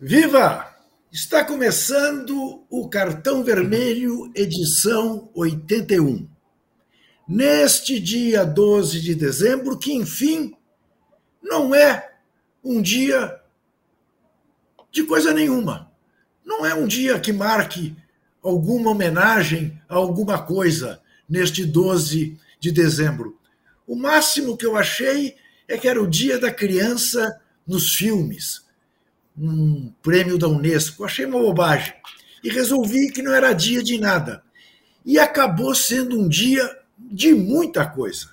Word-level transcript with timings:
Viva! 0.00 0.76
Está 1.10 1.44
começando 1.44 2.64
o 2.70 2.88
Cartão 2.88 3.42
Vermelho, 3.42 4.30
edição 4.32 5.28
81. 5.34 6.28
Neste 7.28 7.98
dia 7.98 8.44
12 8.44 9.00
de 9.00 9.16
dezembro, 9.16 9.76
que 9.76 9.92
enfim 9.92 10.54
não 11.42 11.74
é 11.74 12.12
um 12.62 12.80
dia 12.80 13.40
de 14.92 15.02
coisa 15.02 15.34
nenhuma. 15.34 15.90
Não 16.44 16.64
é 16.64 16.72
um 16.72 16.86
dia 16.86 17.18
que 17.18 17.32
marque 17.32 17.96
alguma 18.40 18.92
homenagem 18.92 19.82
a 19.88 19.96
alguma 19.96 20.40
coisa 20.40 21.02
neste 21.28 21.64
12 21.64 22.38
de 22.60 22.70
dezembro. 22.70 23.36
O 23.84 23.96
máximo 23.96 24.56
que 24.56 24.64
eu 24.64 24.76
achei 24.76 25.34
é 25.66 25.76
que 25.76 25.88
era 25.88 26.00
o 26.00 26.06
dia 26.06 26.38
da 26.38 26.52
criança 26.52 27.40
nos 27.66 27.96
filmes 27.96 28.67
um 29.40 29.92
prêmio 30.02 30.38
da 30.38 30.48
Unesco. 30.48 31.04
Achei 31.04 31.24
uma 31.24 31.38
bobagem. 31.38 31.94
E 32.42 32.48
resolvi 32.48 33.10
que 33.10 33.22
não 33.22 33.32
era 33.32 33.52
dia 33.52 33.82
de 33.82 33.98
nada. 33.98 34.42
E 35.04 35.18
acabou 35.18 35.74
sendo 35.74 36.18
um 36.20 36.28
dia 36.28 36.78
de 36.98 37.32
muita 37.34 37.86
coisa. 37.86 38.30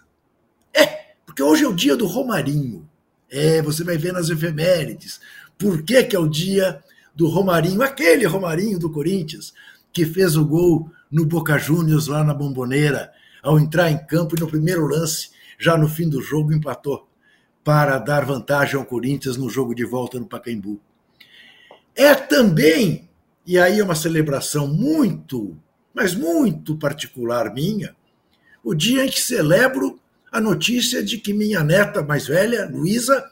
É, 0.74 1.14
porque 1.26 1.42
hoje 1.42 1.64
é 1.64 1.68
o 1.68 1.76
dia 1.76 1.96
do 1.96 2.06
Romarinho. 2.06 2.88
É, 3.30 3.62
você 3.62 3.84
vai 3.84 3.98
ver 3.98 4.14
nas 4.14 4.30
efemérides. 4.30 5.20
Por 5.58 5.84
que, 5.84 6.04
que 6.04 6.16
é 6.16 6.20
o 6.20 6.28
dia 6.28 6.84
do 7.14 7.28
Romarinho? 7.28 7.82
Aquele 7.82 8.26
Romarinho 8.26 8.78
do 8.78 8.90
Corinthians 8.90 9.54
que 9.96 10.06
fez 10.06 10.36
o 10.36 10.46
gol 10.46 10.92
no 11.10 11.26
Boca 11.26 11.58
Juniors 11.58 12.08
lá 12.08 12.22
na 12.22 12.34
Bomboneira, 12.34 13.14
ao 13.42 13.58
entrar 13.58 13.90
em 13.90 14.06
campo 14.06 14.36
e 14.36 14.40
no 14.42 14.46
primeiro 14.46 14.86
lance, 14.86 15.30
já 15.58 15.78
no 15.78 15.88
fim 15.88 16.10
do 16.10 16.22
jogo, 16.22 16.54
empatou 16.54 17.08
para 17.64 17.98
dar 17.98 18.26
vantagem 18.26 18.76
ao 18.76 18.86
Corinthians 18.86 19.38
no 19.38 19.50
jogo 19.50 19.74
de 19.74 19.86
volta 19.86 20.20
no 20.20 20.28
Pacaembu. 20.28 20.82
É 21.96 22.14
também, 22.14 23.10
e 23.46 23.58
aí 23.58 23.80
é 23.80 23.84
uma 23.84 23.96
celebração 23.96 24.68
muito, 24.68 25.58
mas 25.94 26.14
muito 26.14 26.76
particular 26.78 27.54
minha, 27.54 27.96
o 28.64 28.74
dia 28.74 29.06
em 29.06 29.10
que 29.10 29.22
celebro 29.22 30.00
a 30.32 30.42
notícia 30.42 31.02
de 31.02 31.18
que 31.18 31.34
minha 31.34 31.64
neta 31.64 32.04
mais 32.04 32.28
velha, 32.28 32.70
Luísa, 32.70 33.24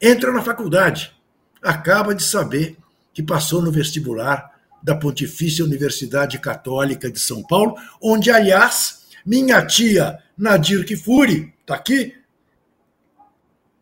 entra 0.00 0.32
na 0.32 0.42
faculdade. 0.42 1.14
Acaba 1.62 2.14
de 2.14 2.24
saber 2.24 2.76
que 3.12 3.22
passou 3.22 3.62
no 3.62 3.70
vestibular 3.70 4.58
da 4.82 4.96
Pontifícia 4.96 5.64
Universidade 5.64 6.38
Católica 6.38 7.10
de 7.10 7.20
São 7.20 7.42
Paulo, 7.42 7.76
onde, 8.02 8.30
aliás, 8.30 9.06
minha 9.24 9.64
tia 9.64 10.18
Nadir 10.36 10.84
Kifuri, 10.84 11.54
está 11.60 11.74
aqui, 11.74 12.14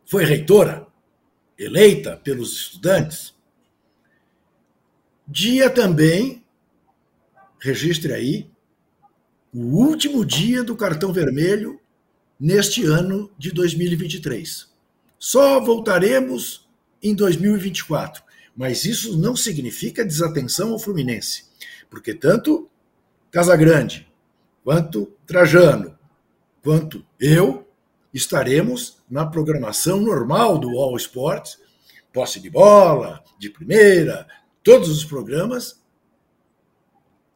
foi 0.04 0.24
reitora, 0.24 0.86
eleita 1.58 2.16
pelos 2.16 2.52
estudantes. 2.52 3.34
Dia 5.30 5.68
também, 5.68 6.42
registre 7.60 8.14
aí, 8.14 8.50
o 9.52 9.76
último 9.76 10.24
dia 10.24 10.64
do 10.64 10.74
cartão 10.74 11.12
vermelho 11.12 11.78
neste 12.40 12.82
ano 12.86 13.30
de 13.36 13.52
2023. 13.52 14.72
Só 15.18 15.60
voltaremos 15.60 16.66
em 17.02 17.14
2024, 17.14 18.22
mas 18.56 18.86
isso 18.86 19.18
não 19.18 19.36
significa 19.36 20.02
desatenção 20.02 20.72
ao 20.72 20.78
Fluminense, 20.78 21.44
porque 21.90 22.14
tanto 22.14 22.66
Casagrande, 23.30 24.08
quanto 24.64 25.12
Trajano, 25.26 25.98
quanto 26.62 27.04
eu 27.20 27.68
estaremos 28.14 28.96
na 29.10 29.26
programação 29.26 30.00
normal 30.00 30.56
do 30.56 30.78
All 30.78 30.96
Sports, 30.96 31.58
posse 32.14 32.40
de 32.40 32.48
bola, 32.48 33.22
de 33.38 33.50
primeira, 33.50 34.26
todos 34.68 34.90
os 34.90 35.02
programas, 35.02 35.82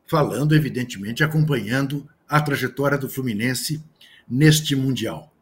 falando, 0.04 0.54
evidentemente, 0.54 1.25
acompanhando 1.25 2.06
a 2.28 2.38
trajetória 2.43 2.98
do 2.98 3.09
Fluminense 3.09 3.82
neste 4.28 4.76
Mundial. 4.76 5.32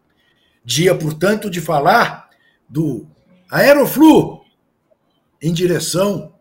Dia, 0.65 0.95
portanto, 0.95 1.51
de 1.51 1.61
falar 1.61 2.31
do 2.69 3.09
Aeroflu 3.51 4.45
em 5.43 5.53
direção 5.53 6.33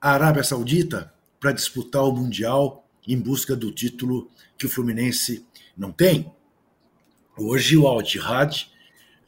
à 0.00 0.12
Arábia 0.12 0.42
Saudita 0.42 1.12
para 1.38 1.52
disputar 1.52 2.04
o 2.04 2.16
Mundial 2.16 2.88
em 3.06 3.18
busca 3.18 3.54
do 3.54 3.70
título 3.70 4.30
que 4.56 4.64
o 4.64 4.70
Fluminense 4.70 5.44
não 5.76 5.92
tem. 5.92 6.32
Hoje 7.36 7.76
o 7.76 7.86
Al 7.86 8.00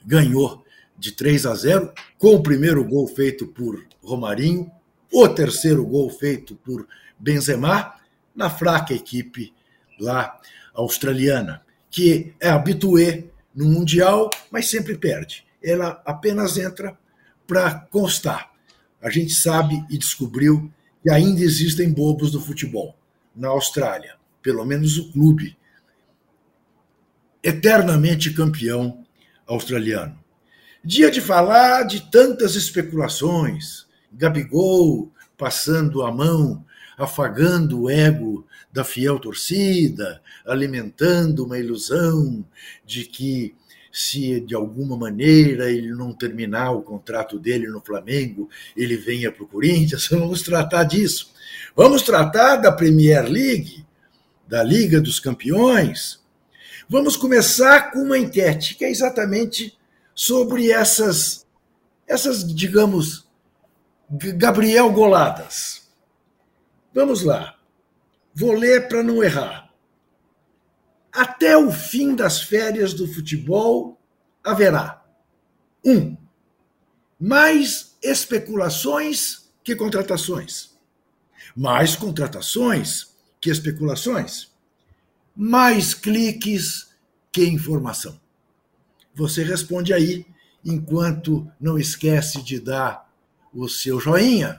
ganhou 0.03 0.65
de 0.97 1.13
3 1.13 1.45
a 1.45 1.55
0 1.55 1.93
com 2.17 2.37
o 2.37 2.43
primeiro 2.43 2.83
gol 2.83 3.07
feito 3.07 3.47
por 3.49 3.85
Romarinho 4.03 4.73
o 5.13 5.29
terceiro 5.29 5.85
gol 5.85 6.09
feito 6.11 6.57
por 6.57 6.87
Benzema 7.19 7.95
na 8.35 8.49
fraca 8.49 8.95
equipe 8.95 9.53
lá 10.01 10.41
australiana, 10.75 11.63
que 11.91 12.35
é 12.41 12.49
habituê 12.49 13.27
no 13.55 13.67
Mundial, 13.67 14.31
mas 14.51 14.69
sempre 14.69 14.97
perde. 14.97 15.45
Ela 15.63 16.03
apenas 16.05 16.57
entra 16.57 16.99
para 17.47 17.81
constar. 17.91 18.51
A 19.01 19.11
gente 19.11 19.35
sabe 19.35 19.85
e 19.91 19.99
descobriu 19.99 20.73
que 21.03 21.11
ainda 21.11 21.43
existem 21.43 21.93
bobos 21.93 22.33
do 22.33 22.41
futebol 22.41 22.97
na 23.37 23.49
Austrália, 23.49 24.17
pelo 24.41 24.65
menos 24.65 24.97
o 24.97 25.13
clube 25.13 25.57
eternamente 27.43 28.33
campeão 28.33 29.05
australiano. 29.47 30.19
Dia 30.85 31.11
de 31.11 31.21
falar 31.21 31.83
de 31.85 32.11
tantas 32.11 32.55
especulações, 32.55 33.82
Gabigol 34.15 35.11
passando 35.37 36.03
a 36.03 36.13
mão, 36.13 36.65
afagando 36.97 37.83
o 37.83 37.91
ego 37.91 38.47
da 38.73 38.85
fiel 38.85 39.19
torcida, 39.19 40.23
alimentando 40.47 41.45
uma 41.45 41.59
ilusão 41.59 42.45
de 42.85 43.05
que 43.05 43.55
se 43.93 44.41
de 44.41 44.55
alguma 44.55 44.97
maneira 44.97 45.71
ele 45.71 45.93
não 45.93 46.15
terminar 46.15 46.71
o 46.71 46.81
contrato 46.81 47.39
dele 47.39 47.67
no 47.69 47.81
Flamengo, 47.81 48.49
ele 48.75 48.97
venha 48.97 49.31
para 49.31 49.45
o 49.45 49.49
Corinthians. 49.49 50.09
Vamos 50.11 50.43
tratar 50.43 50.85
disso. 50.85 51.33
Vamos 51.77 52.03
tratar 52.03 52.57
da 52.57 52.73
Premier 52.73 53.29
League, 53.29 53.85
da 54.49 54.63
Liga 54.63 55.01
dos 55.01 55.21
Campeões. 55.21 56.21
Vamos 56.89 57.17
começar 57.17 57.91
com 57.91 58.01
uma 58.01 58.19
enquete 58.19 58.75
que 58.75 58.85
é 58.85 58.91
exatamente 58.91 59.77
sobre 60.15 60.71
essas, 60.71 61.47
essas 62.07 62.55
digamos, 62.55 63.27
Gabriel 64.13 64.93
Goladas. 64.93 65.89
Vamos 66.93 67.23
lá. 67.23 67.59
Vou 68.35 68.53
ler 68.53 68.87
para 68.87 69.03
não 69.03 69.23
errar. 69.23 69.71
Até 71.11 71.57
o 71.57 71.73
fim 71.73 72.15
das 72.15 72.43
férias 72.43 72.93
do 72.93 73.07
futebol 73.07 73.99
haverá: 74.45 75.03
um, 75.83 76.15
mais 77.19 77.97
especulações 78.03 79.51
que 79.65 79.75
contratações. 79.75 80.73
Mais 81.57 81.97
contratações 81.97 83.15
que 83.41 83.49
especulações. 83.49 84.51
Mais 85.35 85.95
cliques 85.95 86.91
que 87.31 87.47
informação. 87.47 88.21
Você 89.15 89.43
responde 89.43 89.95
aí, 89.95 90.27
enquanto 90.63 91.51
não 91.59 91.79
esquece 91.79 92.43
de 92.43 92.61
dar 92.61 93.12
o 93.53 93.69
seu 93.69 94.01
joinha. 94.01 94.57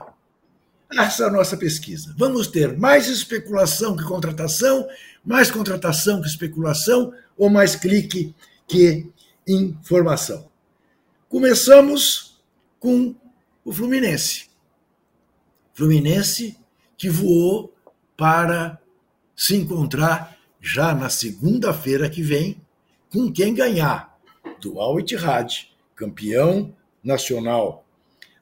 Essa 0.92 1.24
é 1.24 1.26
a 1.26 1.30
nossa 1.30 1.56
pesquisa. 1.56 2.14
Vamos 2.16 2.46
ter 2.46 2.76
mais 2.78 3.08
especulação 3.08 3.96
que 3.96 4.04
contratação, 4.04 4.86
mais 5.24 5.50
contratação 5.50 6.20
que 6.20 6.28
especulação 6.28 7.12
ou 7.36 7.50
mais 7.50 7.74
clique 7.74 8.34
que 8.68 9.10
informação. 9.46 10.48
Começamos 11.28 12.40
com 12.78 13.14
o 13.64 13.72
Fluminense. 13.72 14.50
Fluminense 15.72 16.56
que 16.96 17.08
voou 17.08 17.74
para 18.16 18.78
se 19.34 19.56
encontrar 19.56 20.36
já 20.60 20.94
na 20.94 21.10
segunda-feira 21.10 22.08
que 22.08 22.22
vem 22.22 22.60
com 23.10 23.32
quem 23.32 23.52
ganhar 23.52 24.16
do 24.60 24.80
Al 24.80 25.00
Ittihad, 25.00 25.68
campeão 25.94 26.74
nacional 27.02 27.83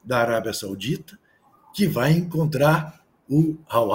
da 0.03 0.19
Arábia 0.19 0.53
Saudita, 0.53 1.17
que 1.73 1.87
vai 1.87 2.11
encontrar 2.11 3.03
o 3.29 3.57
Al 3.67 3.89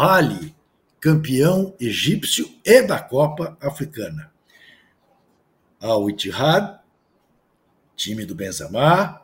campeão 1.00 1.74
egípcio 1.78 2.50
e 2.64 2.82
da 2.82 3.00
Copa 3.00 3.56
Africana. 3.60 4.32
Al 5.80 6.10
Ittihad, 6.10 6.80
time 7.94 8.24
do 8.24 8.34
Benzema, 8.34 9.22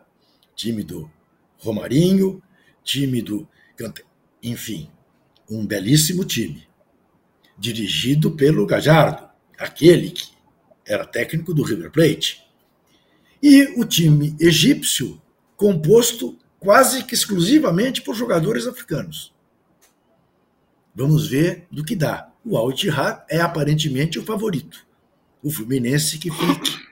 time 0.55 0.85
do 0.85 1.11
Romarinho, 1.59 2.43
time 2.85 3.21
do 3.23 3.49
enfim, 4.43 4.91
um 5.51 5.67
belíssimo 5.67 6.25
time, 6.25 6.69
dirigido 7.59 8.33
pelo 8.33 8.67
Gajardo, 8.67 9.29
aquele 9.59 10.11
que 10.11 10.33
era 10.87 11.07
técnico 11.07 11.55
do 11.55 11.63
River 11.63 11.91
Plate. 11.91 12.45
E 13.43 13.65
o 13.81 13.85
time 13.85 14.37
egípcio, 14.39 15.21
composto 15.57 16.39
quase 16.65 17.05
que 17.05 17.15
exclusivamente 17.15 18.01
por 18.01 18.15
jogadores 18.15 18.67
africanos. 18.67 19.35
Vamos 20.95 21.29
ver 21.29 21.67
do 21.71 21.85
que 21.85 21.95
dá. 21.95 22.31
O 22.43 22.57
Al 22.57 22.73
é 23.29 23.41
aparentemente 23.41 24.19
o 24.19 24.25
favorito. 24.25 24.87
O 25.43 25.51
Fluminense 25.51 26.19
que 26.19 26.31
fique 26.31 26.85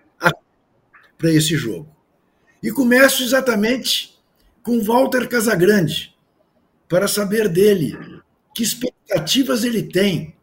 para 1.17 1.31
esse 1.31 1.57
jogo. 1.57 1.89
E 2.63 2.71
começo 2.71 3.23
exatamente 3.23 4.21
com 4.63 4.83
Walter 4.83 5.27
Casagrande, 5.29 6.17
para 6.89 7.09
saber 7.09 7.49
dele 7.49 7.97
que 8.55 8.63
expectativas 8.63 9.65
ele 9.65 9.83
tem 9.83 10.37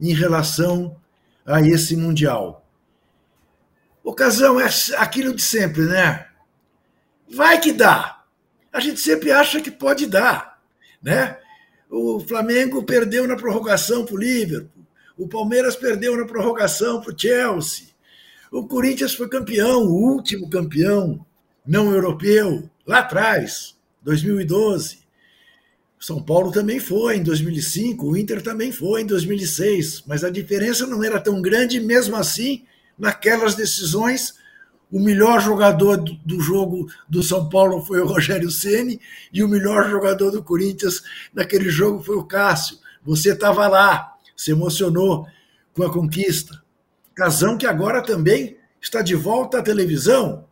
em 0.00 0.14
relação 0.14 0.96
a 1.44 1.60
esse 1.60 1.94
Mundial. 1.94 2.66
Ocasião 4.02 4.58
é 4.58 4.68
aquilo 4.96 5.34
de 5.34 5.42
sempre, 5.42 5.82
né? 5.82 6.26
Vai 7.28 7.60
que 7.60 7.72
dá. 7.72 8.19
A 8.72 8.80
gente 8.80 9.00
sempre 9.00 9.30
acha 9.30 9.60
que 9.60 9.70
pode 9.70 10.06
dar, 10.06 10.60
né? 11.02 11.38
O 11.88 12.20
Flamengo 12.20 12.84
perdeu 12.84 13.26
na 13.26 13.36
prorrogação 13.36 14.04
para 14.04 14.14
o 14.14 14.18
Liverpool, 14.18 14.86
o 15.18 15.28
Palmeiras 15.28 15.74
perdeu 15.74 16.16
na 16.16 16.24
prorrogação 16.24 17.00
para 17.00 17.12
o 17.12 17.18
Chelsea, 17.18 17.88
o 18.50 18.66
Corinthians 18.66 19.14
foi 19.14 19.28
campeão, 19.28 19.82
o 19.82 20.14
último 20.14 20.48
campeão 20.48 21.24
não 21.66 21.92
europeu, 21.92 22.70
lá 22.86 23.00
atrás, 23.00 23.76
2012. 24.02 25.00
São 25.98 26.22
Paulo 26.22 26.50
também 26.50 26.80
foi 26.80 27.18
em 27.18 27.22
2005, 27.22 28.06
o 28.06 28.16
Inter 28.16 28.40
também 28.42 28.72
foi 28.72 29.02
em 29.02 29.06
2006, 29.06 30.04
mas 30.06 30.24
a 30.24 30.30
diferença 30.30 30.86
não 30.86 31.04
era 31.04 31.20
tão 31.20 31.42
grande, 31.42 31.78
mesmo 31.78 32.16
assim, 32.16 32.64
naquelas 32.98 33.54
decisões, 33.54 34.34
o 34.90 34.98
melhor 34.98 35.40
jogador 35.40 35.98
do 35.98 36.40
jogo 36.40 36.90
do 37.08 37.22
São 37.22 37.48
Paulo 37.48 37.84
foi 37.84 38.00
o 38.00 38.06
Rogério 38.06 38.50
Ceni 38.50 39.00
e 39.32 39.42
o 39.42 39.48
melhor 39.48 39.88
jogador 39.88 40.30
do 40.30 40.42
Corinthians 40.42 41.02
naquele 41.32 41.70
jogo 41.70 42.02
foi 42.02 42.16
o 42.16 42.24
Cássio. 42.24 42.78
Você 43.04 43.32
estava 43.32 43.68
lá, 43.68 44.14
se 44.36 44.50
emocionou 44.50 45.26
com 45.72 45.84
a 45.84 45.92
conquista. 45.92 46.60
Casão 47.14 47.56
que 47.56 47.66
agora 47.66 48.02
também 48.02 48.56
está 48.80 49.02
de 49.02 49.14
volta 49.14 49.58
à 49.58 49.62
televisão, 49.62 50.44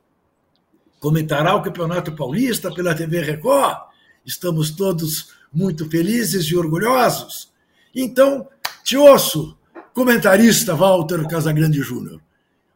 comentará 1.01 1.55
o 1.55 1.63
Campeonato 1.63 2.13
Paulista 2.13 2.73
pela 2.73 2.95
TV 2.95 3.21
Record. 3.23 3.79
Estamos 4.25 4.71
todos 4.71 5.33
muito 5.53 5.89
felizes 5.89 6.45
e 6.47 6.57
orgulhosos. 6.57 7.51
Então, 7.95 8.47
te 8.85 8.97
ouço, 8.97 9.57
comentarista 9.95 10.75
Walter 10.75 11.27
Casagrande 11.27 11.81
Júnior. 11.81 12.21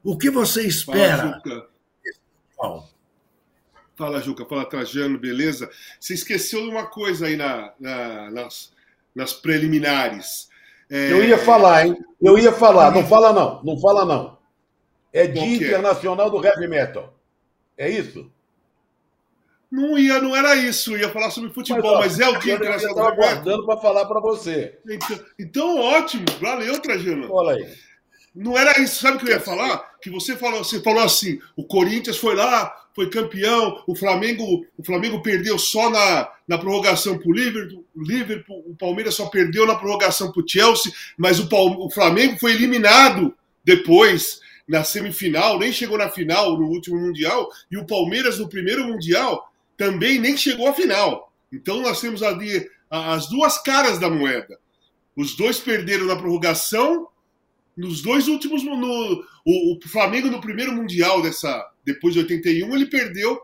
O 0.05 0.19
que 0.19 0.31
você 0.31 0.67
espera? 0.67 1.17
Fala, 1.17 1.35
Juca. 1.35 1.69
Fala, 3.95 4.21
Juca. 4.21 4.45
Fala, 4.45 4.65
Trajano, 4.65 5.19
beleza? 5.19 5.71
Você 6.01 6.15
esqueceu 6.15 6.63
de 6.63 6.69
uma 6.69 6.87
coisa 6.87 7.27
aí 7.27 7.37
na, 7.37 7.73
na, 7.79 8.31
nas, 8.31 8.73
nas 9.15 9.33
preliminares. 9.33 10.49
É... 10.91 11.13
Eu 11.13 11.25
ia 11.25 11.39
falar, 11.39 11.87
hein? 11.87 11.97
Eu 12.21 12.39
ia 12.39 12.53
falar. 12.53 12.91
Não 12.91 13.07
fala, 13.07 13.33
não. 13.33 13.63
Não 13.63 13.81
fala, 13.81 14.05
não. 14.05 14.39
É 15.13 15.27
Dia 15.27 15.45
Internacional 15.45 16.31
do 16.31 16.45
Heavy 16.45 16.67
Metal. 16.67 17.15
É 17.77 17.89
isso? 17.89 18.31
Não 19.71 19.99
ia, 19.99 20.21
não 20.21 20.37
era 20.37 20.55
isso. 20.57 20.97
ia 20.97 21.09
falar 21.09 21.31
sobre 21.31 21.51
futebol, 21.51 21.99
mas, 21.99 22.19
mas 22.19 22.21
é 22.21 22.29
o 22.29 22.39
Dia 22.39 22.55
Internacional 22.55 23.15
do 23.15 23.23
Heavy 23.23 23.45
Metal. 23.45 23.67
para 23.67 23.77
falar 23.79 24.07
para 24.07 24.21
você. 24.21 24.79
Então, 24.87 25.21
então, 25.39 25.79
ótimo. 25.79 26.25
Valeu, 26.41 26.81
Trajano. 26.81 27.33
Olha 27.33 27.57
aí. 27.57 27.92
Não 28.35 28.57
era 28.57 28.81
isso. 28.81 29.01
Sabe 29.01 29.17
o 29.17 29.21
que 29.21 29.27
eu 29.27 29.31
ia 29.31 29.41
falar? 29.41 29.79
Que 30.01 30.11
você 30.11 30.37
falou, 30.37 30.65
você 30.65 30.81
falou 30.81 31.03
assim: 31.03 31.39
o 31.57 31.65
Corinthians 31.65 32.17
foi 32.17 32.35
lá, 32.35 32.75
foi 32.95 33.09
campeão, 33.09 33.83
o 33.87 33.95
Flamengo, 33.95 34.67
o 34.77 34.85
Flamengo 34.85 35.23
perdeu 35.23 35.59
só 35.59 35.91
na, 35.91 36.31
na 36.47 36.59
prorrogação 36.59 37.19
para 37.19 37.29
o 37.29 37.33
Liverpool, 37.33 37.85
Liverpool, 37.97 38.65
o 38.67 38.77
Palmeiras 38.77 39.15
só 39.15 39.27
perdeu 39.27 39.67
na 39.67 39.75
prorrogação 39.75 40.31
para 40.31 40.43
o 40.43 40.49
Chelsea, 40.49 40.93
mas 41.17 41.39
o, 41.41 41.49
o 41.51 41.91
Flamengo 41.91 42.39
foi 42.39 42.53
eliminado 42.53 43.35
depois 43.65 44.41
na 44.69 44.85
semifinal, 44.85 45.59
nem 45.59 45.73
chegou 45.73 45.99
na 45.99 46.09
final 46.09 46.59
no 46.59 46.67
último 46.67 46.99
Mundial, 46.99 47.49
e 47.71 47.77
o 47.77 47.87
Palmeiras 47.87 48.39
no 48.39 48.49
primeiro 48.49 48.87
Mundial 48.87 49.51
também 49.77 50.19
nem 50.19 50.37
chegou 50.37 50.69
à 50.69 50.73
final. 50.73 51.33
Então 51.53 51.81
nós 51.81 52.01
temos 52.01 52.23
ali 52.23 52.69
as 52.91 53.29
duas 53.29 53.59
caras 53.63 53.99
da 53.99 54.09
moeda. 54.09 54.59
Os 55.17 55.37
dois 55.37 55.59
perderam 55.59 56.07
na 56.07 56.17
prorrogação, 56.17 57.09
nos 57.77 58.03
dois 58.03 58.29
últimos. 58.29 58.63
No, 58.63 59.25
o, 59.45 59.77
o 59.77 59.89
Flamengo 59.89 60.29
no 60.29 60.41
primeiro 60.41 60.73
Mundial 60.73 61.23
dessa. 61.23 61.69
Depois 61.85 62.15
de 62.15 62.21
81, 62.21 62.75
ele 62.75 62.87
perdeu 62.87 63.41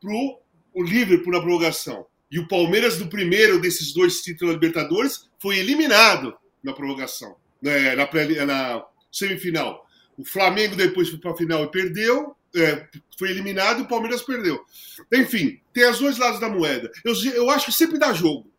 pro 0.00 0.40
o 0.72 0.82
Liverpool 0.82 1.32
na 1.32 1.40
prorrogação. 1.40 2.06
E 2.30 2.38
o 2.38 2.48
Palmeiras, 2.48 2.98
no 2.98 3.08
primeiro 3.08 3.60
desses 3.60 3.92
dois 3.92 4.20
títulos 4.20 4.54
da 4.54 4.60
Libertadores, 4.60 5.28
foi 5.38 5.58
eliminado 5.58 6.34
na 6.62 6.72
prorrogação, 6.72 7.36
né, 7.62 7.94
na, 7.94 8.06
na 8.46 8.84
semifinal. 9.12 9.86
O 10.18 10.24
Flamengo 10.24 10.74
depois 10.74 11.08
foi 11.08 11.18
para 11.18 11.30
a 11.30 11.36
final 11.36 11.64
e 11.64 11.70
perdeu, 11.70 12.34
é, 12.54 12.86
foi 13.18 13.30
eliminado 13.30 13.80
e 13.80 13.82
o 13.82 13.88
Palmeiras 13.88 14.22
perdeu. 14.22 14.64
Enfim, 15.12 15.60
tem 15.72 15.88
os 15.88 15.98
dois 15.98 16.18
lados 16.18 16.40
da 16.40 16.48
moeda. 16.48 16.90
Eu, 17.04 17.14
eu 17.32 17.50
acho 17.50 17.66
que 17.66 17.72
sempre 17.72 17.98
dá 17.98 18.12
jogo. 18.12 18.50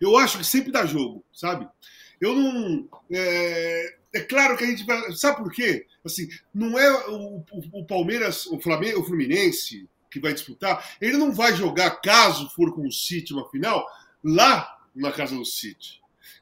Eu 0.00 0.16
acho 0.16 0.38
que 0.38 0.44
sempre 0.44 0.70
dá 0.70 0.86
jogo, 0.86 1.24
sabe? 1.32 1.66
Eu 2.20 2.34
não. 2.34 2.88
É, 3.10 3.94
é 4.14 4.20
claro 4.20 4.56
que 4.56 4.64
a 4.64 4.66
gente 4.66 4.84
vai. 4.84 5.12
Sabe 5.12 5.38
por 5.38 5.52
quê? 5.52 5.86
Assim, 6.04 6.28
não 6.54 6.78
é 6.78 7.08
o, 7.08 7.44
o, 7.50 7.80
o 7.80 7.86
Palmeiras, 7.86 8.46
o 8.46 8.60
Flamengo, 8.60 9.00
o 9.00 9.04
Fluminense 9.04 9.88
que 10.10 10.18
vai 10.20 10.32
disputar, 10.32 10.96
ele 11.02 11.18
não 11.18 11.32
vai 11.32 11.54
jogar, 11.54 12.00
caso 12.00 12.48
for 12.56 12.74
com 12.74 12.86
o 12.86 12.92
City 12.92 13.34
uma 13.34 13.48
final, 13.50 13.86
lá 14.24 14.78
na 14.96 15.12
casa 15.12 15.36
do 15.36 15.44
City 15.44 15.98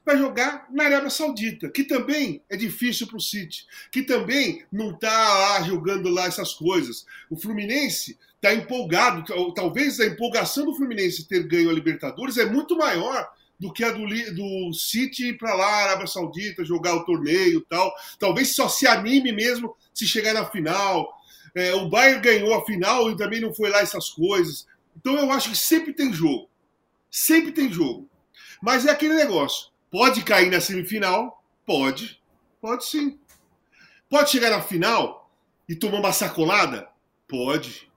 vai 0.07 0.17
jogar 0.17 0.67
na 0.71 0.85
Arábia 0.85 1.09
Saudita, 1.09 1.69
que 1.69 1.83
também 1.83 2.41
é 2.49 2.55
difícil 2.55 3.07
para 3.07 3.17
o 3.17 3.21
City, 3.21 3.65
que 3.91 4.01
também 4.01 4.63
não 4.71 4.91
está 4.91 5.61
jogando 5.63 6.07
lá 6.07 6.27
essas 6.27 6.53
coisas. 6.53 7.05
O 7.29 7.35
Fluminense 7.35 8.17
está 8.35 8.53
empolgado, 8.53 9.25
talvez 9.53 9.99
a 9.99 10.05
empolgação 10.05 10.63
do 10.63 10.73
Fluminense 10.73 11.27
ter 11.27 11.45
ganho 11.45 11.69
a 11.69 11.73
Libertadores 11.73 12.37
é 12.37 12.45
muito 12.45 12.77
maior 12.77 13.29
do 13.59 13.73
que 13.73 13.83
a 13.83 13.91
do, 13.91 14.05
do 14.35 14.73
City 14.73 15.29
ir 15.29 15.37
para 15.37 15.53
lá, 15.53 15.83
Arábia 15.83 16.07
Saudita, 16.07 16.63
jogar 16.63 16.95
o 16.95 17.05
torneio 17.05 17.61
tal. 17.61 17.93
Talvez 18.19 18.55
só 18.55 18.69
se 18.69 18.87
anime 18.87 19.31
mesmo 19.31 19.75
se 19.93 20.05
chegar 20.05 20.33
na 20.33 20.45
final. 20.45 21.15
É, 21.55 21.73
o 21.73 21.89
Bayern 21.89 22.21
ganhou 22.21 22.53
a 22.53 22.65
final 22.65 23.09
e 23.09 23.17
também 23.17 23.41
não 23.41 23.53
foi 23.53 23.69
lá 23.69 23.79
essas 23.79 24.09
coisas. 24.09 24.67
Então 24.95 25.15
eu 25.17 25.31
acho 25.31 25.49
que 25.49 25.57
sempre 25.57 25.93
tem 25.93 26.13
jogo. 26.13 26.49
Sempre 27.09 27.51
tem 27.51 27.71
jogo. 27.71 28.07
Mas 28.61 28.85
é 28.85 28.91
aquele 28.91 29.15
negócio. 29.15 29.69
Pode 29.89 30.23
cair 30.23 30.51
na 30.51 30.61
semifinal? 30.61 31.43
Pode. 31.65 32.21
Pode 32.61 32.85
sim. 32.85 33.17
Pode 34.09 34.29
chegar 34.29 34.51
na 34.51 34.61
final 34.61 35.31
e 35.67 35.75
tomar 35.75 35.99
uma 35.99 36.11
sacolada? 36.11 36.87
Pode. 37.27 37.89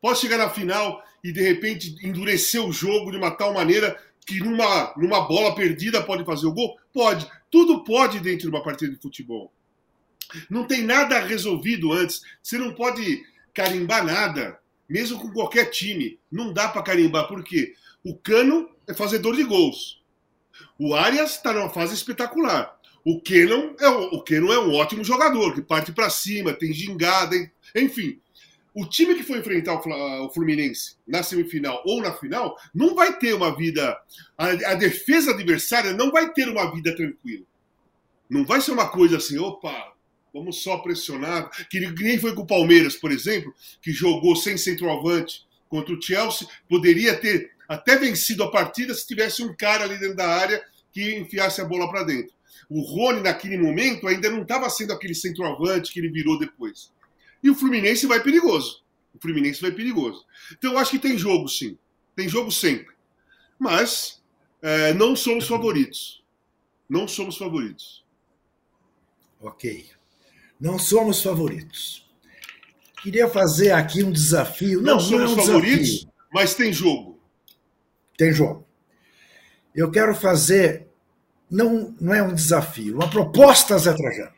Pode 0.00 0.18
chegar 0.20 0.38
na 0.38 0.48
final 0.48 1.02
e 1.22 1.32
de 1.32 1.42
repente 1.42 1.96
endurecer 2.06 2.64
o 2.64 2.72
jogo 2.72 3.10
de 3.10 3.16
uma 3.16 3.30
tal 3.30 3.52
maneira 3.52 4.00
que 4.28 4.40
numa, 4.40 4.92
numa 4.94 5.22
bola 5.22 5.54
perdida 5.54 6.02
pode 6.02 6.22
fazer 6.22 6.46
o 6.46 6.52
gol? 6.52 6.78
Pode. 6.92 7.26
Tudo 7.50 7.82
pode 7.82 8.20
dentro 8.20 8.42
de 8.42 8.48
uma 8.54 8.62
partida 8.62 8.92
de 8.92 9.00
futebol. 9.00 9.50
Não 10.50 10.66
tem 10.66 10.82
nada 10.82 11.18
resolvido 11.20 11.94
antes. 11.94 12.20
Você 12.42 12.58
não 12.58 12.74
pode 12.74 13.22
carimbar 13.54 14.04
nada, 14.04 14.60
mesmo 14.86 15.18
com 15.18 15.32
qualquer 15.32 15.70
time. 15.70 16.18
Não 16.30 16.52
dá 16.52 16.68
para 16.68 16.82
carimbar, 16.82 17.26
por 17.26 17.42
quê? 17.42 17.74
O 18.04 18.14
Cano 18.14 18.68
é 18.86 18.92
fazedor 18.92 19.34
de 19.34 19.44
gols. 19.44 20.02
O 20.78 20.94
Arias 20.94 21.36
está 21.36 21.50
numa 21.50 21.70
fase 21.70 21.94
espetacular. 21.94 22.78
O 23.02 23.22
Kenon 23.22 23.74
é, 23.80 23.88
o 23.88 24.20
Kenon 24.20 24.52
é 24.52 24.58
um 24.58 24.74
ótimo 24.74 25.02
jogador, 25.02 25.54
que 25.54 25.62
parte 25.62 25.90
para 25.90 26.10
cima, 26.10 26.52
tem 26.52 26.70
gingada, 26.74 27.34
enfim. 27.74 28.20
O 28.78 28.86
time 28.86 29.16
que 29.16 29.24
for 29.24 29.36
enfrentar 29.36 29.74
o 29.74 30.30
Fluminense 30.30 30.94
na 31.04 31.20
semifinal 31.20 31.82
ou 31.84 32.00
na 32.00 32.12
final 32.12 32.56
não 32.72 32.94
vai 32.94 33.18
ter 33.18 33.34
uma 33.34 33.56
vida. 33.56 33.98
A, 34.38 34.50
a 34.50 34.74
defesa 34.74 35.32
adversária 35.32 35.92
não 35.92 36.12
vai 36.12 36.32
ter 36.32 36.48
uma 36.48 36.72
vida 36.72 36.94
tranquila. 36.94 37.44
Não 38.30 38.44
vai 38.44 38.60
ser 38.60 38.70
uma 38.70 38.88
coisa 38.88 39.16
assim, 39.16 39.36
opa, 39.36 39.92
vamos 40.32 40.62
só 40.62 40.78
pressionar. 40.78 41.50
Que 41.68 41.80
nem 41.80 42.20
foi 42.20 42.36
com 42.36 42.42
o 42.42 42.46
Palmeiras, 42.46 42.94
por 42.94 43.10
exemplo, 43.10 43.52
que 43.82 43.90
jogou 43.90 44.36
sem 44.36 44.56
centroavante 44.56 45.44
contra 45.68 45.92
o 45.92 46.00
Chelsea, 46.00 46.46
poderia 46.68 47.18
ter 47.18 47.50
até 47.68 47.96
vencido 47.96 48.44
a 48.44 48.50
partida 48.52 48.94
se 48.94 49.08
tivesse 49.08 49.42
um 49.42 49.52
cara 49.56 49.82
ali 49.82 49.98
dentro 49.98 50.14
da 50.14 50.28
área 50.28 50.62
que 50.92 51.16
enfiasse 51.16 51.60
a 51.60 51.64
bola 51.64 51.90
para 51.90 52.04
dentro. 52.04 52.32
O 52.70 52.80
Rony, 52.82 53.22
naquele 53.22 53.58
momento, 53.58 54.06
ainda 54.06 54.30
não 54.30 54.42
estava 54.42 54.70
sendo 54.70 54.92
aquele 54.92 55.16
centroavante 55.16 55.92
que 55.92 55.98
ele 55.98 56.12
virou 56.12 56.38
depois. 56.38 56.96
E 57.42 57.50
o 57.50 57.54
Fluminense 57.54 58.06
vai 58.06 58.22
perigoso. 58.22 58.82
O 59.14 59.18
Fluminense 59.20 59.60
vai 59.60 59.70
perigoso. 59.70 60.24
Então 60.52 60.72
eu 60.72 60.78
acho 60.78 60.92
que 60.92 60.98
tem 60.98 61.16
jogo, 61.16 61.48
sim. 61.48 61.78
Tem 62.14 62.28
jogo 62.28 62.50
sempre. 62.50 62.94
Mas 63.58 64.22
é, 64.62 64.92
não 64.94 65.14
somos 65.14 65.46
favoritos. 65.46 66.24
Não 66.88 67.06
somos 67.06 67.36
favoritos. 67.36 68.04
Ok. 69.40 69.86
Não 70.60 70.78
somos 70.78 71.22
favoritos. 71.22 72.08
Queria 73.02 73.28
fazer 73.28 73.72
aqui 73.72 74.02
um 74.02 74.10
desafio. 74.10 74.80
Não, 74.80 74.94
não 74.94 75.00
somos 75.00 75.20
não 75.20 75.28
é 75.28 75.32
um 75.32 75.36
favoritos? 75.36 75.88
Desafio. 75.88 76.12
Mas 76.32 76.54
tem 76.54 76.72
jogo. 76.72 77.20
Tem 78.16 78.32
jogo. 78.32 78.66
Eu 79.74 79.90
quero 79.90 80.14
fazer, 80.14 80.88
não, 81.48 81.94
não 82.00 82.12
é 82.12 82.22
um 82.22 82.34
desafio, 82.34 82.96
uma 82.96 83.08
proposta, 83.08 83.78
Zé 83.78 83.94
Trajano. 83.94 84.37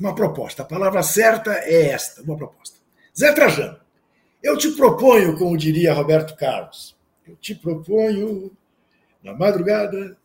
Uma 0.00 0.14
proposta. 0.14 0.62
A 0.62 0.66
palavra 0.66 1.02
certa 1.02 1.52
é 1.52 1.88
esta, 1.88 2.22
uma 2.22 2.36
proposta. 2.36 2.78
Zé 3.16 3.32
Trajano, 3.32 3.78
eu 4.42 4.56
te 4.56 4.70
proponho, 4.72 5.36
como 5.36 5.56
diria 5.56 5.92
Roberto 5.92 6.34
Carlos, 6.36 6.96
eu 7.26 7.36
te 7.36 7.54
proponho, 7.54 8.50
na 9.22 9.34
madrugada, 9.34 10.16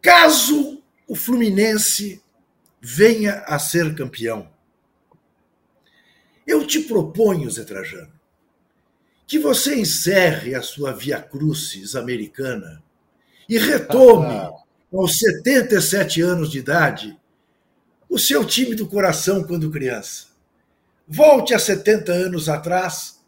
caso 0.00 0.82
o 1.06 1.14
Fluminense 1.16 2.22
venha 2.80 3.40
a 3.46 3.58
ser 3.58 3.94
campeão, 3.94 4.48
eu 6.46 6.66
te 6.66 6.80
proponho, 6.80 7.50
Zé 7.50 7.64
Trajano, 7.64 8.12
que 9.26 9.38
você 9.38 9.78
encerre 9.78 10.54
a 10.54 10.62
sua 10.62 10.92
via 10.92 11.20
crucis 11.20 11.94
americana 11.94 12.82
e 13.48 13.58
retome, 13.58 14.34
aos 14.92 15.18
77 15.18 16.20
anos 16.20 16.50
de 16.50 16.58
idade, 16.58 17.19
o 18.10 18.18
seu 18.18 18.44
time 18.44 18.74
do 18.74 18.88
coração 18.88 19.44
quando 19.44 19.70
criança. 19.70 20.26
Volte 21.06 21.54
a 21.54 21.58
70 21.60 22.12
anos 22.12 22.48
atrás 22.48 23.24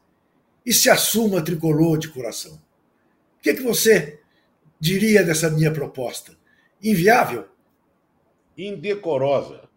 e 0.66 0.72
se 0.72 0.90
assuma 0.90 1.40
tricolor 1.40 1.96
de 1.98 2.08
coração. 2.08 2.54
O 2.54 3.42
que, 3.42 3.50
é 3.50 3.54
que 3.54 3.62
você 3.62 4.20
diria 4.80 5.22
dessa 5.22 5.48
minha 5.48 5.70
proposta? 5.70 6.36
Inviável? 6.82 7.46
Indecorosa. 8.58 9.68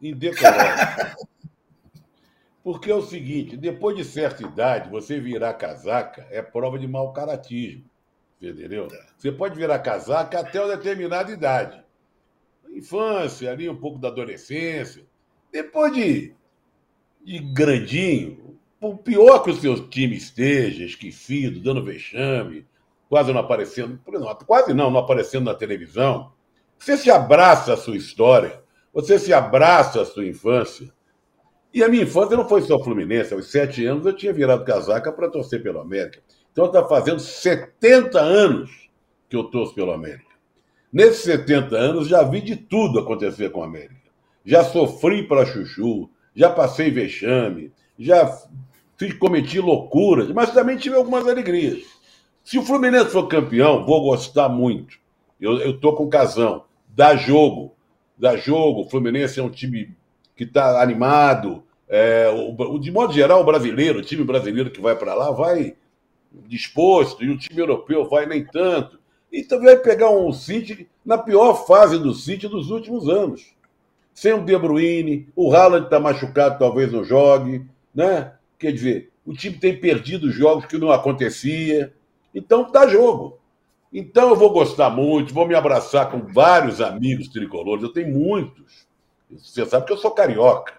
Indecorosa. 0.00 1.14
Porque 2.64 2.90
é 2.90 2.94
o 2.94 3.02
seguinte: 3.02 3.58
depois 3.58 3.94
de 3.96 4.04
certa 4.04 4.42
idade, 4.42 4.88
você 4.88 5.20
virar 5.20 5.54
casaca 5.54 6.26
é 6.30 6.40
prova 6.40 6.78
de 6.78 6.88
mau 6.88 7.12
caratismo. 7.12 7.84
Entendeu? 8.40 8.88
Você 9.16 9.30
pode 9.30 9.56
virar 9.56 9.78
casaca 9.78 10.40
até 10.40 10.60
uma 10.60 10.76
determinada 10.76 11.30
idade. 11.30 11.83
Infância, 12.74 13.50
ali 13.50 13.68
um 13.68 13.76
pouco 13.76 13.98
da 13.98 14.08
adolescência. 14.08 15.04
Depois 15.52 15.92
de, 15.92 16.34
de 17.24 17.38
grandinho, 17.38 18.58
o 18.80 18.96
pior 18.96 19.42
que 19.42 19.50
o 19.50 19.56
seu 19.56 19.88
time 19.88 20.16
esteja, 20.16 20.84
esquecido, 20.84 21.60
dando 21.60 21.84
vexame, 21.84 22.66
quase 23.08 23.32
não 23.32 23.40
aparecendo, 23.40 23.98
quase 24.46 24.74
não, 24.74 24.90
não 24.90 25.00
aparecendo 25.00 25.44
na 25.44 25.54
televisão, 25.54 26.32
você 26.78 26.96
se 26.96 27.10
abraça 27.10 27.72
a 27.72 27.76
sua 27.76 27.96
história, 27.96 28.62
você 28.92 29.18
se 29.18 29.32
abraça 29.32 30.02
a 30.02 30.04
sua 30.04 30.26
infância. 30.26 30.92
E 31.72 31.82
a 31.82 31.88
minha 31.88 32.02
infância 32.02 32.36
não 32.36 32.48
foi 32.48 32.62
só 32.62 32.78
Fluminense, 32.82 33.32
aos 33.32 33.50
sete 33.50 33.84
anos 33.86 34.04
eu 34.06 34.14
tinha 34.14 34.32
virado 34.32 34.64
casaca 34.64 35.12
para 35.12 35.30
torcer 35.30 35.62
pelo 35.62 35.80
América. 35.80 36.22
Então 36.52 36.66
está 36.66 36.84
fazendo 36.84 37.18
70 37.18 38.20
anos 38.20 38.88
que 39.28 39.36
eu 39.36 39.44
torço 39.44 39.74
pelo 39.74 39.90
América. 39.90 40.33
Nesses 40.94 41.24
70 41.24 41.76
anos 41.76 42.06
já 42.06 42.22
vi 42.22 42.40
de 42.40 42.54
tudo 42.54 43.00
acontecer 43.00 43.50
com 43.50 43.58
o 43.58 43.64
América. 43.64 43.96
Já 44.44 44.62
sofri 44.62 45.26
para 45.26 45.44
Chuchu, 45.44 46.08
já 46.36 46.48
passei 46.48 46.88
vexame, 46.88 47.72
já 47.98 48.32
fiz, 48.96 49.12
cometi 49.14 49.58
loucuras, 49.58 50.30
mas 50.30 50.52
também 50.52 50.76
tive 50.76 50.94
algumas 50.94 51.26
alegrias. 51.26 51.82
Se 52.44 52.56
o 52.58 52.62
Fluminense 52.62 53.10
for 53.10 53.26
campeão, 53.26 53.84
vou 53.84 54.02
gostar 54.02 54.48
muito. 54.48 54.96
Eu, 55.40 55.80
tô 55.80 55.94
com 55.94 56.08
casão. 56.08 56.64
Dá 56.86 57.16
jogo. 57.16 57.74
Dá 58.16 58.36
jogo. 58.36 58.82
O 58.82 58.88
Fluminense 58.88 59.40
é 59.40 59.42
um 59.42 59.50
time 59.50 59.96
que 60.36 60.44
está 60.44 60.80
animado. 60.80 61.64
É, 61.88 62.28
o, 62.28 62.78
de 62.78 62.92
modo 62.92 63.12
geral, 63.12 63.40
o 63.40 63.44
brasileiro, 63.44 63.98
o 63.98 64.02
time 64.02 64.22
brasileiro 64.22 64.70
que 64.70 64.80
vai 64.80 64.94
para 64.94 65.12
lá, 65.12 65.32
vai 65.32 65.74
disposto, 66.46 67.24
e 67.24 67.30
o 67.30 67.36
time 67.36 67.60
europeu 67.60 68.08
vai 68.08 68.26
nem 68.26 68.44
tanto. 68.44 69.02
E 69.34 69.42
também 69.42 69.66
vai 69.66 69.78
pegar 69.78 70.10
um 70.10 70.32
City 70.32 70.88
na 71.04 71.18
pior 71.18 71.66
fase 71.66 71.98
do 71.98 72.14
City 72.14 72.46
dos 72.46 72.70
últimos 72.70 73.08
anos. 73.08 73.52
Sem 74.14 74.32
o 74.32 74.44
De 74.44 74.56
Bruyne, 74.56 75.26
o 75.34 75.52
Haaland 75.52 75.86
está 75.86 75.98
machucado, 75.98 76.56
talvez 76.56 76.92
não 76.92 77.02
jogue. 77.02 77.66
Né? 77.92 78.32
Quer 78.56 78.70
dizer, 78.70 79.10
o 79.26 79.32
time 79.32 79.58
tem 79.58 79.76
perdido 79.76 80.30
jogos 80.30 80.66
que 80.66 80.78
não 80.78 80.92
acontecia. 80.92 81.92
Então 82.32 82.70
dá 82.70 82.86
jogo. 82.86 83.40
Então 83.92 84.28
eu 84.28 84.36
vou 84.36 84.52
gostar 84.52 84.88
muito, 84.88 85.34
vou 85.34 85.48
me 85.48 85.56
abraçar 85.56 86.12
com 86.12 86.20
vários 86.32 86.80
amigos 86.80 87.26
tricolores. 87.26 87.82
Eu 87.82 87.92
tenho 87.92 88.16
muitos. 88.16 88.86
Você 89.28 89.66
sabe 89.66 89.84
que 89.84 89.92
eu 89.92 89.98
sou 89.98 90.12
carioca, 90.12 90.74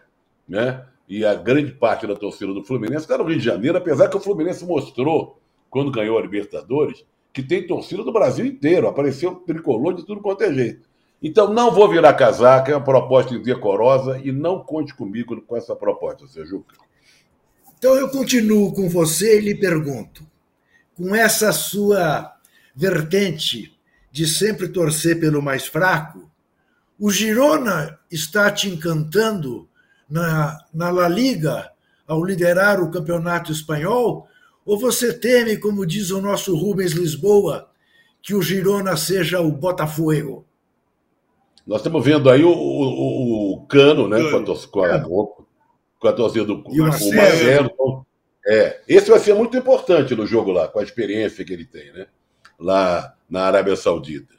né? 0.48 0.86
E 1.10 1.26
a 1.26 1.36
grande 1.36 1.74
parte 1.74 2.08
da 2.08 2.16
torcida 2.16 2.54
do 2.54 2.64
Fluminense 2.64 3.04
está 3.04 3.18
no 3.18 3.26
Rio 3.26 3.38
de 3.38 3.44
Janeiro, 3.44 3.78
apesar 3.78 4.08
que 4.08 4.16
o 4.16 4.22
Fluminense 4.22 4.66
mostrou, 4.66 5.42
quando 5.70 5.92
ganhou 5.92 6.18
a 6.18 6.22
Libertadores, 6.22 7.04
que 7.36 7.44
tem 7.44 7.68
torcida 7.68 8.02
do 8.02 8.14
Brasil 8.14 8.46
inteiro. 8.46 8.88
Apareceu 8.88 9.36
tricolor 9.36 9.94
de 9.94 10.06
tudo 10.06 10.22
quanto 10.22 10.46
é 10.46 10.54
jeito. 10.54 10.88
Então 11.22 11.54
não 11.54 11.70
vou 11.70 11.90
virar 11.90 12.14
casaca, 12.14 12.72
é 12.72 12.76
uma 12.76 12.84
proposta 12.84 13.36
indecorosa 13.36 14.22
e 14.24 14.32
não 14.32 14.64
conte 14.64 14.96
comigo 14.96 15.42
com 15.42 15.58
essa 15.58 15.76
proposta, 15.76 16.26
seu 16.28 16.46
Juca. 16.46 16.76
Então 17.78 17.94
eu 17.96 18.08
continuo 18.10 18.74
com 18.74 18.88
você 18.88 19.38
e 19.38 19.42
lhe 19.42 19.56
pergunto: 19.56 20.26
com 20.96 21.14
essa 21.14 21.52
sua 21.52 22.34
vertente 22.74 23.78
de 24.10 24.26
sempre 24.26 24.70
torcer 24.70 25.20
pelo 25.20 25.42
mais 25.42 25.68
fraco, 25.68 26.32
o 26.98 27.12
Girona 27.12 28.00
está 28.10 28.50
te 28.50 28.70
encantando 28.70 29.68
na, 30.10 30.58
na 30.74 30.90
La 30.90 31.10
Liga 31.10 31.70
ao 32.08 32.24
liderar 32.24 32.82
o 32.82 32.90
campeonato 32.90 33.52
espanhol? 33.52 34.26
Ou 34.66 34.80
você 34.80 35.14
teme, 35.14 35.58
como 35.58 35.86
diz 35.86 36.10
o 36.10 36.20
nosso 36.20 36.56
Rubens 36.56 36.92
Lisboa, 36.94 37.70
que 38.22 38.34
o 38.34 38.42
Girona 38.42 38.98
seja 38.98 39.40
o 39.40 39.52
Botafogo? 39.52 40.46
Nós 41.66 41.80
estamos 41.80 42.04
vendo 42.04 42.30
aí 42.30 42.44
o, 42.44 42.52
o, 42.52 43.54
o 43.54 43.66
Cano, 43.68 44.08
né, 44.08 44.18
com 44.30 44.38
a, 44.38 44.68
com 44.68 44.84
a, 44.84 45.28
com 46.00 46.08
a 46.08 46.14
torcida 46.14 46.46
do 46.46 46.64
e 46.72 46.82
o 46.82 46.84
Marcelo. 46.84 47.16
Marcelo 47.16 48.06
é, 48.48 48.82
esse 48.88 49.10
vai 49.10 49.20
ser 49.20 49.34
muito 49.34 49.58
importante 49.58 50.16
no 50.16 50.28
jogo 50.28 50.52
lá, 50.52 50.68
com 50.68 50.80
a 50.80 50.84
experiência 50.84 51.44
que 51.44 51.52
ele 51.52 51.66
tem, 51.66 51.92
né? 51.92 52.06
Lá 52.60 53.16
na 53.28 53.42
Arábia 53.42 53.76
Saudita. 53.76 54.36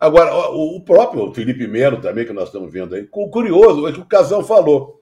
Agora, 0.00 0.50
o 0.50 0.80
próprio 0.80 1.32
Felipe 1.32 1.66
Melo 1.66 2.00
também, 2.00 2.24
que 2.26 2.32
nós 2.32 2.48
estamos 2.48 2.72
vendo 2.72 2.94
aí, 2.94 3.08
o 3.10 3.28
curioso 3.28 3.86
é 3.86 3.92
que 3.92 4.00
o 4.00 4.04
Casão 4.04 4.44
falou. 4.44 5.00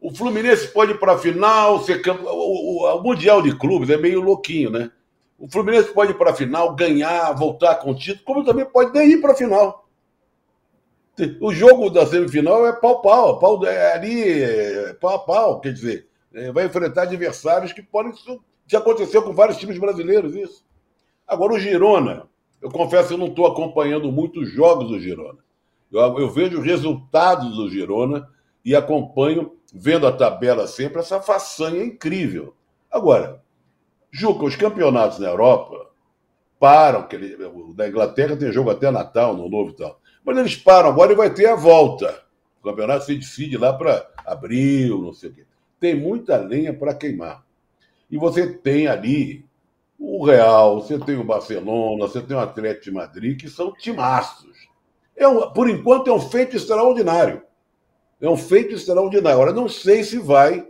O 0.00 0.14
Fluminense 0.14 0.68
pode 0.68 0.92
ir 0.92 0.98
para 0.98 1.14
a 1.14 1.18
final, 1.18 1.80
ser 1.80 2.00
campo, 2.02 2.24
o, 2.24 2.84
o, 2.84 2.96
o, 2.96 3.02
Mundial 3.02 3.42
de 3.42 3.56
Clubes 3.56 3.90
é 3.90 3.96
meio 3.96 4.20
louquinho, 4.20 4.70
né? 4.70 4.90
O 5.38 5.48
Fluminense 5.50 5.92
pode 5.92 6.12
ir 6.12 6.14
para 6.14 6.30
a 6.30 6.34
final, 6.34 6.74
ganhar, 6.74 7.32
voltar 7.32 7.76
com 7.76 7.90
o 7.90 7.94
título, 7.94 8.24
como 8.24 8.44
também 8.44 8.64
pode 8.64 8.92
nem 8.92 9.10
ir 9.10 9.20
para 9.20 9.32
a 9.32 9.36
final. 9.36 9.88
O 11.40 11.52
jogo 11.52 11.90
da 11.90 12.06
semifinal 12.06 12.64
é 12.66 12.72
pau-pau, 12.72 13.38
pau, 13.40 13.64
é 13.66 13.94
ali, 13.94 14.42
é 14.42 14.94
pau 14.94 15.16
a 15.16 15.18
pau, 15.18 15.60
quer 15.60 15.72
dizer, 15.72 16.06
é, 16.32 16.52
vai 16.52 16.66
enfrentar 16.66 17.02
adversários 17.02 17.72
que 17.72 17.82
podem. 17.82 18.12
Já 18.66 18.78
aconteceu 18.78 19.22
com 19.22 19.32
vários 19.32 19.58
times 19.58 19.78
brasileiros 19.78 20.36
isso. 20.36 20.64
Agora, 21.26 21.54
o 21.54 21.58
Girona, 21.58 22.28
eu 22.62 22.70
confesso 22.70 23.08
que 23.08 23.14
eu 23.14 23.18
não 23.18 23.26
estou 23.28 23.46
acompanhando 23.46 24.12
muitos 24.12 24.50
jogos 24.50 24.88
do 24.88 25.00
Girona. 25.00 25.38
Eu, 25.90 26.00
eu 26.18 26.30
vejo 26.30 26.58
os 26.58 26.64
resultados 26.64 27.56
do 27.56 27.68
Girona 27.68 28.28
e 28.64 28.76
acompanho, 28.76 29.56
vendo 29.78 30.06
a 30.06 30.12
tabela 30.12 30.66
sempre, 30.66 30.98
essa 31.00 31.20
façanha 31.20 31.84
incrível. 31.84 32.54
Agora, 32.90 33.42
Juca, 34.10 34.44
os 34.44 34.56
campeonatos 34.56 35.18
na 35.18 35.28
Europa 35.28 35.90
param, 36.58 37.06
que 37.06 37.16
ele, 37.16 37.36
da 37.74 37.88
Inglaterra 37.88 38.36
tem 38.36 38.50
jogo 38.52 38.70
até 38.70 38.90
Natal, 38.90 39.36
no 39.36 39.48
novo 39.48 39.70
e 39.70 39.76
tal. 39.76 40.00
Mas 40.24 40.36
eles 40.36 40.56
param 40.56 40.88
agora 40.88 41.12
e 41.12 41.16
vai 41.16 41.32
ter 41.32 41.46
a 41.46 41.54
volta. 41.54 42.22
O 42.60 42.64
campeonato 42.64 43.04
se 43.04 43.14
decide 43.14 43.56
lá 43.56 43.72
para 43.72 44.10
abril, 44.26 45.02
não 45.02 45.12
sei 45.12 45.30
o 45.30 45.34
quê 45.34 45.48
tem 45.80 45.94
muita 45.94 46.36
lenha 46.36 46.74
para 46.74 46.94
queimar. 46.94 47.44
E 48.10 48.16
você 48.16 48.52
tem 48.52 48.86
ali 48.86 49.44
o 49.98 50.24
Real, 50.24 50.80
você 50.80 50.98
tem 50.98 51.16
o 51.16 51.24
Barcelona, 51.24 52.06
você 52.06 52.20
tem 52.20 52.36
o 52.36 52.40
Atlético 52.40 52.84
de 52.84 52.92
Madrid, 52.92 53.40
que 53.40 53.48
são 53.48 53.72
timaços. 53.72 54.68
É 55.16 55.26
um, 55.26 55.50
por 55.52 55.68
enquanto 55.68 56.08
é 56.08 56.12
um 56.12 56.20
feito 56.20 56.56
extraordinário. 56.56 57.42
É 58.20 58.28
um 58.28 58.36
feito 58.36 58.74
extraordinário. 58.74 59.40
Agora, 59.40 59.52
não 59.52 59.68
sei 59.68 60.02
se 60.02 60.18
vai 60.18 60.66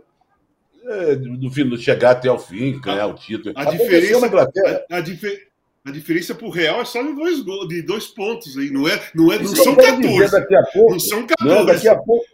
é, 0.89 1.15
no 1.15 1.51
fim, 1.51 1.77
chegar 1.77 2.11
até 2.11 2.31
o 2.31 2.39
fim, 2.39 2.79
ganhar 2.79 3.07
o 3.07 3.13
título. 3.13 3.53
A, 3.55 3.65
diferença, 3.65 4.25
a, 4.25 4.97
a, 4.97 5.01
difer, 5.01 5.47
a 5.85 5.91
diferença 5.91 6.33
para 6.33 6.47
o 6.47 6.49
Real 6.49 6.81
é 6.81 6.85
só 6.85 7.01
de 7.03 7.13
dois, 7.13 7.43
de 7.67 7.81
dois 7.83 8.07
pontos 8.07 8.57
aí, 8.57 8.71
não 8.71 8.87
é? 8.87 8.99
Não, 9.13 9.31
é, 9.31 9.37
não, 9.37 9.43
não 9.43 9.55
são 9.55 9.75
14. 9.75 10.31
Daqui 10.31 10.55
a 10.55 10.63
pouco, 10.63 10.91
não 10.91 10.99
são 10.99 11.27
14. 11.27 11.55
Não, 11.55 11.65
daqui, 11.65 11.87
a 11.87 11.95
pouco, 11.95 12.25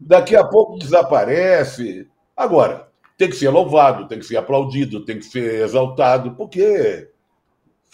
daqui 0.00 0.36
a 0.36 0.44
pouco 0.44 0.78
desaparece. 0.78 2.08
Agora, 2.36 2.88
tem 3.16 3.30
que 3.30 3.36
ser 3.36 3.50
louvado, 3.50 4.08
tem 4.08 4.18
que 4.18 4.26
ser 4.26 4.36
aplaudido, 4.36 5.04
tem 5.04 5.18
que 5.18 5.24
ser 5.24 5.62
exaltado, 5.62 6.34
porque. 6.34 7.08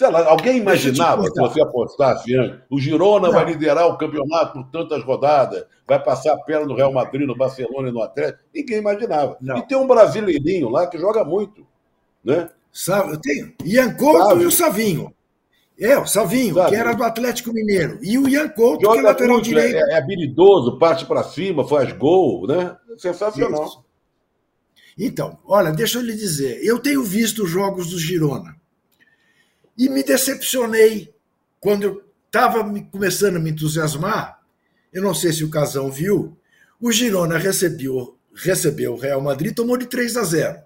Sei 0.03 0.11
lá, 0.11 0.29
alguém 0.29 0.57
imaginava 0.57 1.23
que 1.23 1.41
você 1.41 1.63
apostasse 1.63 2.35
antes? 2.35 2.59
O 2.69 2.81
Girona 2.81 3.29
não. 3.29 3.35
vai 3.35 3.45
liderar 3.45 3.87
o 3.87 3.97
campeonato 3.97 4.55
por 4.55 4.65
tantas 4.65 5.05
rodadas, 5.05 5.65
vai 5.87 6.03
passar 6.03 6.33
a 6.33 6.39
perna 6.39 6.67
no 6.67 6.75
Real 6.75 6.93
Madrid, 6.93 7.25
no 7.25 7.37
Barcelona 7.37 7.89
e 7.89 7.93
no 7.93 8.03
Atlético. 8.03 8.43
Ninguém 8.53 8.79
imaginava. 8.79 9.37
Não. 9.41 9.59
E 9.59 9.63
tem 9.63 9.79
um 9.79 9.87
brasileirinho 9.87 10.69
lá 10.69 10.89
que 10.89 10.99
joga 10.99 11.25
muito. 11.25 11.65
né? 12.25 12.51
Eu 12.89 13.21
tenho. 13.21 13.55
Ian 13.65 13.95
Couto 13.95 14.43
e 14.43 14.45
o 14.45 14.51
Savinho. 14.51 15.15
É, 15.79 15.97
o 15.97 16.07
Savinho, 16.07 16.57
Sabe. 16.57 16.71
que 16.71 16.75
era 16.75 16.95
do 16.95 17.05
Atlético 17.05 17.53
Mineiro. 17.53 18.01
E 18.03 18.19
o 18.19 18.29
Ian 18.29 18.49
Couto, 18.49 18.91
que 18.91 18.99
é 18.99 19.03
lateral 19.03 19.41
direito. 19.41 19.77
É, 19.77 19.93
é, 19.93 19.99
habilidoso, 19.99 20.81
parte 20.81 21.07
para 21.07 21.23
cima, 21.23 21.65
faz 21.69 21.93
gol, 21.93 22.49
né? 22.49 22.77
Sensacional. 22.99 23.67
Isso. 23.67 23.85
Então, 24.99 25.39
olha, 25.47 25.71
deixa 25.71 25.99
eu 25.99 26.03
lhe 26.03 26.13
dizer, 26.13 26.61
eu 26.65 26.81
tenho 26.81 27.05
visto 27.05 27.45
os 27.45 27.51
jogos 27.51 27.91
do 27.91 28.01
Girona 28.01 28.61
e 29.77 29.89
me 29.89 30.03
decepcionei 30.03 31.15
quando 31.61 31.83
eu 31.85 32.05
estava 32.27 32.63
começando 32.91 33.37
a 33.37 33.41
me 33.41 33.51
entusiasmar. 33.51 34.41
Eu 34.93 35.03
não 35.03 35.15
sei 35.15 35.33
se 35.33 35.45
o 35.45 35.51
Casão 35.51 35.91
viu, 35.91 36.37
o 36.81 36.91
Girona 36.91 37.39
recebeu, 37.39 38.17
recebeu 38.35 38.95
o 38.95 38.99
Real 38.99 39.21
Madrid, 39.21 39.55
tomou 39.55 39.77
de 39.77 39.87
3 39.87 40.17
a 40.17 40.25
0. 40.25 40.63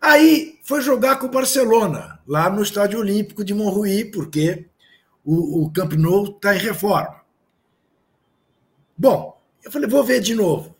Aí 0.00 0.58
foi 0.62 0.80
jogar 0.80 1.16
com 1.16 1.26
o 1.26 1.30
Barcelona, 1.30 2.20
lá 2.26 2.48
no 2.48 2.62
Estádio 2.62 3.00
Olímpico 3.00 3.44
de 3.44 3.54
Montjuí, 3.54 4.04
porque 4.04 4.66
o, 5.24 5.64
o 5.64 5.72
Camp 5.72 5.92
Nou 5.94 6.26
está 6.26 6.54
em 6.54 6.58
reforma. 6.58 7.22
Bom, 8.96 9.40
eu 9.64 9.70
falei, 9.70 9.88
vou 9.88 10.04
ver 10.04 10.20
de 10.20 10.34
novo. 10.34 10.74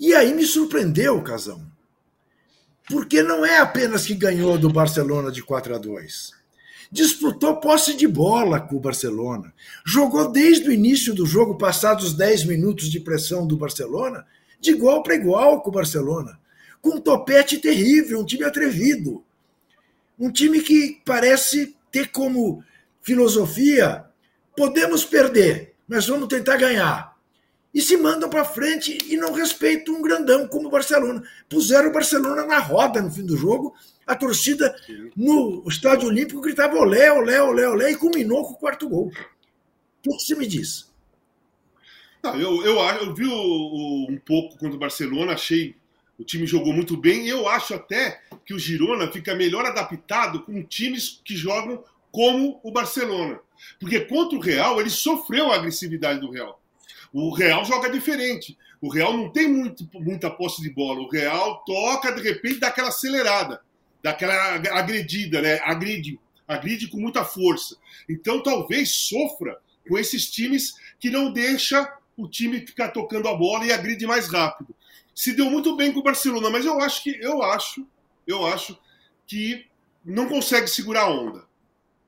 E 0.00 0.14
aí 0.14 0.32
me 0.32 0.44
surpreendeu 0.44 1.18
o 1.18 1.22
Casão. 1.22 1.70
Porque 2.90 3.22
não 3.22 3.44
é 3.44 3.58
apenas 3.58 4.06
que 4.06 4.14
ganhou 4.14 4.58
do 4.58 4.70
Barcelona 4.70 5.30
de 5.30 5.42
4 5.42 5.74
a 5.74 5.78
2. 5.78 6.32
Disputou 6.90 7.60
posse 7.60 7.94
de 7.94 8.08
bola 8.08 8.60
com 8.60 8.76
o 8.76 8.80
Barcelona. 8.80 9.52
Jogou 9.84 10.32
desde 10.32 10.68
o 10.68 10.72
início 10.72 11.14
do 11.14 11.26
jogo, 11.26 11.58
passados 11.58 12.06
os 12.06 12.12
10 12.14 12.44
minutos 12.44 12.90
de 12.90 12.98
pressão 12.98 13.46
do 13.46 13.58
Barcelona, 13.58 14.26
de 14.58 14.70
igual 14.70 15.02
para 15.02 15.14
igual 15.14 15.60
com 15.60 15.68
o 15.68 15.72
Barcelona. 15.72 16.40
Com 16.80 16.96
um 16.96 17.00
topete 17.00 17.58
terrível, 17.58 18.20
um 18.20 18.24
time 18.24 18.44
atrevido. 18.44 19.22
Um 20.18 20.32
time 20.32 20.60
que 20.60 21.02
parece 21.04 21.76
ter 21.92 22.10
como 22.10 22.64
filosofia: 23.02 24.06
podemos 24.56 25.04
perder, 25.04 25.74
mas 25.86 26.06
vamos 26.06 26.28
tentar 26.28 26.56
ganhar 26.56 27.17
e 27.72 27.82
se 27.82 27.96
mandam 27.96 28.28
para 28.28 28.44
frente 28.44 28.98
e 29.06 29.16
não 29.16 29.32
respeitam 29.32 29.94
um 29.94 30.02
grandão 30.02 30.48
como 30.48 30.68
o 30.68 30.70
Barcelona. 30.70 31.22
Puseram 31.48 31.90
o 31.90 31.92
Barcelona 31.92 32.44
na 32.44 32.58
roda 32.58 33.02
no 33.02 33.10
fim 33.10 33.24
do 33.24 33.36
jogo, 33.36 33.74
a 34.06 34.14
torcida 34.16 34.74
no 35.14 35.62
Estádio 35.68 36.08
Olímpico 36.08 36.40
gritava 36.40 36.76
olé, 36.76 37.12
olé, 37.12 37.42
olé, 37.42 37.68
olé 37.68 37.90
e 37.90 37.96
culminou 37.96 38.44
com 38.44 38.54
o 38.54 38.58
quarto 38.58 38.88
gol. 38.88 39.12
O 40.06 40.16
que 40.16 40.24
você 40.24 40.34
me 40.34 40.46
diz? 40.46 40.88
Eu, 42.24 42.64
eu, 42.64 42.78
eu 42.78 43.14
vi 43.14 43.26
o, 43.26 43.32
o, 43.32 44.10
um 44.10 44.18
pouco 44.18 44.58
contra 44.58 44.76
o 44.76 44.78
Barcelona, 44.78 45.34
achei 45.34 45.76
o 46.18 46.24
time 46.24 46.46
jogou 46.46 46.72
muito 46.72 46.96
bem 46.96 47.28
eu 47.28 47.48
acho 47.48 47.74
até 47.74 48.20
que 48.44 48.52
o 48.52 48.58
Girona 48.58 49.10
fica 49.12 49.36
melhor 49.36 49.64
adaptado 49.64 50.42
com 50.42 50.64
times 50.64 51.20
que 51.24 51.36
jogam 51.36 51.84
como 52.10 52.60
o 52.64 52.72
Barcelona. 52.72 53.38
Porque 53.78 54.00
contra 54.00 54.36
o 54.36 54.40
Real, 54.40 54.80
ele 54.80 54.90
sofreu 54.90 55.52
a 55.52 55.56
agressividade 55.56 56.20
do 56.20 56.30
Real. 56.30 56.60
O 57.12 57.34
Real 57.34 57.64
joga 57.64 57.90
diferente. 57.90 58.56
O 58.80 58.88
Real 58.88 59.16
não 59.16 59.30
tem 59.30 59.48
muito, 59.48 59.88
muita 59.94 60.30
posse 60.30 60.62
de 60.62 60.70
bola. 60.70 61.00
O 61.00 61.08
Real 61.08 61.62
toca, 61.64 62.12
de 62.12 62.22
repente, 62.22 62.60
dá 62.60 62.68
aquela 62.68 62.88
acelerada, 62.88 63.60
dá 64.02 64.10
aquela 64.10 64.54
agredida, 64.78 65.40
né? 65.40 65.60
Agride, 65.64 66.18
agride 66.46 66.88
com 66.88 66.98
muita 66.98 67.24
força. 67.24 67.76
Então, 68.08 68.42
talvez 68.42 68.90
sofra 68.90 69.58
com 69.88 69.98
esses 69.98 70.30
times 70.30 70.74
que 71.00 71.10
não 71.10 71.32
deixa 71.32 71.92
o 72.16 72.28
time 72.28 72.66
ficar 72.66 72.88
tocando 72.88 73.28
a 73.28 73.34
bola 73.34 73.64
e 73.64 73.72
agride 73.72 74.06
mais 74.06 74.28
rápido. 74.28 74.74
Se 75.14 75.32
deu 75.32 75.50
muito 75.50 75.76
bem 75.76 75.92
com 75.92 76.00
o 76.00 76.02
Barcelona, 76.02 76.50
mas 76.50 76.64
eu 76.64 76.80
acho 76.80 77.02
que 77.02 77.18
eu 77.20 77.42
acho, 77.42 77.86
eu 78.26 78.46
acho 78.46 78.78
que 79.26 79.66
não 80.04 80.28
consegue 80.28 80.68
segurar 80.68 81.02
a 81.02 81.10
onda 81.10 81.47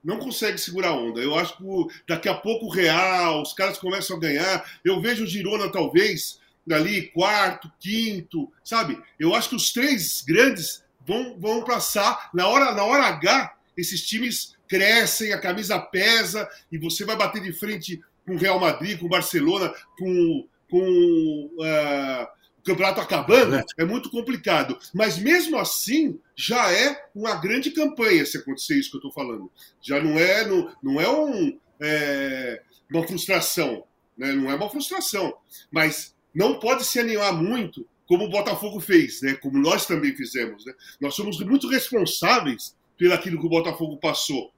não 0.03 0.19
consegue 0.19 0.59
segurar 0.59 0.89
a 0.89 0.97
onda. 0.97 1.21
Eu 1.21 1.35
acho 1.35 1.57
que 1.57 1.65
daqui 2.09 2.29
a 2.29 2.35
pouco 2.35 2.67
o 2.67 2.71
Real, 2.71 3.43
os 3.43 3.53
caras 3.53 3.79
começam 3.79 4.17
a 4.17 4.21
ganhar. 4.21 4.71
Eu 4.85 5.01
vejo 5.01 5.25
o 5.25 5.27
Girona, 5.27 5.71
talvez, 5.71 6.39
ali, 6.71 7.09
quarto, 7.09 7.71
quinto, 7.79 8.51
sabe? 8.65 9.01
Eu 9.19 9.35
acho 9.35 9.51
que 9.51 9.57
os 9.57 9.73
três 9.73 10.23
grandes 10.23 10.83
vão, 11.07 11.39
vão 11.39 11.65
passar. 11.65 12.31
Na 12.33 12.49
hora, 12.49 12.73
na 12.73 12.85
hora 12.85 13.05
H, 13.05 13.55
esses 13.77 14.07
times 14.07 14.57
crescem, 14.69 15.33
a 15.33 15.41
camisa 15.41 15.79
pesa, 15.79 16.49
e 16.71 16.79
você 16.79 17.05
vai 17.05 17.17
bater 17.17 17.43
de 17.43 17.53
frente 17.53 18.01
com 18.25 18.35
o 18.35 18.39
Real 18.39 18.61
Madrid, 18.61 18.99
com 18.99 19.07
o 19.07 19.11
Barcelona, 19.11 19.73
com. 19.99 20.47
com 20.71 21.51
uh, 21.59 22.40
o 22.61 22.63
campeonato 22.63 23.01
acabando, 23.01 23.57
é. 23.57 23.65
é 23.79 23.85
muito 23.85 24.11
complicado. 24.11 24.79
Mas 24.95 25.19
mesmo 25.19 25.59
assim, 25.59 26.19
já 26.37 26.71
é 26.71 27.09
uma 27.15 27.35
grande 27.35 27.71
campanha 27.71 28.25
se 28.25 28.37
acontecer 28.37 28.79
isso 28.79 28.91
que 28.91 28.97
eu 28.97 29.09
estou 29.09 29.13
falando. 29.13 29.51
Já 29.81 30.01
não 30.01 30.19
é, 30.19 30.47
não, 30.47 30.73
não 30.83 31.01
é, 31.01 31.09
um, 31.09 31.59
é 31.81 32.63
uma 32.91 33.07
frustração. 33.07 33.85
Né? 34.17 34.33
Não 34.33 34.51
é 34.51 34.55
uma 34.55 34.69
frustração. 34.69 35.35
Mas 35.71 36.15
não 36.35 36.59
pode 36.59 36.85
se 36.85 37.01
animar 37.01 37.33
muito 37.33 37.87
como 38.07 38.25
o 38.25 38.31
Botafogo 38.31 38.81
fez, 38.81 39.23
né? 39.23 39.35
como 39.35 39.59
nós 39.59 39.87
também 39.87 40.15
fizemos. 40.15 40.67
Né? 40.67 40.75
Nós 41.01 41.15
somos 41.15 41.41
muito 41.41 41.69
responsáveis 41.69 42.77
pelo 42.99 43.15
aquilo 43.15 43.41
que 43.41 43.47
o 43.47 43.51
Botafogo 43.51 43.97
passou. 43.97 44.53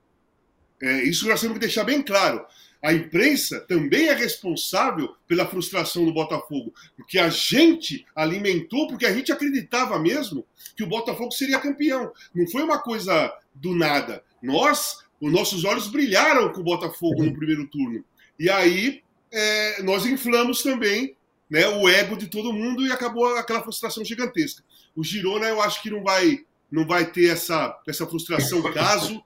É, 0.83 1.05
isso 1.05 1.29
nós 1.29 1.41
temos 1.41 1.55
que 1.55 1.61
deixar 1.61 1.85
bem 1.85 2.03
claro 2.03 2.45
a 2.83 2.93
imprensa 2.93 3.61
também 3.61 4.09
é 4.09 4.15
responsável 4.15 5.15
pela 5.29 5.47
frustração 5.47 6.05
do 6.05 6.13
Botafogo, 6.13 6.75
porque 6.97 7.17
a 7.17 7.29
gente 7.29 8.05
alimentou, 8.15 8.89
porque 8.89 9.07
a 9.07 9.13
gente 9.13 9.31
acreditava 9.31 9.99
mesmo 10.01 10.45
que 10.77 10.83
o 10.83 10.89
Botafogo 10.89 11.31
seria 11.31 11.61
campeão. 11.61 12.13
Não 12.35 12.47
foi 12.49 12.63
uma 12.63 12.81
coisa 12.81 13.33
do 13.55 13.75
nada. 13.75 14.25
Nós, 14.43 14.99
os 15.21 15.33
nossos 15.33 15.65
olhos 15.65 15.87
brilharam 15.87 16.53
com 16.53 16.61
o 16.61 16.65
Botafogo 16.65 17.23
no 17.23 17.33
primeiro 17.33 17.69
turno. 17.69 18.05
E 18.37 18.51
aí 18.51 19.03
é, 19.31 19.83
nós 19.85 20.05
inflamos 20.05 20.63
também 20.63 21.17
né, 21.49 21.69
o 21.69 21.89
ego 21.89 22.17
de 22.17 22.27
todo 22.27 22.53
mundo 22.53 22.85
e 22.85 22.91
acabou 22.91 23.27
aquela 23.37 23.63
frustração 23.63 24.05
gigantesca. 24.05 24.65
O 24.97 25.05
Girona, 25.05 25.47
eu 25.47 25.63
acho 25.63 25.81
que 25.83 25.91
não 25.91 26.03
vai, 26.03 26.45
não 26.69 26.85
vai 26.85 27.09
ter 27.11 27.31
essa, 27.31 27.81
essa 27.87 28.07
frustração 28.07 28.61
caso, 28.73 29.23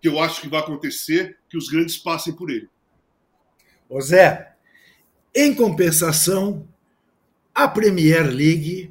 que 0.00 0.08
eu 0.08 0.20
acho 0.20 0.40
que 0.40 0.48
vai 0.48 0.60
acontecer, 0.60 1.36
que 1.48 1.56
os 1.56 1.68
grandes 1.68 1.96
passem 1.96 2.32
por 2.32 2.50
ele. 2.50 2.68
Ô 3.92 4.00
Zé, 4.00 4.54
em 5.34 5.54
compensação, 5.54 6.66
a 7.54 7.68
Premier 7.68 8.22
League, 8.22 8.90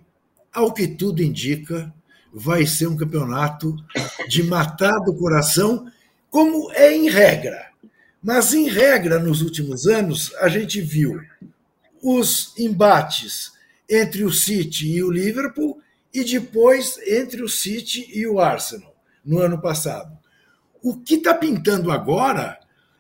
ao 0.54 0.72
que 0.72 0.88
tudo 0.88 1.24
indica, 1.24 1.92
vai 2.32 2.68
ser 2.68 2.86
um 2.86 2.96
campeonato 2.96 3.76
de 4.30 4.44
matar 4.44 5.00
do 5.00 5.16
coração, 5.16 5.92
como 6.30 6.72
é 6.74 6.96
em 6.96 7.10
regra. 7.10 7.72
Mas, 8.22 8.54
em 8.54 8.70
regra, 8.70 9.18
nos 9.18 9.42
últimos 9.42 9.88
anos, 9.88 10.36
a 10.36 10.48
gente 10.48 10.80
viu 10.80 11.20
os 12.00 12.54
embates 12.56 13.54
entre 13.90 14.24
o 14.24 14.32
City 14.32 14.88
e 14.98 15.04
o 15.04 15.10
Liverpool 15.10 15.82
e 16.14 16.24
depois 16.24 17.00
entre 17.08 17.42
o 17.42 17.50
City 17.50 18.08
e 18.14 18.28
o 18.28 18.40
Arsenal, 18.40 18.96
no 19.26 19.40
ano 19.40 19.60
passado. 19.60 20.16
O 20.80 20.96
que 20.96 21.16
está 21.16 21.34
pintando 21.34 21.92
agora 21.92 22.60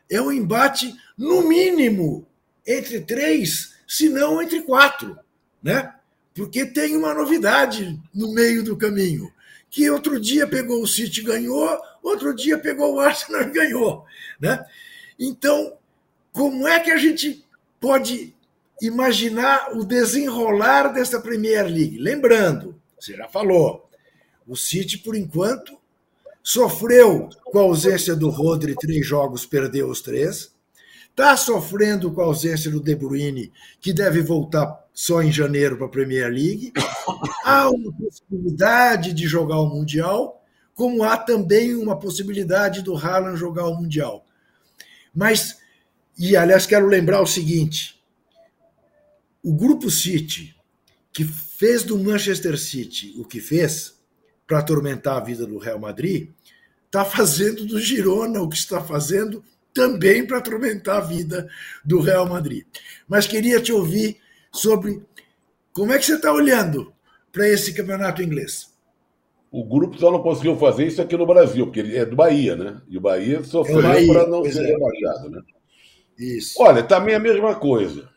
é 0.09 0.19
um 0.19 0.31
embate 0.31 0.93
no 1.21 1.47
mínimo, 1.47 2.27
entre 2.65 2.99
três, 2.99 3.75
se 3.87 4.09
não 4.09 4.41
entre 4.41 4.63
quatro, 4.63 5.15
né? 5.61 5.93
Porque 6.33 6.65
tem 6.65 6.97
uma 6.97 7.13
novidade 7.13 8.01
no 8.11 8.33
meio 8.33 8.63
do 8.63 8.75
caminho, 8.75 9.31
que 9.69 9.87
outro 9.87 10.19
dia 10.19 10.47
pegou 10.47 10.81
o 10.81 10.87
City 10.87 11.19
e 11.19 11.23
ganhou, 11.23 11.79
outro 12.01 12.35
dia 12.35 12.57
pegou 12.57 12.95
o 12.95 12.99
Arsenal 12.99 13.43
e 13.43 13.51
ganhou, 13.51 14.03
né? 14.39 14.65
Então, 15.19 15.77
como 16.31 16.67
é 16.67 16.79
que 16.79 16.89
a 16.89 16.97
gente 16.97 17.45
pode 17.79 18.33
imaginar 18.81 19.77
o 19.77 19.85
desenrolar 19.85 20.87
dessa 20.87 21.21
Premier 21.21 21.67
League? 21.67 21.99
Lembrando, 21.99 22.81
você 22.99 23.15
já 23.15 23.27
falou, 23.27 23.87
o 24.47 24.55
City, 24.55 24.97
por 24.97 25.15
enquanto, 25.15 25.77
sofreu 26.41 27.29
com 27.43 27.59
a 27.59 27.61
ausência 27.61 28.15
do 28.15 28.29
Rodri 28.29 28.73
três 28.73 29.05
jogos, 29.05 29.45
perdeu 29.45 29.87
os 29.87 30.01
três. 30.01 30.59
Está 31.11 31.35
sofrendo 31.35 32.11
com 32.11 32.21
a 32.21 32.25
ausência 32.25 32.71
do 32.71 32.79
De 32.79 32.95
Bruyne, 32.95 33.51
que 33.79 33.91
deve 33.93 34.21
voltar 34.21 34.81
só 34.93 35.21
em 35.21 35.31
janeiro 35.31 35.77
para 35.77 35.85
a 35.85 35.89
Premier 35.89 36.31
League. 36.31 36.71
Há 37.43 37.69
uma 37.69 37.91
possibilidade 37.93 39.13
de 39.13 39.27
jogar 39.27 39.59
o 39.59 39.67
Mundial, 39.67 40.43
como 40.73 41.03
há 41.03 41.17
também 41.17 41.75
uma 41.75 41.99
possibilidade 41.99 42.81
do 42.81 42.95
Haaland 42.95 43.37
jogar 43.37 43.67
o 43.67 43.75
Mundial. 43.75 44.25
Mas, 45.13 45.57
e 46.17 46.35
aliás, 46.35 46.65
quero 46.65 46.87
lembrar 46.87 47.21
o 47.21 47.27
seguinte: 47.27 48.01
o 49.43 49.53
Grupo 49.53 49.91
City, 49.91 50.55
que 51.11 51.25
fez 51.25 51.83
do 51.83 51.99
Manchester 51.99 52.57
City 52.57 53.13
o 53.17 53.25
que 53.25 53.41
fez 53.41 53.99
para 54.47 54.59
atormentar 54.59 55.17
a 55.17 55.23
vida 55.23 55.45
do 55.45 55.57
Real 55.57 55.79
Madrid, 55.79 56.29
está 56.85 57.03
fazendo 57.03 57.65
do 57.65 57.79
Girona 57.79 58.41
o 58.41 58.49
que 58.49 58.57
está 58.57 58.81
fazendo 58.81 59.43
também 59.73 60.25
para 60.25 60.37
atormentar 60.37 60.97
a 60.97 61.01
vida 61.01 61.47
do 61.83 61.99
Real 61.99 62.27
Madrid. 62.27 62.65
Mas 63.07 63.27
queria 63.27 63.61
te 63.61 63.71
ouvir 63.71 64.17
sobre 64.51 65.01
como 65.71 65.93
é 65.93 65.97
que 65.97 66.05
você 66.05 66.15
está 66.15 66.31
olhando 66.31 66.93
para 67.31 67.47
esse 67.47 67.73
campeonato 67.73 68.21
inglês. 68.21 68.71
O 69.51 69.65
grupo 69.65 69.97
só 69.97 70.11
não 70.11 70.21
conseguiu 70.21 70.55
fazer 70.57 70.87
isso 70.87 71.01
aqui 71.01 71.17
no 71.17 71.25
Brasil, 71.25 71.65
porque 71.65 71.81
ele 71.81 71.97
é 71.97 72.05
do 72.05 72.15
Bahia, 72.15 72.55
né? 72.55 72.81
E 72.87 72.97
o 72.97 73.01
Bahia 73.01 73.43
sofreu 73.43 73.81
é 73.81 74.05
para 74.05 74.27
não 74.27 74.45
ser 74.45 74.63
é. 74.63 74.67
rebaixado, 74.67 75.29
né? 75.29 75.41
Isso. 76.17 76.61
Olha, 76.61 76.83
também 76.83 77.15
a 77.15 77.19
mesma 77.19 77.55
coisa. 77.55 78.09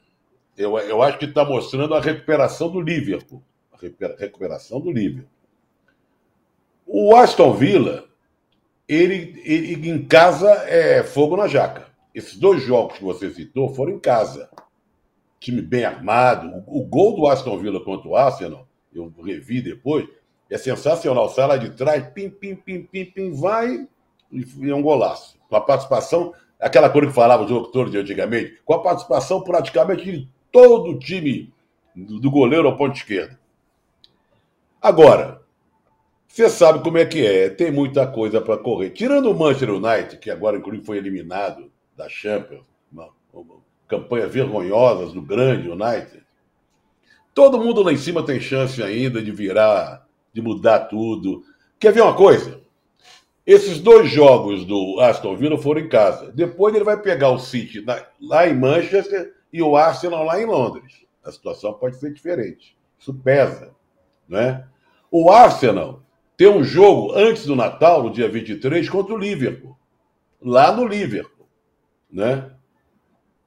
Eu, 0.57 0.79
eu 0.79 1.03
acho 1.03 1.19
que 1.19 1.25
está 1.25 1.45
mostrando 1.45 1.95
a 1.95 2.01
recuperação 2.01 2.71
do 2.71 2.81
Liverpool. 2.81 3.43
A 3.73 3.77
recuperação 4.19 4.81
do 4.81 4.93
Liverpool. 4.93 5.31
O 6.87 7.17
Aston 7.17 7.53
Villa, 7.55 8.05
ele, 8.89 9.41
ele 9.45 9.91
em 9.91 10.05
casa 10.05 10.51
é 10.67 11.03
fogo 11.03 11.37
na 11.37 11.49
jaca. 11.49 11.87
Esses 12.15 12.37
dois 12.37 12.63
jogos 12.63 12.99
que 12.99 13.05
você 13.05 13.31
citou 13.31 13.75
foram 13.75 13.93
em 13.93 13.99
casa. 13.99 14.49
Time 15.41 15.61
bem 15.61 15.85
armado. 15.85 16.63
O, 16.67 16.81
o 16.81 16.85
gol 16.85 17.17
do 17.17 17.27
Aston 17.27 17.59
Villa 17.59 17.81
contra 17.81 18.09
o 18.09 18.17
Arsenal, 18.17 18.67
eu 18.95 19.13
revi 19.23 19.61
depois, 19.61 20.07
é 20.51 20.57
sensacional. 20.57 21.29
Sai 21.29 21.47
lá 21.47 21.57
de 21.57 21.71
trás, 21.71 22.07
pim, 22.13 22.31
pim, 22.31 22.55
pim, 22.55 22.83
pim, 22.83 23.05
pim, 23.05 23.33
vai 23.33 23.89
e 24.35 24.71
é 24.71 24.75
um 24.75 24.83
golaço. 24.83 25.39
Com 25.49 25.57
a 25.57 25.61
participação, 25.61 26.35
aquela 26.59 26.91
coisa 26.91 27.09
que 27.09 27.15
falava 27.15 27.45
os 27.45 27.51
locutores 27.51 27.93
de 27.93 27.99
antigamente, 27.99 28.61
com 28.65 28.75
a 28.75 28.83
participação 28.83 29.43
praticamente 29.43 30.05
de 30.05 30.29
todo 30.51 30.91
o 30.91 30.99
time, 30.99 31.53
do 31.95 32.31
goleiro 32.31 32.67
ao 32.67 32.77
ponto 32.77 32.97
esquerdo. 32.97 33.39
Agora, 34.83 35.43
você 36.35 36.51
sabe 36.51 36.83
como 36.83 36.99
é 36.99 37.07
que 37.07 37.25
é, 37.25 37.49
tem 37.49 37.71
muita 37.71 38.09
coisa 38.09 38.41
para 38.41 38.59
correr. 38.59 38.91
Tirando 38.91 39.31
o 39.31 39.39
Manchester 39.39 39.71
United, 39.71 40.19
que 40.19 40.33
agora 40.33 40.57
inclusive 40.57 40.85
foi 40.85 40.97
eliminado 40.97 41.71
da 41.97 42.09
Champions, 42.09 42.67
uma, 42.91 43.09
uma 43.33 43.55
campanha 43.87 44.27
vergonhosas 44.27 45.13
do 45.13 45.23
grande 45.23 45.69
United, 45.69 46.25
todo 47.33 47.61
mundo 47.61 47.85
lá 47.85 47.93
em 47.93 47.97
cima 47.97 48.27
tem 48.27 48.41
chance 48.41 48.83
ainda 48.83 49.23
de 49.23 49.31
virar, 49.31 50.09
de 50.33 50.43
mudar 50.43 50.81
tudo. 50.87 51.45
Quer 51.79 51.93
ver 51.93 52.03
uma 52.03 52.17
coisa? 52.17 52.61
Esses 53.47 53.79
dois 53.79 54.11
jogos 54.11 54.65
do 54.65 54.99
Aston 54.99 55.37
Villa 55.37 55.57
foram 55.57 55.83
em 55.83 55.89
casa. 55.89 56.33
Depois 56.33 56.75
ele 56.75 56.83
vai 56.83 57.01
pegar 57.01 57.31
o 57.31 57.39
City 57.39 57.85
lá 58.21 58.49
em 58.49 58.59
Manchester 58.59 59.35
e 59.53 59.63
o 59.63 59.77
Arsenal 59.77 60.25
lá 60.25 60.43
em 60.43 60.47
Londres. 60.47 61.07
A 61.23 61.31
situação 61.31 61.75
pode 61.75 61.95
ser 61.95 62.13
diferente. 62.13 62.77
Isso 62.99 63.15
pesa. 63.15 63.73
Né? 64.29 64.67
O 65.13 65.31
Arsenal 65.31 66.04
tem 66.37 66.49
um 66.49 66.65
jogo 66.65 67.13
antes 67.15 67.47
do 67.47 67.55
Natal, 67.55 68.03
no 68.03 68.11
dia 68.11 68.29
23, 68.29 68.89
contra 68.89 69.15
o 69.15 69.19
Liverpool. 69.19 69.77
Lá 70.43 70.73
no 70.73 70.87
Liverpool. 70.87 71.47
Né? 72.11 72.51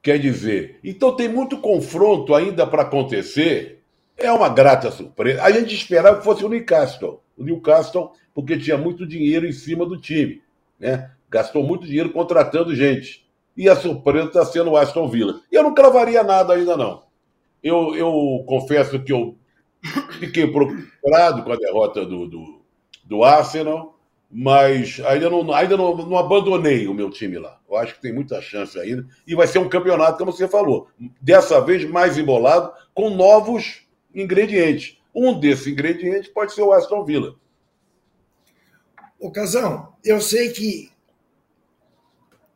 Quer 0.02 0.18
dizer, 0.18 0.78
então 0.82 1.14
tem 1.14 1.28
muito 1.28 1.58
confronto 1.58 2.34
ainda 2.34 2.66
para 2.66 2.82
acontecer. 2.82 3.82
É 4.16 4.32
uma 4.32 4.48
grata 4.48 4.90
surpresa. 4.90 5.42
A 5.42 5.50
gente 5.50 5.74
esperava 5.74 6.18
que 6.18 6.24
fosse 6.24 6.44
o 6.44 6.48
Newcastle. 6.48 7.22
O 7.36 7.44
Newcastle, 7.44 8.12
porque 8.34 8.58
tinha 8.58 8.78
muito 8.78 9.06
dinheiro 9.06 9.46
em 9.46 9.52
cima 9.52 9.84
do 9.84 10.00
time. 10.00 10.42
Né? 10.80 11.10
Gastou 11.30 11.62
muito 11.62 11.86
dinheiro 11.86 12.10
contratando 12.10 12.74
gente. 12.74 13.28
E 13.56 13.68
a 13.68 13.76
surpresa 13.76 14.28
está 14.28 14.44
sendo 14.46 14.70
o 14.70 14.76
Aston 14.76 15.08
Villa. 15.08 15.40
Eu 15.52 15.62
não 15.62 15.74
cravaria 15.74 16.22
nada 16.22 16.54
ainda, 16.54 16.76
não. 16.76 17.02
Eu, 17.62 17.94
eu 17.94 18.44
confesso 18.46 18.98
que 19.02 19.12
eu 19.12 19.36
fiquei 20.18 20.46
preocupado 20.46 21.42
com 21.42 21.52
a 21.52 21.56
derrota 21.56 22.04
do, 22.06 22.26
do 22.26 22.57
do 23.08 23.24
Arsenal, 23.24 23.98
mas 24.30 25.00
ainda, 25.00 25.30
não, 25.30 25.52
ainda 25.52 25.76
não, 25.76 25.96
não, 25.96 26.18
abandonei 26.18 26.86
o 26.86 26.92
meu 26.92 27.10
time 27.10 27.38
lá. 27.38 27.58
Eu 27.68 27.76
acho 27.76 27.94
que 27.94 28.02
tem 28.02 28.12
muita 28.12 28.40
chance 28.42 28.78
ainda. 28.78 29.06
E 29.26 29.34
vai 29.34 29.46
ser 29.46 29.58
um 29.58 29.68
campeonato, 29.68 30.18
como 30.18 30.30
você 30.30 30.46
falou, 30.46 30.88
dessa 31.20 31.60
vez 31.60 31.88
mais 31.88 32.18
embolado, 32.18 32.70
com 32.94 33.08
novos 33.08 33.88
ingredientes. 34.14 34.98
Um 35.14 35.40
desses 35.40 35.66
ingredientes 35.66 36.30
pode 36.30 36.52
ser 36.52 36.60
o 36.62 36.72
Aston 36.72 37.04
Villa. 37.04 37.34
Ô 39.18 39.30
Casão, 39.30 39.94
eu 40.04 40.20
sei 40.20 40.50
que, 40.50 40.92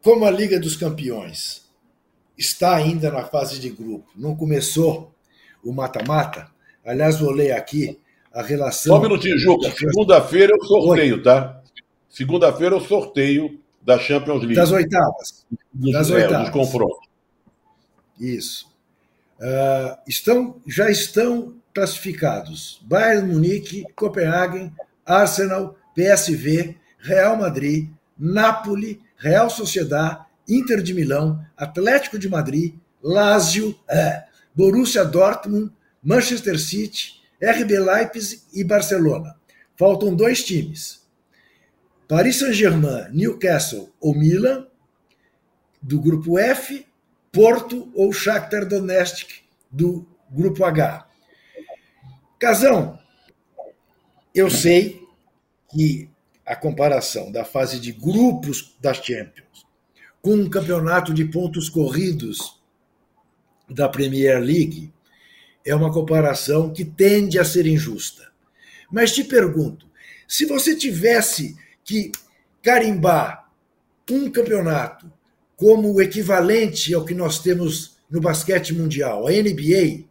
como 0.03 0.27
a 0.27 0.31
Liga 0.31 0.61
dos 0.61 0.77
Campeões 0.77 1.73
está 2.37 2.77
ainda 2.77 3.11
na 3.11 3.25
fase 3.25 3.59
de 3.59 3.71
grupo, 3.71 4.11
não 4.15 4.37
começou 4.37 5.13
o 5.65 5.73
mata-mata, 5.73 6.51
aliás, 6.85 7.19
vou 7.19 7.31
ler 7.31 7.53
aqui 7.53 8.02
a 8.35 8.43
relação. 8.43 8.95
Só 8.95 8.99
um 8.99 9.03
minutinho, 9.03 9.39
Juca. 9.39 9.71
Segunda-feira 9.71 10.53
eu 10.53 10.65
sorteio, 10.65 11.17
Oi. 11.17 11.23
tá? 11.23 11.61
Segunda-feira 12.09 12.75
eu 12.75 12.81
sorteio 12.81 13.59
da 13.83 13.99
Champions 13.99 14.41
League. 14.41 14.55
Das 14.55 14.71
oitavas. 14.71 15.47
Das 15.73 16.11
é, 16.11 16.15
oitavas. 16.15 16.51
Dos 16.51 16.51
confrontos. 16.51 17.09
Isso. 18.19 18.71
Uh, 19.41 19.99
estão, 20.07 20.57
já 20.67 20.89
estão 20.89 21.55
classificados 21.75 22.81
Bayern 22.85 23.33
Munique, 23.33 23.85
Copenhagen, 23.97 24.73
Arsenal, 25.05 25.77
PSV, 25.97 26.77
Real 26.99 27.37
Madrid, 27.37 27.89
Napoli, 28.17 29.01
Real 29.17 29.51
Sociedad, 29.51 30.27
Inter 30.49 30.83
de 30.83 30.95
Milão, 30.95 31.45
Atlético 31.57 32.19
de 32.19 32.29
Madrid, 32.29 32.75
Lazio, 33.03 33.75
é, 33.89 34.25
Borussia 34.55 35.05
Dortmund, 35.05 35.73
Manchester 36.03 36.59
City, 36.59 37.22
RB 37.43 37.79
Leipzig 37.79 38.43
e 38.53 38.63
Barcelona. 38.63 39.35
Faltam 39.77 40.15
dois 40.15 40.45
times. 40.45 41.03
Paris 42.07 42.39
Saint-Germain, 42.39 43.09
Newcastle 43.11 43.91
ou 44.01 44.15
Milan, 44.15 44.67
do 45.81 46.01
grupo 46.01 46.39
F, 46.39 46.87
Porto 47.33 47.91
ou 47.95 48.13
Shakhtar 48.13 48.67
Donetsk, 48.69 49.43
do 49.71 50.07
grupo 50.31 50.65
H. 50.65 51.09
Casão, 52.39 52.99
eu 54.35 54.51
sei 54.51 55.03
que 55.71 56.09
a 56.45 56.55
comparação 56.55 57.33
da 57.33 57.45
fase 57.45 57.81
de 57.81 57.93
grupos 57.93 58.77
das 58.81 58.99
Champions 58.99 59.67
com 60.23 60.35
um 60.35 60.49
campeonato 60.49 61.13
de 61.13 61.25
pontos 61.25 61.69
corridos 61.69 62.61
da 63.69 63.89
Premier 63.89 64.39
League 64.39 64.93
é 65.65 65.75
uma 65.75 65.93
comparação 65.93 66.73
que 66.73 66.85
tende 66.85 67.39
a 67.39 67.45
ser 67.45 67.67
injusta. 67.67 68.31
Mas 68.91 69.13
te 69.13 69.25
pergunto, 69.25 69.87
se 70.27 70.45
você 70.45 70.77
tivesse 70.77 71.57
que 71.85 72.13
carimbar 72.63 73.51
um 74.11 74.31
campeonato 74.31 75.11
como 75.57 75.93
o 75.93 76.03
equivalente 76.03 76.93
ao 76.93 77.05
que 77.05 77.15
nós 77.15 77.39
temos 77.39 77.97
no 78.11 78.21
basquete 78.21 78.75
mundial, 78.75 79.27
a 79.27 79.31
NBA, 79.31 80.05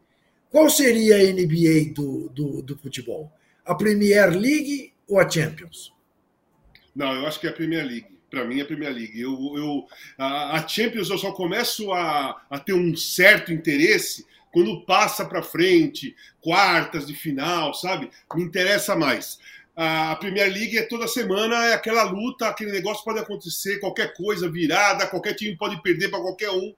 qual 0.49 0.69
seria 0.69 1.15
a 1.17 1.33
NBA 1.33 1.93
do, 1.93 2.29
do, 2.29 2.61
do 2.61 2.77
futebol? 2.77 3.31
A 3.65 3.75
Premier 3.75 4.29
League 4.29 4.93
ou 5.07 5.19
a 5.19 5.29
Champions? 5.29 5.93
Não, 6.95 7.13
eu 7.13 7.27
acho 7.27 7.39
que 7.39 7.47
é 7.47 7.49
a 7.49 7.53
Premier 7.53 7.85
League. 7.85 8.07
Para 8.29 8.45
mim, 8.45 8.59
é 8.59 8.63
a 8.63 8.65
Premier 8.65 8.93
League. 8.93 9.19
Eu, 9.19 9.31
eu, 9.55 9.87
a, 10.17 10.65
Champions 10.67 11.09
eu 11.09 11.17
só 11.17 11.31
começo 11.31 11.91
a, 11.91 12.41
a 12.49 12.59
ter 12.59 12.73
um 12.73 12.95
certo 12.95 13.51
interesse 13.51 14.25
quando 14.51 14.85
passa 14.85 15.25
para 15.25 15.41
frente, 15.41 16.15
quartas 16.39 17.07
de 17.07 17.15
final, 17.15 17.73
sabe? 17.73 18.09
Me 18.35 18.43
interessa 18.43 18.95
mais. 18.95 19.39
A 19.75 20.15
Premier 20.17 20.51
League 20.51 20.77
é 20.77 20.83
toda 20.83 21.07
semana, 21.07 21.55
é 21.65 21.73
aquela 21.73 22.03
luta, 22.03 22.47
aquele 22.47 22.71
negócio 22.71 23.03
pode 23.03 23.19
acontecer, 23.19 23.79
qualquer 23.79 24.13
coisa, 24.13 24.51
virada, 24.51 25.07
qualquer 25.07 25.33
time 25.33 25.55
pode 25.55 25.81
perder 25.81 26.09
para 26.09 26.21
qualquer 26.21 26.51
um. 26.51 26.73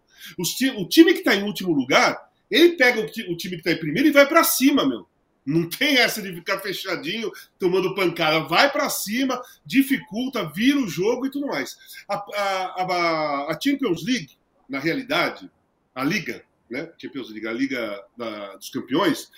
o 0.77 0.88
time 0.88 1.13
que 1.13 1.19
está 1.19 1.36
em 1.36 1.43
último 1.43 1.73
lugar, 1.73 2.29
ele 2.49 2.77
pega 2.77 3.01
o, 3.01 3.05
time 3.07 3.55
que 3.55 3.55
está 3.55 3.71
em 3.71 3.79
primeiro 3.79 4.07
e 4.07 4.12
vai 4.12 4.27
para 4.27 4.43
cima, 4.43 4.88
meu. 4.88 5.07
Não 5.45 5.67
tem 5.67 5.97
essa 5.97 6.21
de 6.21 6.33
ficar 6.33 6.59
fechadinho, 6.59 7.31
tomando 7.59 7.95
pancada. 7.95 8.47
Vai 8.47 8.71
para 8.71 8.89
cima, 8.89 9.41
dificulta, 9.65 10.49
vira 10.53 10.79
o 10.79 10.88
jogo 10.88 11.25
e 11.25 11.31
tudo 11.31 11.47
mais. 11.47 11.75
A, 12.07 12.15
a, 12.15 12.83
a, 12.83 13.51
a 13.51 13.59
Champions 13.62 14.05
League, 14.05 14.38
na 14.69 14.79
realidade, 14.79 15.51
a 15.93 16.03
Liga, 16.03 16.43
né? 16.73 16.91
Champions 16.97 17.29
League, 17.29 17.47
a 17.47 17.53
Liga 17.53 18.03
da, 18.17 18.55
dos 18.55 18.69
Campeões, 18.69 19.29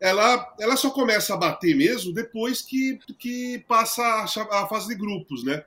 ela, 0.00 0.54
ela 0.60 0.76
só 0.76 0.90
começa 0.90 1.34
a 1.34 1.36
bater 1.36 1.74
mesmo 1.74 2.12
depois 2.12 2.62
que, 2.62 2.98
que 3.18 3.64
passa 3.66 4.02
a, 4.02 4.62
a 4.62 4.68
fase 4.68 4.88
de 4.88 4.94
grupos, 4.94 5.42
né? 5.42 5.64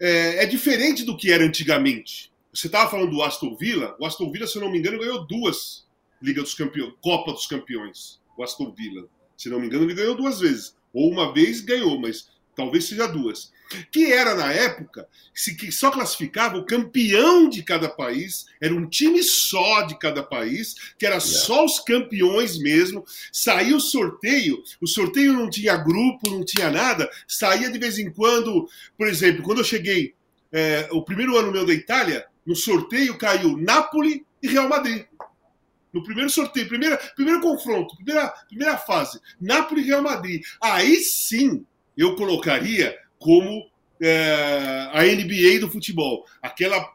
É, 0.00 0.44
é, 0.44 0.46
diferente 0.46 1.04
do 1.04 1.16
que 1.16 1.30
era 1.30 1.44
antigamente. 1.44 2.32
Você 2.52 2.66
estava 2.66 2.90
falando 2.90 3.10
do 3.10 3.22
Aston 3.22 3.54
Villa, 3.54 3.94
o 4.00 4.06
Aston 4.06 4.32
Villa, 4.32 4.46
se 4.46 4.56
eu 4.56 4.62
não 4.62 4.72
me 4.72 4.78
engano, 4.78 4.98
ganhou 4.98 5.26
duas 5.26 5.86
Liga 6.22 6.42
dos 6.42 6.54
Campeões, 6.54 6.94
Copa 7.00 7.32
dos 7.32 7.46
Campeões. 7.46 8.20
O 8.36 8.42
Aston 8.42 8.72
Villa, 8.72 9.06
se 9.36 9.48
não 9.48 9.60
me 9.60 9.66
engano, 9.66 9.84
ele 9.84 9.94
ganhou 9.94 10.16
duas 10.16 10.40
vezes. 10.40 10.74
Ou 10.92 11.10
uma 11.10 11.32
vez 11.32 11.60
ganhou, 11.60 11.98
mas 12.00 12.30
talvez 12.54 12.84
seja 12.86 13.06
duas 13.06 13.50
que 13.90 14.12
era 14.12 14.34
na 14.34 14.52
época 14.52 15.08
que 15.58 15.70
só 15.70 15.90
classificava 15.90 16.58
o 16.58 16.66
campeão 16.66 17.48
de 17.48 17.62
cada 17.62 17.88
país, 17.88 18.46
era 18.60 18.74
um 18.74 18.86
time 18.86 19.22
só 19.22 19.82
de 19.82 19.98
cada 19.98 20.22
país, 20.22 20.74
que 20.98 21.06
era 21.06 21.16
yeah. 21.16 21.40
só 21.40 21.64
os 21.64 21.78
campeões 21.78 22.58
mesmo. 22.58 23.04
Saía 23.32 23.74
o 23.76 23.80
sorteio, 23.80 24.62
o 24.80 24.86
sorteio 24.86 25.32
não 25.32 25.48
tinha 25.48 25.76
grupo, 25.76 26.28
não 26.30 26.44
tinha 26.44 26.70
nada, 26.70 27.08
saía 27.26 27.70
de 27.70 27.78
vez 27.78 27.98
em 27.98 28.10
quando. 28.10 28.68
Por 28.98 29.06
exemplo, 29.06 29.42
quando 29.42 29.58
eu 29.58 29.64
cheguei, 29.64 30.14
é, 30.52 30.88
o 30.90 31.02
primeiro 31.02 31.38
ano 31.38 31.52
meu 31.52 31.64
da 31.64 31.72
Itália, 31.72 32.26
no 32.44 32.56
sorteio 32.56 33.16
caiu 33.16 33.56
Napoli 33.56 34.26
e 34.42 34.48
Real 34.48 34.68
Madrid. 34.68 35.04
No 35.92 36.04
primeiro 36.04 36.30
sorteio, 36.30 36.68
primeira, 36.68 36.96
primeiro 37.16 37.40
confronto, 37.40 37.96
primeira, 37.96 38.28
primeira 38.48 38.76
fase, 38.76 39.20
Napoli 39.40 39.82
e 39.82 39.86
Real 39.86 40.02
Madrid. 40.02 40.42
Aí 40.60 40.96
sim 40.96 41.64
eu 42.00 42.16
colocaria 42.16 42.96
como 43.18 43.70
é, 44.00 44.88
a 44.92 45.02
NBA 45.02 45.60
do 45.60 45.70
futebol. 45.70 46.24
Aquela 46.40 46.94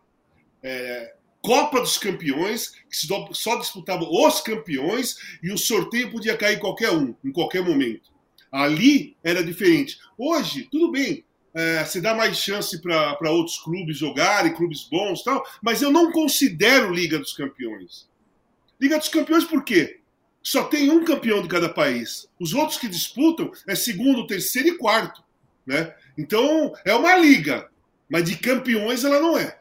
é, 0.64 1.14
Copa 1.42 1.80
dos 1.80 1.96
Campeões, 1.96 2.72
que 2.90 2.98
só 3.34 3.56
disputavam 3.58 4.10
os 4.12 4.42
campeões 4.42 5.16
e 5.44 5.52
o 5.52 5.58
sorteio 5.60 6.12
podia 6.12 6.36
cair 6.36 6.60
qualquer 6.60 6.90
um, 6.90 7.14
em 7.24 7.32
qualquer 7.32 7.64
momento. 7.64 8.10
Ali 8.52 9.16
era 9.24 9.44
diferente. 9.44 10.00
Hoje, 10.18 10.68
tudo 10.72 10.92
bem, 10.92 11.24
é, 11.54 11.86
se 11.86 12.02
dá 12.02 12.16
mais 12.16 12.38
chance 12.38 12.82
para 12.82 13.30
outros 13.30 13.60
clubes 13.60 13.98
jogarem, 13.98 14.56
clubes 14.56 14.88
bons 14.90 15.24
tal, 15.24 15.46
mas 15.62 15.84
eu 15.84 15.92
não 15.92 16.12
considero 16.12 16.92
Liga 16.92 17.20
dos 17.20 17.34
Campeões. 17.34 18.10
Liga 18.82 18.98
dos 18.98 19.10
Campeões 19.10 19.44
por 19.44 19.64
quê? 19.64 20.00
Só 20.46 20.64
tem 20.64 20.92
um 20.92 21.04
campeão 21.04 21.42
de 21.42 21.48
cada 21.48 21.68
país. 21.68 22.30
Os 22.40 22.54
outros 22.54 22.78
que 22.78 22.88
disputam 22.88 23.52
é 23.68 23.76
segundo, 23.76 24.28
terceiro 24.28 24.70
e 24.70 24.78
quarto. 24.78 25.24
Né? 25.66 25.94
Então, 26.18 26.72
é 26.86 26.94
uma 26.94 27.16
liga, 27.16 27.68
mas 28.08 28.24
de 28.24 28.38
campeões 28.38 29.04
ela 29.04 29.20
não 29.20 29.38
é 29.38 29.58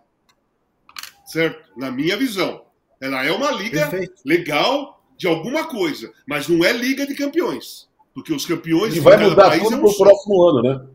certo? 1.34 1.68
Na 1.76 1.90
minha 1.90 2.16
visão. 2.16 2.62
Ela 3.00 3.24
é 3.26 3.32
uma 3.32 3.50
liga 3.50 3.88
Perfeito. 3.88 4.22
legal 4.24 5.02
de 5.16 5.26
alguma 5.26 5.64
coisa, 5.64 6.12
mas 6.26 6.48
não 6.48 6.64
é 6.64 6.72
liga 6.72 7.06
de 7.06 7.14
campeões. 7.14 7.88
Porque 8.14 8.32
os 8.32 8.46
campeões. 8.46 8.94
E 8.94 9.00
vai 9.00 9.16
mudar 9.16 9.58
tudo 9.58 9.74
é 9.74 9.76
um 9.76 9.80
pro 9.80 9.96
próximo 9.96 10.42
ano, 10.48 10.62
né? 10.62 10.86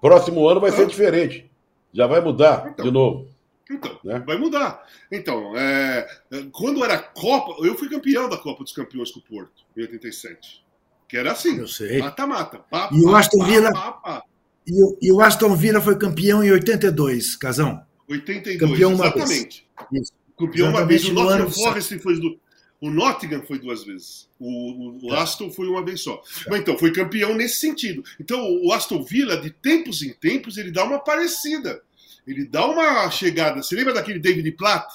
Próximo 0.00 0.46
ano 0.46 0.60
vai 0.60 0.70
ah. 0.70 0.74
ser 0.74 0.86
diferente. 0.86 1.50
Já 1.92 2.06
vai 2.06 2.20
mudar 2.20 2.68
então, 2.68 2.84
de 2.84 2.90
novo. 2.90 3.28
Então, 3.70 3.98
né? 4.04 4.22
vai 4.24 4.38
mudar. 4.38 4.86
Então, 5.10 5.56
é, 5.56 6.06
quando 6.52 6.84
era 6.84 6.98
Copa, 6.98 7.64
eu 7.66 7.76
fui 7.76 7.88
campeão 7.88 8.28
da 8.28 8.36
Copa 8.36 8.62
dos 8.62 8.72
Campeões 8.72 9.10
com 9.10 9.18
o 9.18 9.22
Porto, 9.22 9.64
em 9.76 9.82
87. 9.82 10.64
Que 11.08 11.16
era 11.16 11.32
assim. 11.32 11.58
Eu 11.58 11.68
sei. 11.68 11.98
Mata-mata. 11.98 12.64
E 12.92 13.04
o 13.04 13.14
Aston 13.14 13.44
Villa. 13.44 13.70
E 14.66 14.82
o, 14.82 14.98
e 15.00 15.12
o 15.12 15.20
Aston 15.20 15.54
Villa 15.54 15.80
foi 15.80 15.96
campeão 15.96 16.42
em 16.42 16.50
82, 16.50 17.36
Casão. 17.36 17.84
82, 18.08 18.58
campeão 18.58 18.92
exatamente. 18.92 19.68
Isso. 19.92 20.12
Campeão 20.38 20.70
uma 20.70 20.84
vez. 20.84 21.04
O 21.04 21.12
Nottingham 21.12 21.50
Forest 21.50 21.98
foi 22.00 22.20
do, 22.20 22.38
o 22.80 22.90
Nottingham 22.90 23.42
foi 23.42 23.58
duas 23.58 23.84
vezes. 23.84 24.28
O, 24.38 24.48
o, 24.48 25.06
o, 25.06 25.14
Aston 25.14 25.50
foi 25.50 25.66
uma 25.66 25.84
vez 25.84 26.02
só. 26.02 26.22
Mas 26.48 26.60
então, 26.60 26.78
foi 26.78 26.92
campeão 26.92 27.34
nesse 27.34 27.56
sentido. 27.56 28.04
Então, 28.20 28.38
o 28.62 28.72
Aston 28.72 29.02
Villa, 29.02 29.36
de 29.36 29.50
tempos 29.50 30.02
em 30.02 30.12
tempos, 30.12 30.58
ele 30.58 30.70
dá 30.70 30.84
uma 30.84 30.98
parecida. 30.98 31.82
Ele 32.26 32.46
dá 32.46 32.66
uma 32.66 33.10
chegada. 33.10 33.62
Você 33.62 33.74
lembra 33.76 33.94
daquele 33.94 34.18
David 34.18 34.50
Platt? 34.52 34.86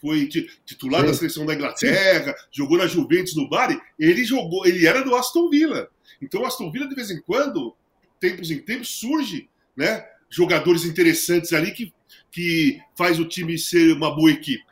Foi 0.00 0.26
titular 0.64 1.00
Sim. 1.02 1.06
da 1.06 1.14
seleção 1.14 1.46
da 1.46 1.54
Inglaterra, 1.54 2.32
Sim. 2.36 2.44
jogou 2.52 2.76
na 2.76 2.86
Juventus 2.86 3.34
no 3.34 3.48
Bari. 3.48 3.80
Ele 3.98 4.24
jogou, 4.24 4.66
ele 4.66 4.86
era 4.86 5.02
do 5.02 5.14
Aston 5.14 5.48
Villa. 5.48 5.88
Então, 6.20 6.42
o 6.42 6.46
Aston 6.46 6.70
Villa, 6.70 6.88
de 6.88 6.94
vez 6.94 7.10
em 7.10 7.20
quando, 7.20 7.74
tempos 8.20 8.50
em 8.50 8.58
tempos, 8.58 8.88
surge, 8.88 9.48
né? 9.76 10.06
Jogadores 10.28 10.84
interessantes 10.84 11.52
ali 11.52 11.72
que 11.72 11.92
que 12.36 12.78
faz 12.94 13.18
o 13.18 13.24
time 13.24 13.56
ser 13.56 13.92
uma 13.92 14.14
boa 14.14 14.30
equipe. 14.30 14.64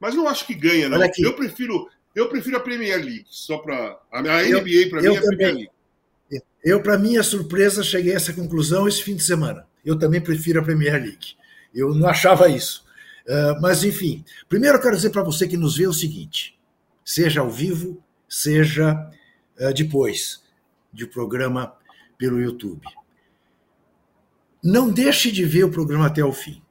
Mas 0.00 0.14
não 0.14 0.26
acho 0.26 0.46
que 0.46 0.54
ganha, 0.54 0.88
não. 0.88 0.98
Eu 1.18 1.34
prefiro, 1.34 1.86
eu 2.14 2.28
prefiro 2.28 2.56
a 2.56 2.60
Premier 2.60 3.04
League, 3.04 3.26
só 3.28 3.58
para 3.58 3.98
a 4.10 4.22
NBA 4.22 4.88
para 4.88 5.02
mim 5.02 5.14
é 5.14 5.18
a 5.18 5.20
Premier 5.20 5.54
League. 5.54 5.70
Eu, 6.64 6.80
para 6.82 6.96
minha 6.96 7.22
surpresa, 7.22 7.82
cheguei 7.82 8.12
a 8.14 8.16
essa 8.16 8.32
conclusão 8.32 8.88
esse 8.88 9.02
fim 9.02 9.14
de 9.14 9.22
semana. 9.22 9.66
Eu 9.84 9.98
também 9.98 10.20
prefiro 10.20 10.60
a 10.60 10.62
Premier 10.62 10.94
League. 10.94 11.36
Eu 11.74 11.94
não 11.94 12.08
achava 12.08 12.48
isso. 12.48 12.84
Uh, 13.26 13.60
mas, 13.60 13.84
enfim, 13.84 14.24
primeiro 14.48 14.78
eu 14.78 14.82
quero 14.82 14.96
dizer 14.96 15.10
para 15.10 15.22
você 15.22 15.46
que 15.46 15.56
nos 15.56 15.76
vê 15.76 15.86
o 15.86 15.92
seguinte: 15.92 16.58
seja 17.04 17.40
ao 17.40 17.50
vivo, 17.50 18.02
seja 18.28 19.10
uh, 19.60 19.72
depois 19.74 20.42
de 20.92 21.06
programa 21.06 21.72
pelo 22.18 22.40
YouTube. 22.40 22.86
Não 24.62 24.90
deixe 24.90 25.30
de 25.32 25.44
ver 25.44 25.64
o 25.64 25.70
programa 25.70 26.06
até 26.06 26.24
o 26.24 26.32
fim 26.32 26.62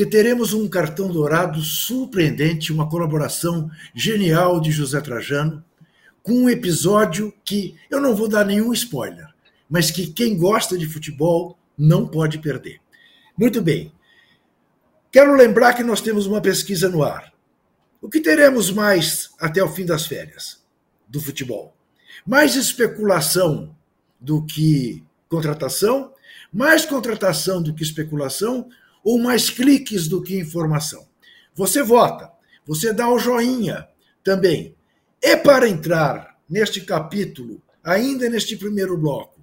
que 0.00 0.06
teremos 0.06 0.54
um 0.54 0.66
cartão 0.66 1.10
dourado 1.10 1.60
surpreendente, 1.60 2.72
uma 2.72 2.88
colaboração 2.88 3.70
genial 3.94 4.58
de 4.58 4.70
José 4.70 4.98
Trajano, 4.98 5.62
com 6.22 6.44
um 6.44 6.48
episódio 6.48 7.30
que 7.44 7.76
eu 7.90 8.00
não 8.00 8.14
vou 8.14 8.26
dar 8.26 8.46
nenhum 8.46 8.72
spoiler, 8.72 9.28
mas 9.68 9.90
que 9.90 10.06
quem 10.06 10.38
gosta 10.38 10.78
de 10.78 10.86
futebol 10.86 11.58
não 11.80 12.06
pode 12.06 12.38
perder. 12.38 12.78
Muito 13.36 13.62
bem. 13.62 13.90
Quero 15.10 15.34
lembrar 15.34 15.72
que 15.72 15.82
nós 15.82 16.02
temos 16.02 16.26
uma 16.26 16.40
pesquisa 16.42 16.90
no 16.90 17.02
ar. 17.02 17.32
O 18.02 18.08
que 18.08 18.20
teremos 18.20 18.70
mais 18.70 19.30
até 19.40 19.62
o 19.62 19.68
fim 19.68 19.86
das 19.86 20.06
férias 20.06 20.62
do 21.08 21.20
futebol? 21.20 21.74
Mais 22.26 22.54
especulação 22.54 23.74
do 24.20 24.44
que 24.44 25.02
contratação, 25.26 26.12
mais 26.52 26.84
contratação 26.84 27.62
do 27.62 27.74
que 27.74 27.82
especulação 27.82 28.68
ou 29.02 29.18
mais 29.18 29.48
cliques 29.48 30.06
do 30.06 30.22
que 30.22 30.38
informação. 30.38 31.08
Você 31.54 31.82
vota, 31.82 32.30
você 32.66 32.92
dá 32.92 33.08
o 33.08 33.18
joinha 33.18 33.88
também. 34.22 34.76
E 35.22 35.34
para 35.36 35.68
entrar 35.68 36.38
neste 36.48 36.82
capítulo, 36.82 37.62
ainda 37.82 38.28
neste 38.28 38.56
primeiro 38.56 38.98
bloco 38.98 39.40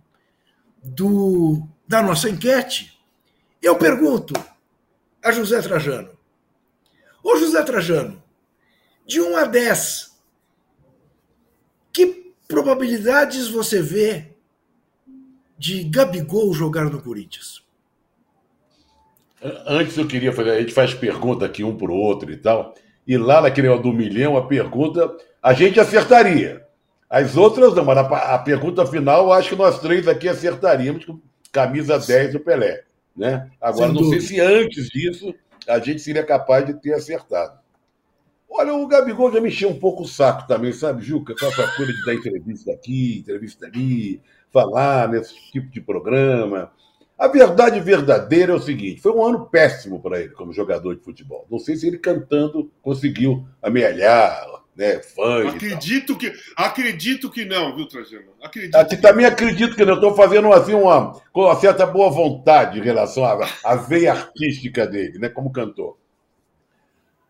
do, 0.83 1.67
da 1.87 2.03
nossa 2.03 2.29
enquete, 2.29 2.99
eu 3.61 3.77
pergunto 3.77 4.33
a 5.23 5.31
José 5.31 5.61
Trajano: 5.61 6.09
Ô 7.23 7.37
José 7.37 7.63
Trajano, 7.63 8.21
de 9.05 9.21
1 9.21 9.37
a 9.37 9.45
10, 9.45 10.17
que 11.93 12.33
probabilidades 12.47 13.47
você 13.47 13.81
vê 13.81 14.35
de 15.57 15.83
Gabigol 15.85 16.53
jogar 16.53 16.85
no 16.85 17.01
Corinthians? 17.01 17.65
Antes 19.65 19.97
eu 19.97 20.07
queria 20.07 20.33
fazer, 20.33 20.51
a 20.51 20.59
gente 20.59 20.73
faz 20.73 20.93
pergunta 20.93 21.45
aqui 21.45 21.63
um 21.63 21.77
para 21.77 21.91
o 21.91 21.95
outro 21.95 22.31
e 22.31 22.37
tal, 22.37 22.73
e 23.07 23.17
lá 23.17 23.41
naquele 23.41 23.75
do 23.77 23.93
milhão, 23.93 24.35
a 24.35 24.45
pergunta 24.45 25.15
a 25.41 25.53
gente 25.53 25.79
acertaria. 25.79 26.65
As 27.09 27.37
outras 27.37 27.73
não, 27.73 27.85
mas 27.85 27.97
a, 27.97 28.37
pergunta 28.39 28.85
final 28.85 29.25
eu 29.25 29.33
acho 29.33 29.49
que 29.49 29.55
nós 29.55 29.79
três 29.79 30.07
aqui 30.09 30.27
acertaríamos 30.27 31.05
camisa 31.57 31.97
10 31.97 32.33
do 32.33 32.39
Pelé. 32.39 32.83
Né? 33.15 33.49
Agora, 33.59 33.87
Sem 33.87 33.95
não 33.95 34.03
dúvida. 34.03 34.21
sei 34.21 34.37
se 34.37 34.39
antes 34.39 34.89
disso 34.89 35.33
a 35.67 35.79
gente 35.79 35.99
seria 35.99 36.23
capaz 36.23 36.65
de 36.67 36.75
ter 36.75 36.93
acertado. 36.93 37.57
Olha, 38.47 38.73
o 38.73 38.87
Gabigol 38.87 39.33
já 39.33 39.41
mexeu 39.41 39.69
um 39.69 39.79
pouco 39.79 40.03
o 40.03 40.07
saco 40.07 40.47
também, 40.47 40.71
sabe, 40.71 41.03
Juca? 41.03 41.35
Com 41.37 41.45
essa 41.47 41.67
coisa 41.75 41.91
de 41.91 42.05
dar 42.05 42.13
entrevista 42.13 42.71
aqui, 42.71 43.19
entrevista 43.19 43.65
ali, 43.65 44.21
falar 44.53 45.09
nesse 45.09 45.35
tipo 45.51 45.67
de 45.69 45.81
programa. 45.81 46.71
A 47.17 47.27
verdade 47.27 47.79
verdadeira 47.79 48.53
é 48.53 48.55
o 48.55 48.61
seguinte: 48.61 49.01
foi 49.01 49.11
um 49.11 49.25
ano 49.25 49.47
péssimo 49.47 49.99
para 49.99 50.21
ele 50.21 50.29
como 50.29 50.53
jogador 50.53 50.95
de 50.95 51.03
futebol. 51.03 51.45
Não 51.49 51.59
sei 51.59 51.75
se 51.75 51.87
ele 51.87 51.97
cantando 51.97 52.71
conseguiu 52.81 53.45
amealhar, 53.61 54.45
né, 54.77 54.99
fãs. 54.99 55.55
Acredito 55.55 56.15
que, 56.15 56.31
acredito 56.55 57.31
que 57.31 57.43
não, 57.43 57.75
viu, 57.75 57.87
Trajano? 57.87 58.27
Acredito. 58.41 58.75
Aqui, 58.75 58.95
que 58.95 59.01
também 59.01 59.25
não. 59.25 59.33
acredito 59.33 59.75
que 59.75 59.83
não. 59.83 59.95
Estou 59.95 60.15
fazendo 60.15 60.53
assim 60.53 60.75
uma 60.75 61.19
com 61.33 61.41
uma 61.41 61.55
certa 61.55 61.85
boa 61.85 62.11
vontade 62.11 62.79
em 62.79 62.83
relação 62.83 63.25
à, 63.25 63.49
à 63.63 63.75
veia 63.75 64.13
artística 64.13 64.85
dele, 64.85 65.17
né, 65.17 65.29
como 65.29 65.51
cantor. 65.51 65.97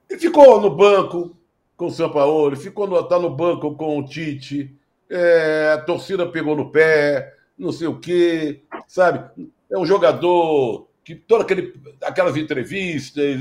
Ele 0.10 0.20
ficou 0.20 0.60
no 0.60 0.70
banco 0.70 1.36
com 1.78 1.86
o 1.86 1.92
São 1.92 2.12
Paulo, 2.12 2.56
ficou 2.56 2.88
no, 2.88 3.02
tá 3.04 3.18
no 3.18 3.30
banco 3.30 3.76
com 3.76 3.98
o 3.98 4.04
Tite, 4.04 4.76
é, 5.10 5.72
a 5.74 5.78
torcida 5.78 6.26
pegou 6.28 6.56
no 6.56 6.72
pé, 6.72 7.34
não 7.58 7.72
sei 7.72 7.88
o 7.88 8.00
quê, 8.00 8.62
sabe? 8.88 9.30
é 9.70 9.78
um 9.78 9.86
jogador 9.86 10.87
que 11.08 11.16
todas 11.16 11.46
aquele, 11.46 11.74
aquelas 12.02 12.36
entrevistas, 12.36 13.40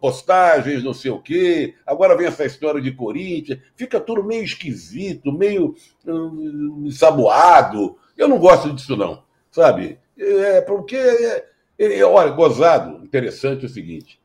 postagens, 0.00 0.82
não 0.82 0.92
sei 0.92 1.12
o 1.12 1.20
quê, 1.20 1.76
agora 1.86 2.16
vem 2.16 2.26
essa 2.26 2.44
história 2.44 2.80
de 2.80 2.90
Corinthians, 2.90 3.60
fica 3.76 4.00
tudo 4.00 4.24
meio 4.24 4.42
esquisito, 4.42 5.30
meio 5.32 5.76
hum, 6.04 6.82
ensaboado. 6.86 7.96
Eu 8.18 8.26
não 8.26 8.40
gosto 8.40 8.72
disso, 8.72 8.96
não, 8.96 9.22
sabe? 9.52 10.00
É 10.18 10.62
porque, 10.62 10.96
é, 11.78 12.04
olha, 12.04 12.32
gozado, 12.32 13.04
interessante 13.04 13.62
é 13.62 13.66
o 13.66 13.72
seguinte, 13.72 14.20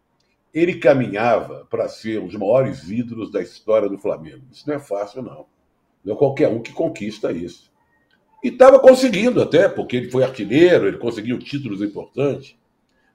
ele 0.52 0.80
caminhava 0.80 1.68
para 1.70 1.88
ser 1.88 2.20
um 2.20 2.26
dos 2.26 2.36
maiores 2.36 2.90
ídolos 2.90 3.32
da 3.32 3.44
história 3.44 3.88
do 3.88 4.00
Flamengo. 4.00 4.42
Isso 4.52 4.68
não 4.68 4.74
é 4.74 4.80
fácil, 4.80 5.22
não. 5.22 5.46
Não 6.04 6.16
é 6.16 6.18
qualquer 6.18 6.48
um 6.48 6.64
que 6.64 6.74
conquista 6.74 7.32
isso. 7.32 7.72
E 8.46 8.50
estava 8.50 8.78
conseguindo 8.78 9.42
até, 9.42 9.68
porque 9.68 9.98
ele 9.98 10.12
foi 10.12 10.24
artilheiro, 10.24 10.88
ele 10.88 11.00
conseguiu 11.00 11.40
títulos 11.40 11.82
importantes. 11.82 12.56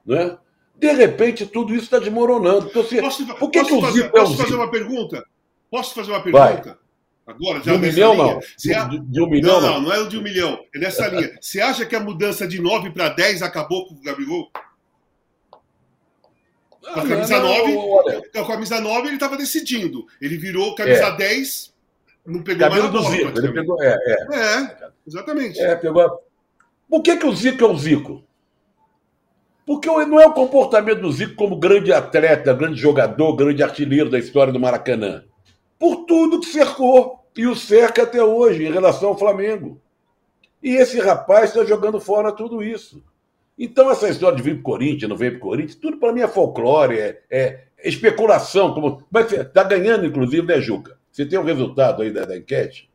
Né? 0.05 0.37
De 0.77 0.91
repente, 0.91 1.45
tudo 1.45 1.73
isso 1.73 1.85
está 1.85 1.99
desmoronando. 1.99 2.67
Então, 2.67 2.81
assim, 2.81 2.99
posso, 2.99 3.25
por 3.37 3.49
que 3.49 3.61
posso, 3.61 3.75
que 3.75 3.81
fazer, 3.81 4.11
posso 4.11 4.35
fazer 4.35 4.55
uma 4.55 4.69
pergunta? 4.69 5.25
Posso 5.69 5.95
fazer 5.95 6.11
uma 6.11 6.21
pergunta? 6.21 6.77
Vai. 7.25 7.33
Agora, 7.33 7.63
já 7.63 7.71
de 7.71 7.77
um 7.77 7.79
milhão, 7.79 8.13
linha. 8.13 8.33
não. 8.33 8.89
De, 8.89 8.99
de, 8.99 9.21
um 9.21 9.29
milhão, 9.29 9.61
não. 9.61 9.71
Não, 9.75 9.81
não 9.83 9.93
é 9.93 9.99
o 9.99 10.09
de 10.09 10.17
um 10.17 10.21
milhão. 10.21 10.59
É 10.75 10.79
nessa 10.79 11.07
linha. 11.07 11.31
Você 11.39 11.61
acha 11.61 11.85
que 11.85 11.95
a 11.95 12.01
mudança 12.01 12.45
de 12.45 12.61
9 12.61 12.91
para 12.91 13.07
10 13.07 13.41
acabou 13.41 13.87
com 13.87 13.95
o 13.95 14.01
Gabigol? 14.01 14.51
Com 16.81 16.99
a 16.99 17.07
camisa 17.07 17.39
não, 17.39 17.47
9, 17.47 17.73
não, 17.73 18.21
com 18.33 18.39
a 18.41 18.47
camisa 18.47 18.81
9 18.81 19.07
ele 19.07 19.13
estava 19.13 19.37
decidindo. 19.37 20.05
Ele 20.19 20.35
virou 20.37 20.75
camisa 20.75 21.05
é. 21.05 21.15
10 21.15 21.70
não 22.25 22.41
pegou 22.43 22.69
mais 22.69 22.83
a 22.83 22.87
bola, 22.87 23.15
Ele 23.15 23.51
pegou, 23.51 23.81
é, 23.81 23.97
é. 24.05 24.35
é, 24.35 24.77
exatamente. 25.07 25.59
É, 25.59 25.75
pegou. 25.75 26.21
Por 26.89 27.01
que, 27.01 27.17
que 27.17 27.25
o 27.25 27.33
Zico 27.33 27.63
é 27.63 27.67
o 27.67 27.77
Zico? 27.77 28.23
Porque 29.65 29.87
não 29.87 30.19
é 30.19 30.25
o 30.25 30.33
comportamento 30.33 31.01
do 31.01 31.11
Zico 31.11 31.35
como 31.35 31.55
grande 31.55 31.93
atleta, 31.93 32.53
grande 32.53 32.79
jogador, 32.79 33.35
grande 33.35 33.63
artilheiro 33.63 34.09
da 34.09 34.19
história 34.19 34.51
do 34.51 34.59
Maracanã. 34.59 35.23
Por 35.79 36.05
tudo 36.05 36.39
que 36.39 36.47
cercou 36.47 37.25
e 37.35 37.47
o 37.47 37.55
cerca 37.55 38.03
até 38.03 38.23
hoje 38.23 38.65
em 38.65 38.71
relação 38.71 39.09
ao 39.09 39.17
Flamengo. 39.17 39.81
E 40.61 40.75
esse 40.75 40.99
rapaz 40.99 41.49
está 41.49 41.63
jogando 41.65 41.99
fora 41.99 42.31
tudo 42.31 42.61
isso. 42.61 43.03
Então, 43.57 43.89
essa 43.89 44.09
história 44.09 44.35
de 44.35 44.43
vir 44.43 44.55
para 44.55 44.59
o 44.59 44.63
Corinthians, 44.63 45.09
não 45.09 45.17
vir 45.17 45.31
para 45.31 45.37
o 45.37 45.49
Corinthians, 45.49 45.75
tudo 45.75 45.97
para 45.97 46.13
mim 46.13 46.21
é 46.21 46.27
folclore, 46.27 46.99
é, 46.99 47.21
é 47.29 47.65
especulação. 47.83 48.73
Como... 48.73 49.03
Mas 49.09 49.31
está 49.31 49.63
ganhando, 49.63 50.05
inclusive, 50.05 50.45
né, 50.45 50.59
Juca? 50.59 50.97
Você 51.11 51.25
tem 51.25 51.37
o 51.37 51.41
um 51.41 51.45
resultado 51.45 52.01
aí 52.01 52.11
da, 52.11 52.25
da, 52.25 52.37
enquete, 52.37 52.89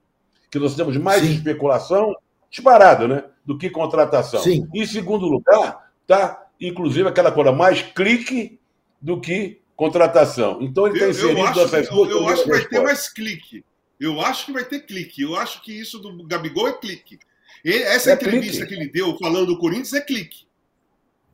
que 0.51 0.59
nós 0.59 0.75
temos 0.75 0.97
mais 0.97 1.23
Sim. 1.23 1.33
especulação 1.33 2.15
disparado, 2.51 3.07
né? 3.07 3.25
Do 3.45 3.59
que 3.59 3.69
contratação. 3.69 4.41
Sim. 4.41 4.69
Em 4.75 4.87
segundo 4.87 5.27
lugar, 5.27 5.91
tá 6.07 6.47
inclusive 6.61 7.09
aquela 7.09 7.31
coisa 7.31 7.53
mais 7.53 7.83
clique 7.83 8.59
do 9.01 9.21
que 9.21 9.61
contratação. 9.77 10.59
Então 10.63 10.87
ele 10.87 10.97
está 10.97 11.09
inserido 11.11 11.39
eu, 11.39 11.45
eu 11.45 11.47
acho, 11.47 11.77
Eu, 11.77 12.11
eu 12.11 12.29
acho 12.29 12.43
que 12.45 12.51
vai 12.51 12.65
ter 12.65 12.81
mais 12.81 13.09
clique. 13.09 13.65
Eu 14.01 14.21
acho 14.21 14.47
que 14.47 14.53
vai 14.53 14.65
ter 14.65 14.81
clique. 14.81 15.23
Eu 15.23 15.37
acho 15.37 15.63
que 15.63 15.73
isso 15.73 15.99
do 15.99 16.25
Gabigol 16.27 16.69
é 16.69 16.73
clique. 16.73 17.19
essa 17.65 18.11
é 18.11 18.15
entrevista 18.15 18.67
clique. 18.67 18.75
que 18.75 18.83
ele 18.83 18.91
deu 18.91 19.17
falando 19.19 19.47
do 19.47 19.59
Corinthians 19.59 19.93
é 19.93 20.01
clique. 20.01 20.47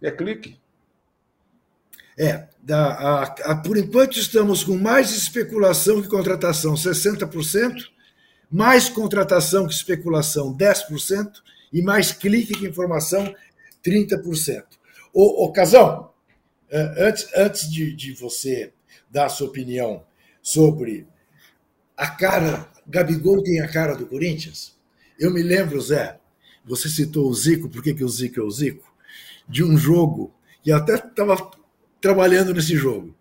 É 0.00 0.10
clique. 0.10 0.60
É, 2.22 2.46
a, 2.72 3.22
a, 3.22 3.56
por 3.56 3.76
enquanto 3.76 4.16
estamos 4.16 4.62
com 4.62 4.78
mais 4.78 5.10
especulação 5.10 6.00
que 6.00 6.06
contratação, 6.06 6.74
60%, 6.74 7.88
mais 8.48 8.88
contratação 8.88 9.66
que 9.66 9.74
especulação, 9.74 10.56
10%, 10.56 11.32
e 11.72 11.82
mais 11.82 12.12
clique 12.12 12.54
que 12.54 12.68
informação, 12.68 13.34
30%. 13.84 14.62
Ô, 15.12 15.44
ô 15.44 15.52
Casão, 15.52 16.12
é, 16.70 17.08
antes, 17.08 17.28
antes 17.34 17.68
de, 17.68 17.92
de 17.92 18.12
você 18.12 18.72
dar 19.10 19.26
a 19.26 19.28
sua 19.28 19.48
opinião 19.48 20.04
sobre 20.40 21.08
a 21.96 22.08
cara, 22.08 22.68
Gabigol 22.86 23.42
tem 23.42 23.60
a 23.60 23.66
cara 23.66 23.96
do 23.96 24.06
Corinthians? 24.06 24.78
Eu 25.18 25.32
me 25.32 25.42
lembro, 25.42 25.80
Zé, 25.80 26.20
você 26.64 26.88
citou 26.88 27.28
o 27.28 27.34
Zico, 27.34 27.68
por 27.68 27.82
que, 27.82 27.92
que 27.92 28.04
o 28.04 28.08
Zico 28.08 28.38
é 28.38 28.44
o 28.44 28.50
Zico? 28.50 28.94
De 29.48 29.64
um 29.64 29.76
jogo, 29.76 30.32
e 30.64 30.70
até 30.70 30.94
estava 30.94 31.50
trabalhando 32.02 32.52
nesse 32.52 32.76
jogo, 32.76 33.16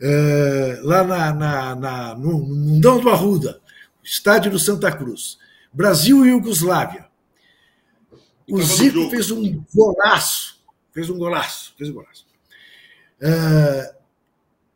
é, 0.00 0.80
lá 0.82 1.04
na, 1.04 1.34
na, 1.34 1.74
na, 1.74 2.14
no 2.14 2.38
Mundão 2.38 2.98
do 2.98 3.10
Arruda, 3.10 3.60
estádio 4.02 4.50
do 4.50 4.58
Santa 4.58 4.90
Cruz, 4.90 5.36
Brasil 5.70 6.24
e 6.24 6.30
Iugoslávia. 6.30 7.06
O 8.48 8.62
Zico 8.62 9.10
fez 9.10 9.30
um 9.30 9.62
golaço 9.74 10.60
fez 10.92 11.10
um 11.10 11.18
golaço, 11.18 11.74
fez 11.76 11.90
um 11.90 11.94
golaço. 11.94 12.26
Uh, 13.20 13.94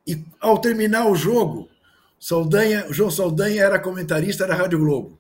e 0.07 0.25
ao 0.41 0.59
terminar 0.59 1.07
o 1.07 1.17
jogo, 1.17 1.69
Saldanha, 2.19 2.87
João 2.91 3.11
Saldanha 3.11 3.63
era 3.63 3.79
comentarista 3.79 4.47
da 4.47 4.55
Rádio 4.55 4.79
Globo. 4.79 5.19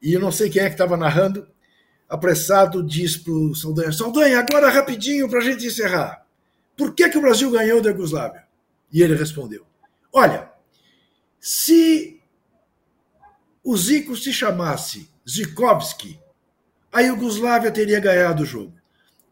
E 0.00 0.12
eu 0.12 0.20
não 0.20 0.30
sei 0.30 0.50
quem 0.50 0.62
é 0.62 0.66
que 0.66 0.74
estava 0.74 0.96
narrando, 0.96 1.46
apressado, 2.08 2.82
diz 2.82 3.16
para 3.16 3.32
o 3.32 3.54
Saldanha: 3.54 3.92
Saldanha, 3.92 4.38
agora 4.38 4.70
rapidinho 4.70 5.28
para 5.28 5.40
a 5.40 5.44
gente 5.44 5.66
encerrar. 5.66 6.23
Por 6.76 6.94
que, 6.94 7.08
que 7.08 7.18
o 7.18 7.20
Brasil 7.20 7.50
ganhou 7.50 7.80
da 7.80 7.90
Yugoslávia? 7.90 8.44
E 8.92 9.02
ele 9.02 9.14
respondeu: 9.14 9.66
Olha, 10.12 10.50
se 11.40 12.20
o 13.62 13.76
Zico 13.76 14.16
se 14.16 14.32
chamasse 14.32 15.08
Zikovski, 15.28 16.20
a 16.92 17.00
Iugoslávia 17.00 17.70
teria 17.70 17.98
ganhado 17.98 18.42
o 18.42 18.46
jogo. 18.46 18.72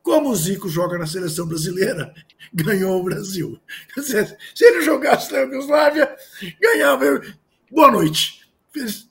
Como 0.02 0.30
o 0.30 0.36
Zico 0.36 0.68
joga 0.68 0.98
na 0.98 1.06
seleção 1.06 1.46
brasileira, 1.46 2.12
ganhou 2.52 3.00
o 3.00 3.04
Brasil. 3.04 3.60
Se 4.02 4.64
ele 4.64 4.82
jogasse 4.82 5.32
na 5.32 5.40
Yugoslávia, 5.40 6.16
ganhava. 6.60 7.22
Boa 7.70 7.90
noite. 7.90 8.42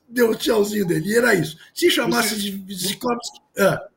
Deu 0.09 0.31
o 0.31 0.35
tchauzinho 0.35 0.85
dele. 0.85 1.09
E 1.09 1.17
era 1.17 1.33
isso. 1.33 1.57
Se 1.73 1.89
chamasse 1.89 2.35
Você... 2.35 2.51
de 2.51 2.75
Zikovski. 2.75 3.39
Ah, 3.57 3.87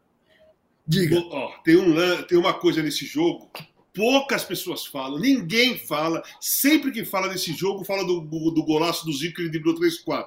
diga. 0.87 1.19
Oh, 1.19 1.51
tem, 1.65 1.77
um, 1.77 2.23
tem 2.23 2.39
uma 2.39 2.55
coisa 2.55 2.83
nesse 2.83 3.07
jogo 3.07 3.51
poucas 3.95 4.45
pessoas 4.45 4.85
falam, 4.85 5.19
ninguém 5.19 5.79
fala. 5.79 6.23
Sempre 6.41 6.91
que 6.91 7.05
fala 7.05 7.29
desse 7.29 7.55
jogo, 7.55 7.85
fala 7.85 8.05
do, 8.05 8.21
do 8.21 8.65
golaço 8.65 9.07
do 9.07 9.13
Zico 9.13 9.37
que 9.37 9.43
ele 9.43 9.51
driblou 9.51 9.77
3-4. 9.77 10.27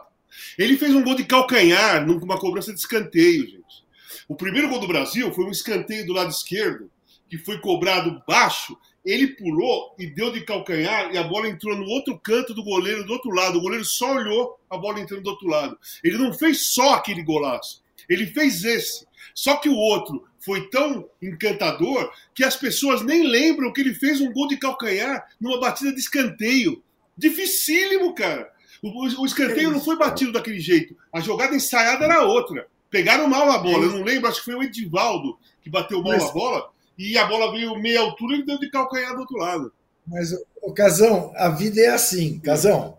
Ele 0.57 0.77
fez 0.77 0.95
um 0.95 1.03
gol 1.03 1.15
de 1.15 1.25
calcanhar 1.25 2.05
numa 2.05 2.39
cobrança 2.39 2.73
de 2.73 2.79
escanteio, 2.79 3.45
gente. 3.45 3.85
O 4.27 4.35
primeiro 4.35 4.69
gol 4.69 4.79
do 4.79 4.87
Brasil 4.87 5.31
foi 5.33 5.45
um 5.45 5.51
escanteio 5.51 6.05
do 6.05 6.13
lado 6.13 6.29
esquerdo, 6.29 6.89
que 7.29 7.37
foi 7.37 7.59
cobrado 7.59 8.21
baixo. 8.27 8.77
Ele 9.05 9.27
pulou 9.27 9.95
e 9.97 10.07
deu 10.07 10.31
de 10.31 10.41
calcanhar 10.41 11.13
e 11.13 11.17
a 11.17 11.23
bola 11.23 11.47
entrou 11.47 11.77
no 11.77 11.85
outro 11.85 12.19
canto 12.19 12.53
do 12.53 12.63
goleiro, 12.63 13.05
do 13.05 13.13
outro 13.13 13.31
lado. 13.31 13.57
O 13.57 13.61
goleiro 13.61 13.85
só 13.85 14.15
olhou 14.15 14.59
a 14.69 14.77
bola 14.77 14.99
entrando 14.99 15.23
do 15.23 15.29
outro 15.29 15.47
lado. 15.47 15.77
Ele 16.03 16.17
não 16.17 16.33
fez 16.33 16.73
só 16.73 16.95
aquele 16.95 17.23
golaço, 17.23 17.81
ele 18.09 18.27
fez 18.27 18.63
esse. 18.65 19.07
Só 19.33 19.57
que 19.57 19.69
o 19.69 19.75
outro 19.75 20.26
foi 20.47 20.69
tão 20.69 21.09
encantador 21.21 22.09
que 22.33 22.41
as 22.41 22.55
pessoas 22.55 23.01
nem 23.01 23.27
lembram 23.27 23.73
que 23.73 23.81
ele 23.81 23.93
fez 23.93 24.21
um 24.21 24.31
gol 24.31 24.47
de 24.47 24.55
calcanhar 24.55 25.27
numa 25.41 25.59
batida 25.59 25.91
de 25.91 25.99
escanteio. 25.99 26.81
Dificílimo, 27.17 28.15
cara. 28.15 28.49
O, 28.81 29.21
o 29.21 29.25
escanteio 29.25 29.69
não 29.69 29.81
foi 29.81 29.97
batido 29.97 30.31
daquele 30.31 30.61
jeito. 30.61 30.95
A 31.11 31.19
jogada 31.19 31.53
ensaiada 31.53 32.05
era 32.05 32.23
outra. 32.23 32.65
Pegaram 32.89 33.27
mal 33.27 33.51
a 33.51 33.57
bola. 33.57 33.83
Eu 33.83 33.91
não 33.91 34.03
lembro, 34.03 34.29
acho 34.29 34.39
que 34.39 34.45
foi 34.45 34.55
o 34.55 34.63
Edivaldo 34.63 35.37
que 35.61 35.69
bateu 35.69 36.01
mal 36.01 36.13
mas... 36.13 36.23
a 36.23 36.31
bola. 36.31 36.69
E 36.97 37.17
a 37.17 37.25
bola 37.25 37.51
veio 37.51 37.77
meia 37.77 37.99
altura 37.99 38.37
e 38.37 38.45
deu 38.45 38.57
de 38.57 38.69
calcanhar 38.69 39.13
do 39.13 39.19
outro 39.19 39.35
lado. 39.35 39.73
Mas, 40.07 40.33
o 40.61 40.71
Casão, 40.71 41.33
a 41.35 41.49
vida 41.49 41.81
é 41.81 41.89
assim, 41.89 42.39
Casão. 42.39 42.97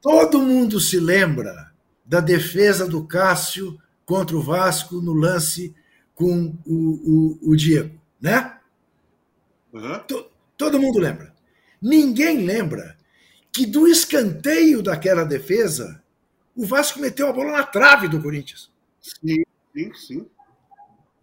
Todo 0.00 0.40
mundo 0.40 0.80
se 0.80 0.98
lembra 0.98 1.70
da 2.06 2.20
defesa 2.20 2.88
do 2.88 3.06
Cássio 3.06 3.78
contra 4.06 4.34
o 4.34 4.40
Vasco 4.40 5.02
no 5.02 5.12
lance 5.12 5.74
com 6.16 6.56
o, 6.66 7.38
o, 7.44 7.50
o 7.50 7.56
Diego, 7.56 8.00
né? 8.20 8.58
Uhum. 9.72 10.00
todo 10.56 10.80
mundo 10.80 10.98
lembra. 10.98 11.34
Ninguém 11.80 12.44
lembra 12.44 12.96
que 13.52 13.66
do 13.66 13.86
escanteio 13.86 14.82
daquela 14.82 15.24
defesa, 15.24 16.02
o 16.56 16.64
Vasco 16.64 16.98
meteu 16.98 17.28
a 17.28 17.32
bola 17.32 17.52
na 17.52 17.62
trave 17.62 18.08
do 18.08 18.20
Corinthians. 18.20 18.70
Sim, 19.00 19.44
sim, 19.74 19.94
sim. 19.94 20.26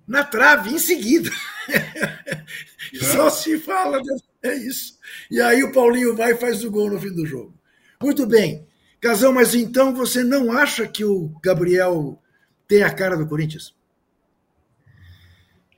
Na 0.07 0.23
trave, 0.23 0.71
em 0.71 0.79
seguida. 0.79 1.29
É. 2.93 3.05
Só 3.05 3.29
se 3.29 3.57
fala, 3.57 3.99
é 4.43 4.53
isso. 4.53 4.99
E 5.31 5.41
aí 5.41 5.63
o 5.63 5.71
Paulinho 5.71 6.15
vai 6.15 6.33
e 6.33 6.37
faz 6.37 6.63
o 6.63 6.69
gol 6.69 6.91
no 6.91 6.99
fim 6.99 7.11
do 7.11 7.25
jogo. 7.25 7.57
Muito 7.99 8.27
bem. 8.27 8.67
Casão, 9.01 9.33
mas 9.33 9.55
então 9.55 9.95
você 9.95 10.23
não 10.23 10.51
acha 10.51 10.85
que 10.87 11.03
o 11.03 11.29
Gabriel 11.41 12.21
tem 12.67 12.83
a 12.83 12.93
cara 12.93 13.17
do 13.17 13.25
Corinthians? 13.25 13.73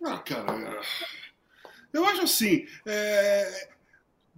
Ah, 0.05 0.19
cara. 0.19 0.81
Eu 1.91 2.05
acho 2.05 2.21
assim. 2.21 2.65
É... 2.85 3.69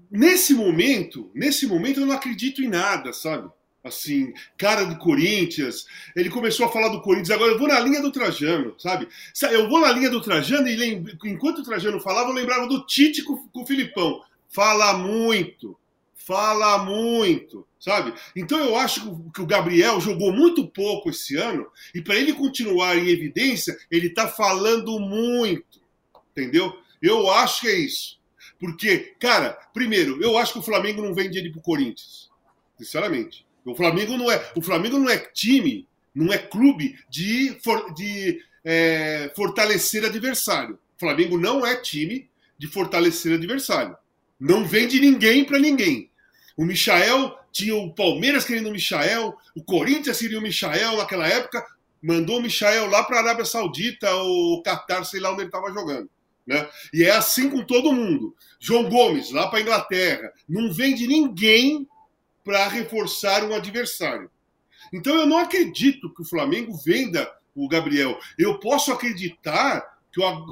Nesse 0.10 0.54
momento, 0.54 1.30
nesse 1.34 1.68
momento 1.68 2.00
eu 2.00 2.06
não 2.06 2.16
acredito 2.16 2.62
em 2.62 2.70
nada, 2.70 3.12
sabe? 3.12 3.52
assim, 3.88 4.34
cara 4.58 4.84
do 4.84 4.98
Corinthians. 4.98 5.86
Ele 6.16 6.30
começou 6.30 6.66
a 6.66 6.72
falar 6.72 6.90
do 6.90 7.02
Corinthians, 7.02 7.32
agora 7.32 7.52
eu 7.54 7.58
vou 7.58 7.68
na 7.68 7.80
linha 7.80 8.02
do 8.02 8.12
Trajano, 8.12 8.76
sabe? 8.78 9.08
Eu 9.52 9.70
vou 9.70 9.80
na 9.80 9.92
linha 9.92 10.10
do 10.10 10.22
Trajano 10.22 10.68
e 10.68 10.76
lembro, 10.76 11.18
enquanto 11.26 11.60
o 11.60 11.64
Trajano 11.64 12.00
falava, 12.00 12.30
eu 12.30 12.34
lembrava 12.34 12.68
do 12.68 12.86
Tite 12.86 13.24
com, 13.24 13.38
com 13.48 13.62
o 13.62 13.66
Filipão. 13.66 14.22
Fala 14.50 14.94
muito, 14.94 15.78
fala 16.16 16.80
muito, 16.80 17.67
sabe? 17.80 18.14
Então 18.36 18.60
eu 18.60 18.76
acho 18.76 19.30
que 19.34 19.42
o 19.42 19.46
Gabriel 19.46 20.00
jogou 20.02 20.32
muito 20.32 20.68
pouco 20.68 21.10
esse 21.10 21.36
ano 21.36 21.68
e 21.94 22.02
para 22.02 22.16
ele 22.16 22.34
continuar 22.34 22.98
em 22.98 23.10
evidência, 23.10 23.78
ele 23.90 24.10
tá 24.10 24.28
falando 24.28 25.00
muito, 25.00 25.82
entendeu? 26.32 26.76
Eu 27.02 27.30
acho 27.32 27.62
que 27.62 27.68
é 27.68 27.80
isso. 27.80 28.18
Porque, 28.60 29.14
cara, 29.20 29.58
primeiro, 29.74 30.22
eu 30.22 30.38
acho 30.38 30.54
que 30.54 30.60
o 30.60 30.64
Flamengo 30.64 31.02
não 31.02 31.14
vende 31.14 31.38
ele 31.38 31.52
pro 31.52 31.62
Corinthians. 31.62 32.30
Sinceramente. 32.78 33.46
O 33.64 33.76
Flamengo 33.76 34.18
não 34.18 34.32
é, 34.32 34.52
o 34.56 34.62
Flamengo 34.62 34.98
não 34.98 35.10
é 35.10 35.18
time, 35.18 35.88
não 36.16 36.32
é 36.34 36.38
clube 36.38 36.98
de, 37.10 37.58
for, 37.64 37.94
de 37.94 38.42
é, 38.64 39.32
fortalecer 39.36 40.06
adversário. 40.06 40.76
O 40.96 41.00
Flamengo 41.00 41.38
não 41.38 41.66
é 41.66 41.76
time 41.76 42.30
de 42.58 42.68
fortalecer 42.68 43.34
adversário. 43.34 43.96
Não 44.40 44.66
vende 44.66 45.00
ninguém 45.00 45.44
para 45.44 45.60
ninguém. 45.60 46.10
O 46.58 46.66
Michael 46.66 47.38
tinha 47.52 47.76
o 47.76 47.94
Palmeiras 47.94 48.44
querendo 48.44 48.70
o 48.70 48.72
Michael, 48.72 49.38
o 49.56 49.64
Corinthians 49.64 50.18
queria 50.18 50.40
o 50.40 50.42
Michael 50.42 50.98
naquela 50.98 51.28
época, 51.28 51.64
mandou 52.02 52.40
o 52.40 52.42
Michael 52.42 52.90
lá 52.90 53.04
para 53.04 53.18
a 53.18 53.22
Arábia 53.22 53.46
Saudita 53.46 54.12
ou 54.16 54.62
Catar, 54.64 55.04
sei 55.04 55.20
lá 55.20 55.32
onde 55.32 55.42
ele 55.42 55.50
estava 55.50 55.72
jogando. 55.72 56.10
Né? 56.46 56.68
E 56.94 57.04
é 57.04 57.12
assim 57.12 57.50
com 57.50 57.64
todo 57.64 57.94
mundo. 57.94 58.36
João 58.60 58.90
Gomes, 58.90 59.32
lá 59.32 59.48
para 59.48 59.60
a 59.60 59.62
Inglaterra, 59.62 60.34
não 60.48 60.74
vende 60.74 61.06
ninguém 61.06 61.88
para 62.44 62.68
reforçar 62.70 63.44
um 63.44 63.54
adversário. 63.54 64.32
Então 64.92 65.14
eu 65.16 65.26
não 65.26 65.38
acredito 65.38 66.12
que 66.14 66.22
o 66.22 66.26
Flamengo 66.26 66.76
venda 66.78 67.30
o 67.54 67.68
Gabriel. 67.68 68.18
Eu 68.38 68.60
posso 68.60 68.92
acreditar 68.92 69.98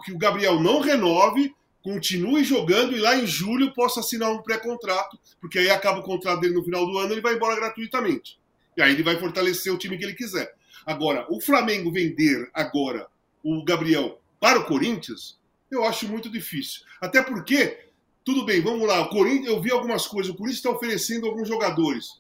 que 0.04 0.12
o 0.12 0.18
Gabriel 0.18 0.60
não 0.60 0.82
renove, 0.82 1.56
continue 1.86 2.44
jogando 2.44 2.98
e 2.98 3.00
lá 3.00 3.16
em 3.16 3.28
julho 3.28 3.72
possa 3.72 4.00
assinar 4.00 4.32
um 4.32 4.42
pré-contrato, 4.42 5.20
porque 5.40 5.60
aí 5.60 5.70
acaba 5.70 6.00
o 6.00 6.04
contrato 6.04 6.42
dele 6.42 6.56
no 6.56 6.64
final 6.64 6.84
do 6.84 6.98
ano 6.98 7.10
e 7.10 7.14
ele 7.14 7.22
vai 7.22 7.36
embora 7.36 7.56
gratuitamente. 7.56 8.40
E 8.76 8.82
aí 8.82 8.92
ele 8.92 9.04
vai 9.04 9.20
fortalecer 9.20 9.72
o 9.72 9.78
time 9.78 9.96
que 9.96 10.04
ele 10.04 10.16
quiser. 10.16 10.56
Agora, 10.84 11.28
o 11.30 11.40
Flamengo 11.40 11.92
vender 11.92 12.50
agora 12.56 13.06
o 13.44 13.64
Gabriel 13.64 14.20
para 14.40 14.62
o 14.62 14.66
Corinthians, 14.66 15.38
eu 15.70 15.86
acho 15.86 16.08
muito 16.08 16.28
difícil. 16.28 16.82
Até 17.00 17.22
porque, 17.22 17.78
tudo 18.24 18.44
bem, 18.46 18.62
vamos 18.62 18.88
lá, 18.88 19.02
o 19.02 19.10
Corinthians, 19.10 19.54
eu 19.54 19.62
vi 19.62 19.72
algumas 19.72 20.08
coisas, 20.08 20.34
o 20.34 20.36
Corinthians 20.36 20.58
está 20.58 20.72
oferecendo 20.72 21.28
alguns 21.28 21.48
jogadores. 21.48 22.20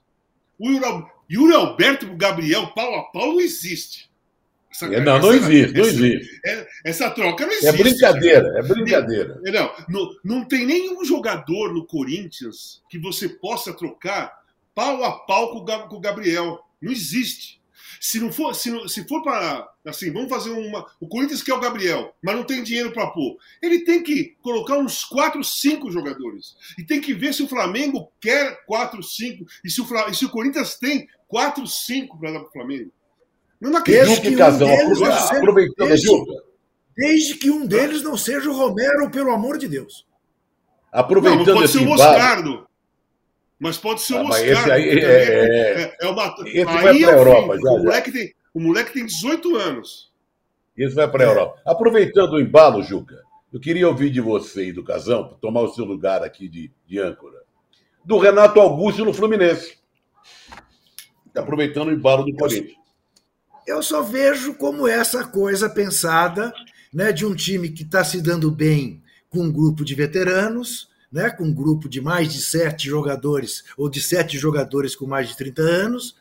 O 0.59 0.70
Yuri 1.28 1.55
Alberto 1.55 2.05
o 2.05 2.16
Gabriel, 2.16 2.68
pau 2.68 2.99
a 2.99 3.03
pau, 3.05 3.34
não 3.34 3.41
existe. 3.41 4.11
Essa, 4.76 4.94
é, 4.94 5.00
não, 5.00 5.20
não 5.20 5.34
essa, 5.34 5.54
existe, 5.54 5.74
não 5.74 5.86
existe. 5.86 6.42
É, 6.46 6.68
essa 6.84 7.10
troca 7.10 7.46
não 7.46 7.54
é 7.54 7.56
existe. 7.56 7.80
É 7.80 7.84
brincadeira, 7.84 8.60
é 8.60 8.62
brincadeira. 8.62 9.42
Não, 9.46 9.72
não, 9.88 10.10
não 10.24 10.46
tem 10.46 10.66
nenhum 10.66 11.06
jogador 11.06 11.74
no 11.74 11.86
Corinthians 11.86 12.82
que 12.90 13.00
você 13.00 13.30
possa 13.30 13.74
trocar 13.74 14.38
pau 14.74 15.02
a 15.04 15.20
pau 15.20 15.52
com 15.52 15.96
o 15.96 16.00
Gabriel. 16.00 16.60
Não 16.82 16.92
existe. 16.92 17.62
Se 18.02 18.20
não 18.20 18.32
for, 18.32 18.54
se, 18.54 18.70
não, 18.70 18.88
se 18.88 19.08
for 19.08 19.24
para 19.24 19.68
assim, 19.86 20.12
vamos 20.12 20.30
fazer 20.30 20.52
uma. 20.52 20.86
O 21.00 21.08
Corinthians 21.08 21.42
quer 21.42 21.54
o 21.54 21.60
Gabriel, 21.60 22.14
mas 22.22 22.36
não 22.36 22.44
tem 22.44 22.62
dinheiro 22.62 22.92
para 22.92 23.08
pôr. 23.08 23.38
Ele 23.62 23.80
tem 23.86 24.04
que 24.04 24.36
colocar 24.42 24.78
uns 24.78 25.06
4, 25.06 25.42
5 25.42 25.90
jogadores. 25.90 26.56
E 26.78 26.84
tem 26.84 27.00
que 27.00 27.14
ver 27.14 27.34
se 27.34 27.42
o 27.42 27.48
Flamengo 27.48 28.12
quer 28.20 28.66
4, 28.66 29.02
5. 29.02 29.46
E 29.64 29.70
se 29.70 29.82
o, 29.82 29.86
e 30.10 30.14
se 30.14 30.26
o 30.26 30.30
Corinthians 30.30 30.76
tem 30.76 31.08
4, 31.30 31.66
5 31.66 32.20
para 32.20 32.34
dar 32.34 32.40
para 32.42 32.50
o 32.50 32.52
Flamengo. 32.52 32.92
Não 33.70 33.78
acredito. 33.78 34.05
Desde 34.05 34.22
que, 34.22 34.36
casão, 34.36 34.68
um 34.68 35.05
aproveitando, 35.05 35.88
desde, 35.88 36.09
desde 36.95 37.36
que 37.36 37.49
um 37.49 37.66
deles 37.66 38.03
não 38.03 38.16
seja 38.16 38.49
o 38.49 38.55
Romero, 38.55 39.09
pelo 39.09 39.32
amor 39.32 39.57
de 39.57 39.68
Deus. 39.68 40.05
Aproveitando 40.91 41.47
não, 41.47 41.55
pode 41.55 41.68
ser 41.70 41.80
o 41.80 41.86
Moscardo. 41.86 42.68
Mas 43.59 43.78
pode 43.78 44.01
ser 44.01 44.13
o 44.13 44.20
ah, 44.20 44.24
Moscardo. 44.24 44.51
Esse 44.51 44.72
aí 44.72 44.89
é, 44.89 45.03
é, 45.03 45.82
é, 45.82 45.97
é 46.01 46.07
uma... 46.07 46.36
Esse 46.45 46.59
aí 46.59 46.63
vai 46.66 46.99
para 46.99 47.09
a 47.09 47.18
Europa. 47.18 47.57
Já, 47.59 47.70
o, 47.70 47.78
moleque 47.80 48.11
tem, 48.11 48.34
o 48.53 48.59
moleque 48.59 48.93
tem 48.93 49.05
18 49.05 49.55
anos. 49.55 50.11
Esse 50.78 50.95
vai 50.95 51.09
para 51.09 51.24
a 51.24 51.28
Europa. 51.28 51.61
Aproveitando 51.66 52.34
o 52.34 52.39
embalo, 52.39 52.84
Juca, 52.84 53.24
eu 53.51 53.59
queria 53.59 53.88
ouvir 53.88 54.09
de 54.09 54.22
você 54.22 54.68
e 54.68 54.74
do 54.74 54.84
Casão, 54.84 55.28
para 55.28 55.38
tomar 55.38 55.61
o 55.61 55.74
seu 55.74 55.86
lugar 55.86 56.22
aqui 56.24 56.47
de, 56.47 56.72
de 56.86 56.99
âncora, 56.99 57.41
do 58.03 58.18
Renato 58.18 58.59
Augusto 58.59 59.03
no 59.03 59.13
Fluminense. 59.13 59.78
Aproveitando 61.36 61.88
o 61.88 61.91
embalo 61.91 62.24
do 62.24 62.36
Corinthians. 62.36 62.85
Eu 63.66 63.82
só 63.82 64.03
vejo 64.03 64.53
como 64.53 64.88
essa 64.88 65.24
coisa 65.24 65.68
pensada 65.68 66.53
né, 66.93 67.11
de 67.11 67.26
um 67.26 67.34
time 67.34 67.70
que 67.70 67.82
está 67.82 68.03
se 68.03 68.22
dando 68.22 68.51
bem 68.51 69.01
com 69.28 69.39
um 69.39 69.51
grupo 69.51 69.84
de 69.84 69.95
veteranos, 69.95 70.88
né, 71.11 71.32
com 71.32 71.45
um 71.45 71.53
grupo 71.53 71.89
de 71.89 71.99
mais 71.99 72.32
de 72.32 72.41
sete 72.41 72.88
jogadores, 72.88 73.63
ou 73.76 73.89
de 73.89 73.99
sete 73.99 74.38
jogadores 74.38 74.95
com 74.95 75.07
mais 75.07 75.30
de 75.30 75.38
30 75.38 75.61
anos, 75.63 76.16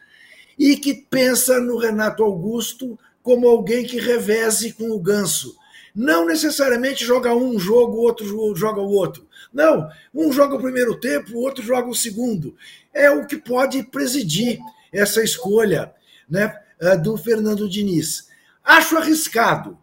e 0.58 0.76
que 0.76 0.94
pensa 0.94 1.60
no 1.60 1.76
Renato 1.76 2.24
Augusto 2.24 2.98
como 3.22 3.46
alguém 3.46 3.84
que 3.84 4.00
reveze 4.00 4.72
com 4.72 4.90
o 4.90 4.98
ganso. 4.98 5.54
Não 5.94 6.26
necessariamente 6.26 7.04
joga 7.04 7.34
um 7.34 7.58
jogo, 7.58 7.98
o 7.98 8.00
outro 8.00 8.54
joga 8.56 8.80
o 8.80 8.90
outro. 8.90 9.28
Não, 9.52 9.88
um 10.14 10.32
joga 10.32 10.56
o 10.56 10.60
primeiro 10.60 10.98
tempo, 10.98 11.34
o 11.34 11.42
outro 11.42 11.62
joga 11.62 11.88
o 11.88 11.94
segundo. 11.94 12.56
É 12.92 13.10
o 13.10 13.26
que 13.26 13.36
pode 13.36 13.82
presidir 13.84 14.58
essa 14.92 15.22
escolha. 15.22 15.92
Né? 16.28 16.58
Eh, 16.84 16.96
do 16.98 17.16
Fernando 17.16 17.68
Diniz. 17.68 18.28
Acho 18.62 18.98
arriscado. 18.98 19.78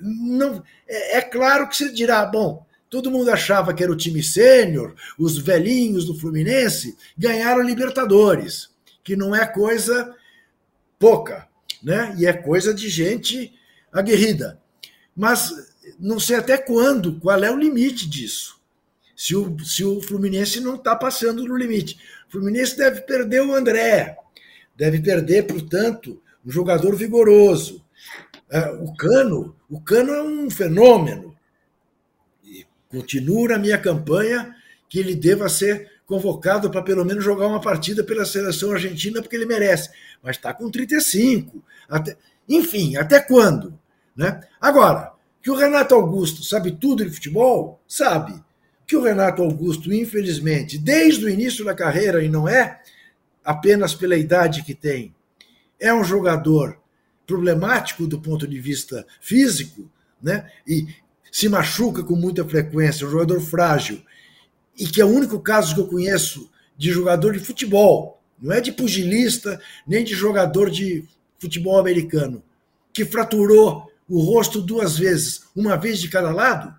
Não, 0.00 0.62
é, 0.88 1.18
é 1.18 1.20
claro 1.20 1.68
que 1.68 1.76
você 1.76 1.92
dirá, 1.92 2.24
bom, 2.24 2.66
todo 2.88 3.10
mundo 3.10 3.30
achava 3.30 3.74
que 3.74 3.82
era 3.82 3.92
o 3.92 3.96
time 3.96 4.22
sênior, 4.22 4.94
os 5.18 5.36
velhinhos 5.36 6.06
do 6.06 6.18
Fluminense 6.18 6.96
ganharam 7.16 7.62
Libertadores, 7.62 8.70
que 9.02 9.14
não 9.14 9.34
é 9.36 9.46
coisa 9.46 10.14
pouca, 10.98 11.46
né? 11.82 12.14
E 12.18 12.26
é 12.26 12.32
coisa 12.32 12.72
de 12.72 12.88
gente 12.88 13.52
aguerrida. 13.92 14.58
Mas 15.14 15.52
não 15.98 16.18
sei 16.18 16.36
até 16.36 16.56
quando, 16.56 17.20
qual 17.20 17.44
é 17.44 17.50
o 17.50 17.58
limite 17.58 18.08
disso. 18.08 18.58
Se 19.14 19.36
o, 19.36 19.58
se 19.60 19.84
o 19.84 20.00
Fluminense 20.00 20.58
não 20.58 20.74
está 20.76 20.96
passando 20.96 21.46
no 21.46 21.56
limite. 21.56 21.98
O 22.28 22.32
Fluminense 22.32 22.76
deve 22.76 23.02
perder 23.02 23.42
o 23.42 23.54
André, 23.54 24.16
deve 24.76 25.00
perder, 25.00 25.46
portanto, 25.46 26.20
um 26.44 26.50
jogador 26.50 26.94
vigoroso. 26.94 27.84
É, 28.50 28.70
o 28.70 28.94
Cano, 28.94 29.56
o 29.68 29.80
Cano 29.80 30.12
é 30.12 30.22
um 30.22 30.50
fenômeno. 30.50 31.34
E 32.44 32.66
continuo 32.88 33.48
na 33.48 33.58
minha 33.58 33.78
campanha 33.78 34.54
que 34.88 34.98
ele 34.98 35.14
deva 35.14 35.48
ser 35.48 35.90
convocado 36.06 36.70
para 36.70 36.82
pelo 36.82 37.04
menos 37.04 37.24
jogar 37.24 37.46
uma 37.46 37.60
partida 37.60 38.04
pela 38.04 38.24
seleção 38.24 38.72
argentina, 38.72 39.20
porque 39.20 39.36
ele 39.36 39.46
merece. 39.46 39.90
Mas 40.22 40.36
está 40.36 40.52
com 40.52 40.70
35. 40.70 41.62
Até, 41.88 42.16
enfim, 42.48 42.96
até 42.96 43.20
quando? 43.20 43.78
Né? 44.14 44.40
Agora, 44.60 45.12
que 45.42 45.50
o 45.50 45.56
Renato 45.56 45.94
Augusto 45.94 46.44
sabe 46.44 46.72
tudo 46.72 47.04
de 47.04 47.10
futebol? 47.10 47.80
Sabe. 47.88 48.42
Que 48.86 48.96
o 48.96 49.02
Renato 49.02 49.42
Augusto, 49.42 49.92
infelizmente, 49.92 50.78
desde 50.78 51.24
o 51.24 51.28
início 51.28 51.64
da 51.64 51.74
carreira, 51.74 52.22
e 52.22 52.28
não 52.28 52.48
é 52.48 52.80
apenas 53.44 53.94
pela 53.94 54.16
idade 54.16 54.62
que 54.62 54.74
tem, 54.74 55.14
é 55.78 55.92
um 55.92 56.02
jogador 56.02 56.78
problemático 57.26 58.06
do 58.06 58.20
ponto 58.20 58.46
de 58.46 58.58
vista 58.60 59.06
físico, 59.20 59.90
né? 60.22 60.50
E 60.66 60.86
se 61.30 61.48
machuca 61.48 62.02
com 62.02 62.16
muita 62.16 62.44
frequência, 62.44 63.04
é 63.04 63.08
um 63.08 63.10
jogador 63.10 63.40
frágil, 63.40 64.02
e 64.78 64.86
que 64.86 65.00
é 65.00 65.04
o 65.04 65.08
único 65.08 65.40
caso 65.40 65.74
que 65.74 65.80
eu 65.80 65.86
conheço 65.86 66.50
de 66.76 66.90
jogador 66.90 67.32
de 67.32 67.40
futebol, 67.40 68.22
não 68.40 68.52
é 68.52 68.60
de 68.60 68.72
pugilista, 68.72 69.60
nem 69.86 70.04
de 70.04 70.14
jogador 70.14 70.70
de 70.70 71.04
futebol 71.38 71.78
americano, 71.78 72.42
que 72.92 73.04
fraturou 73.04 73.90
o 74.08 74.20
rosto 74.20 74.60
duas 74.60 74.98
vezes, 74.98 75.44
uma 75.54 75.76
vez 75.76 76.00
de 76.00 76.08
cada 76.08 76.30
lado, 76.30 76.74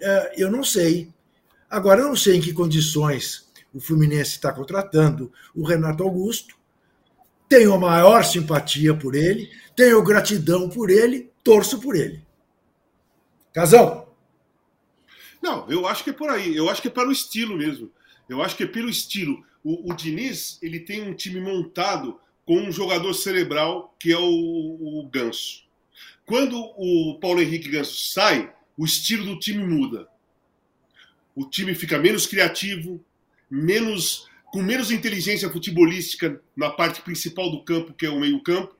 é, 0.00 0.42
eu 0.42 0.50
não 0.50 0.64
sei. 0.64 1.08
Agora, 1.68 2.00
eu 2.00 2.08
não 2.08 2.16
sei 2.16 2.36
em 2.36 2.40
que 2.40 2.52
condições 2.52 3.49
o 3.72 3.80
Fluminense 3.80 4.32
está 4.32 4.52
contratando 4.52 5.32
o 5.54 5.64
Renato 5.64 6.02
Augusto. 6.02 6.56
Tenho 7.48 7.74
a 7.74 7.78
maior 7.78 8.24
simpatia 8.24 8.94
por 8.94 9.14
ele, 9.14 9.50
tenho 9.74 10.02
gratidão 10.02 10.68
por 10.68 10.90
ele, 10.90 11.30
torço 11.42 11.80
por 11.80 11.96
ele. 11.96 12.24
Casão? 13.52 14.08
Não, 15.42 15.68
eu 15.70 15.86
acho 15.86 16.04
que 16.04 16.10
é 16.10 16.12
por 16.12 16.30
aí. 16.30 16.54
Eu 16.54 16.68
acho 16.68 16.82
que 16.82 16.88
é 16.88 16.90
pelo 16.90 17.10
estilo 17.10 17.56
mesmo. 17.56 17.90
Eu 18.28 18.42
acho 18.42 18.56
que 18.56 18.62
é 18.62 18.66
pelo 18.66 18.88
estilo. 18.88 19.44
O, 19.64 19.90
o 19.90 19.94
Diniz 19.94 20.58
ele 20.62 20.80
tem 20.80 21.02
um 21.02 21.14
time 21.14 21.40
montado 21.40 22.20
com 22.46 22.56
um 22.56 22.72
jogador 22.72 23.14
cerebral 23.14 23.94
que 23.98 24.12
é 24.12 24.18
o, 24.18 24.22
o 24.22 25.08
Ganso. 25.10 25.64
Quando 26.24 26.56
o 26.76 27.18
Paulo 27.20 27.40
Henrique 27.40 27.68
Ganso 27.68 27.96
sai, 28.12 28.52
o 28.76 28.84
estilo 28.84 29.24
do 29.24 29.38
time 29.38 29.64
muda. 29.64 30.08
O 31.34 31.44
time 31.44 31.74
fica 31.74 31.98
menos 31.98 32.26
criativo, 32.26 33.04
menos 33.50 34.28
com 34.50 34.62
menos 34.62 34.90
inteligência 34.90 35.48
futebolística 35.48 36.40
na 36.56 36.70
parte 36.70 37.00
principal 37.02 37.50
do 37.50 37.62
campo, 37.62 37.94
que 37.94 38.04
é 38.04 38.10
o 38.10 38.18
meio-campo. 38.18 38.74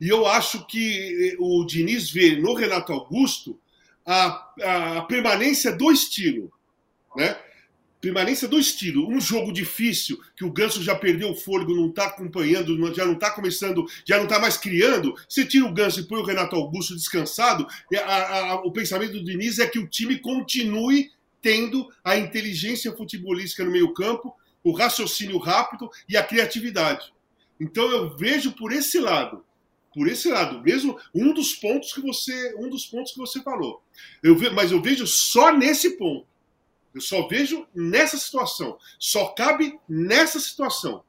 E 0.00 0.08
eu 0.08 0.26
acho 0.26 0.66
que 0.66 1.32
eh, 1.32 1.36
o 1.38 1.64
Diniz 1.64 2.10
vê 2.10 2.36
no 2.36 2.54
Renato 2.54 2.92
Augusto 2.92 3.58
a, 4.04 4.96
a 4.96 5.02
permanência 5.02 5.72
do 5.72 5.90
estilo, 5.90 6.52
né? 7.16 7.36
Permanência 8.00 8.46
do 8.46 8.58
estilo. 8.58 9.08
Um 9.08 9.20
jogo 9.20 9.50
difícil, 9.52 10.20
que 10.36 10.44
o 10.44 10.52
Ganso 10.52 10.82
já 10.82 10.94
perdeu 10.94 11.30
o 11.30 11.34
fôlego, 11.34 11.74
não 11.74 11.88
está 11.88 12.06
acompanhando, 12.06 12.94
já 12.94 13.04
não 13.04 13.14
está 13.14 13.30
começando, 13.30 13.84
já 14.04 14.16
não 14.16 14.24
está 14.24 14.38
mais 14.38 14.56
criando. 14.56 15.14
Você 15.28 15.44
tira 15.44 15.64
o 15.64 15.72
Ganso 15.72 16.00
e 16.00 16.04
põe 16.04 16.20
o 16.20 16.24
Renato 16.24 16.54
Augusto 16.54 16.94
descansado, 16.94 17.66
a, 18.04 18.38
a, 18.38 18.54
o 18.60 18.70
pensamento 18.70 19.14
do 19.14 19.24
Diniz 19.24 19.58
é 19.58 19.66
que 19.66 19.78
o 19.78 19.88
time 19.88 20.18
continue 20.18 21.10
tendo 21.40 21.88
a 22.02 22.16
inteligência 22.16 22.92
futebolística 22.92 23.64
no 23.64 23.70
meio-campo, 23.70 24.34
o 24.62 24.72
raciocínio 24.72 25.38
rápido 25.38 25.90
e 26.08 26.16
a 26.16 26.24
criatividade. 26.24 27.12
Então 27.58 27.90
eu 27.90 28.16
vejo 28.16 28.52
por 28.52 28.72
esse 28.72 28.98
lado, 28.98 29.44
por 29.94 30.08
esse 30.08 30.28
lado, 30.28 30.60
mesmo 30.62 30.98
um 31.14 31.32
dos 31.32 31.54
pontos 31.54 31.92
que 31.92 32.00
você, 32.00 32.54
um 32.58 32.68
dos 32.68 32.86
pontos 32.86 33.12
que 33.12 33.18
você 33.18 33.40
falou. 33.42 33.82
Eu 34.22 34.36
ve, 34.36 34.50
mas 34.50 34.72
eu 34.72 34.82
vejo 34.82 35.06
só 35.06 35.52
nesse 35.52 35.96
ponto. 35.96 36.26
Eu 36.94 37.00
só 37.00 37.26
vejo 37.28 37.66
nessa 37.74 38.16
situação. 38.16 38.78
Só 38.98 39.28
cabe 39.28 39.78
nessa 39.88 40.40
situação 40.40 41.04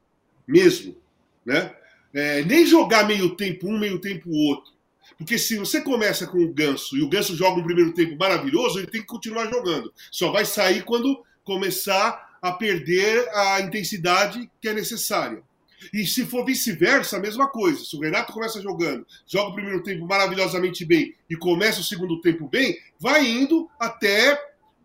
mesmo, 0.46 0.96
né? 1.44 1.74
É, 2.14 2.42
nem 2.44 2.64
jogar 2.64 3.06
meio 3.06 3.36
tempo 3.36 3.68
um, 3.68 3.78
meio 3.78 4.00
tempo 4.00 4.30
outro. 4.30 4.72
Porque 5.18 5.36
se 5.36 5.58
você 5.58 5.80
começa 5.80 6.26
com 6.26 6.38
o 6.38 6.54
Ganso 6.54 6.96
e 6.96 7.02
o 7.02 7.08
Ganso 7.08 7.36
joga 7.36 7.60
um 7.60 7.64
primeiro 7.64 7.92
tempo 7.92 8.16
maravilhoso, 8.16 8.78
ele 8.78 8.86
tem 8.86 9.00
que 9.00 9.06
continuar 9.06 9.50
jogando. 9.50 9.92
Só 10.12 10.30
vai 10.30 10.44
sair 10.44 10.84
quando 10.84 11.22
começar 11.42 12.38
a 12.40 12.52
perder 12.52 13.28
a 13.34 13.60
intensidade 13.60 14.48
que 14.60 14.68
é 14.68 14.72
necessária. 14.72 15.42
E 15.92 16.06
se 16.06 16.24
for 16.24 16.44
vice-versa, 16.44 17.16
a 17.16 17.20
mesma 17.20 17.48
coisa. 17.48 17.84
Se 17.84 17.96
o 17.96 18.00
Renato 18.00 18.32
começa 18.32 18.60
jogando, 18.60 19.06
joga 19.26 19.50
o 19.50 19.54
primeiro 19.54 19.82
tempo 19.82 20.06
maravilhosamente 20.06 20.84
bem 20.84 21.14
e 21.28 21.36
começa 21.36 21.80
o 21.80 21.84
segundo 21.84 22.20
tempo 22.20 22.48
bem, 22.48 22.76
vai 22.98 23.26
indo 23.26 23.68
até 23.78 24.40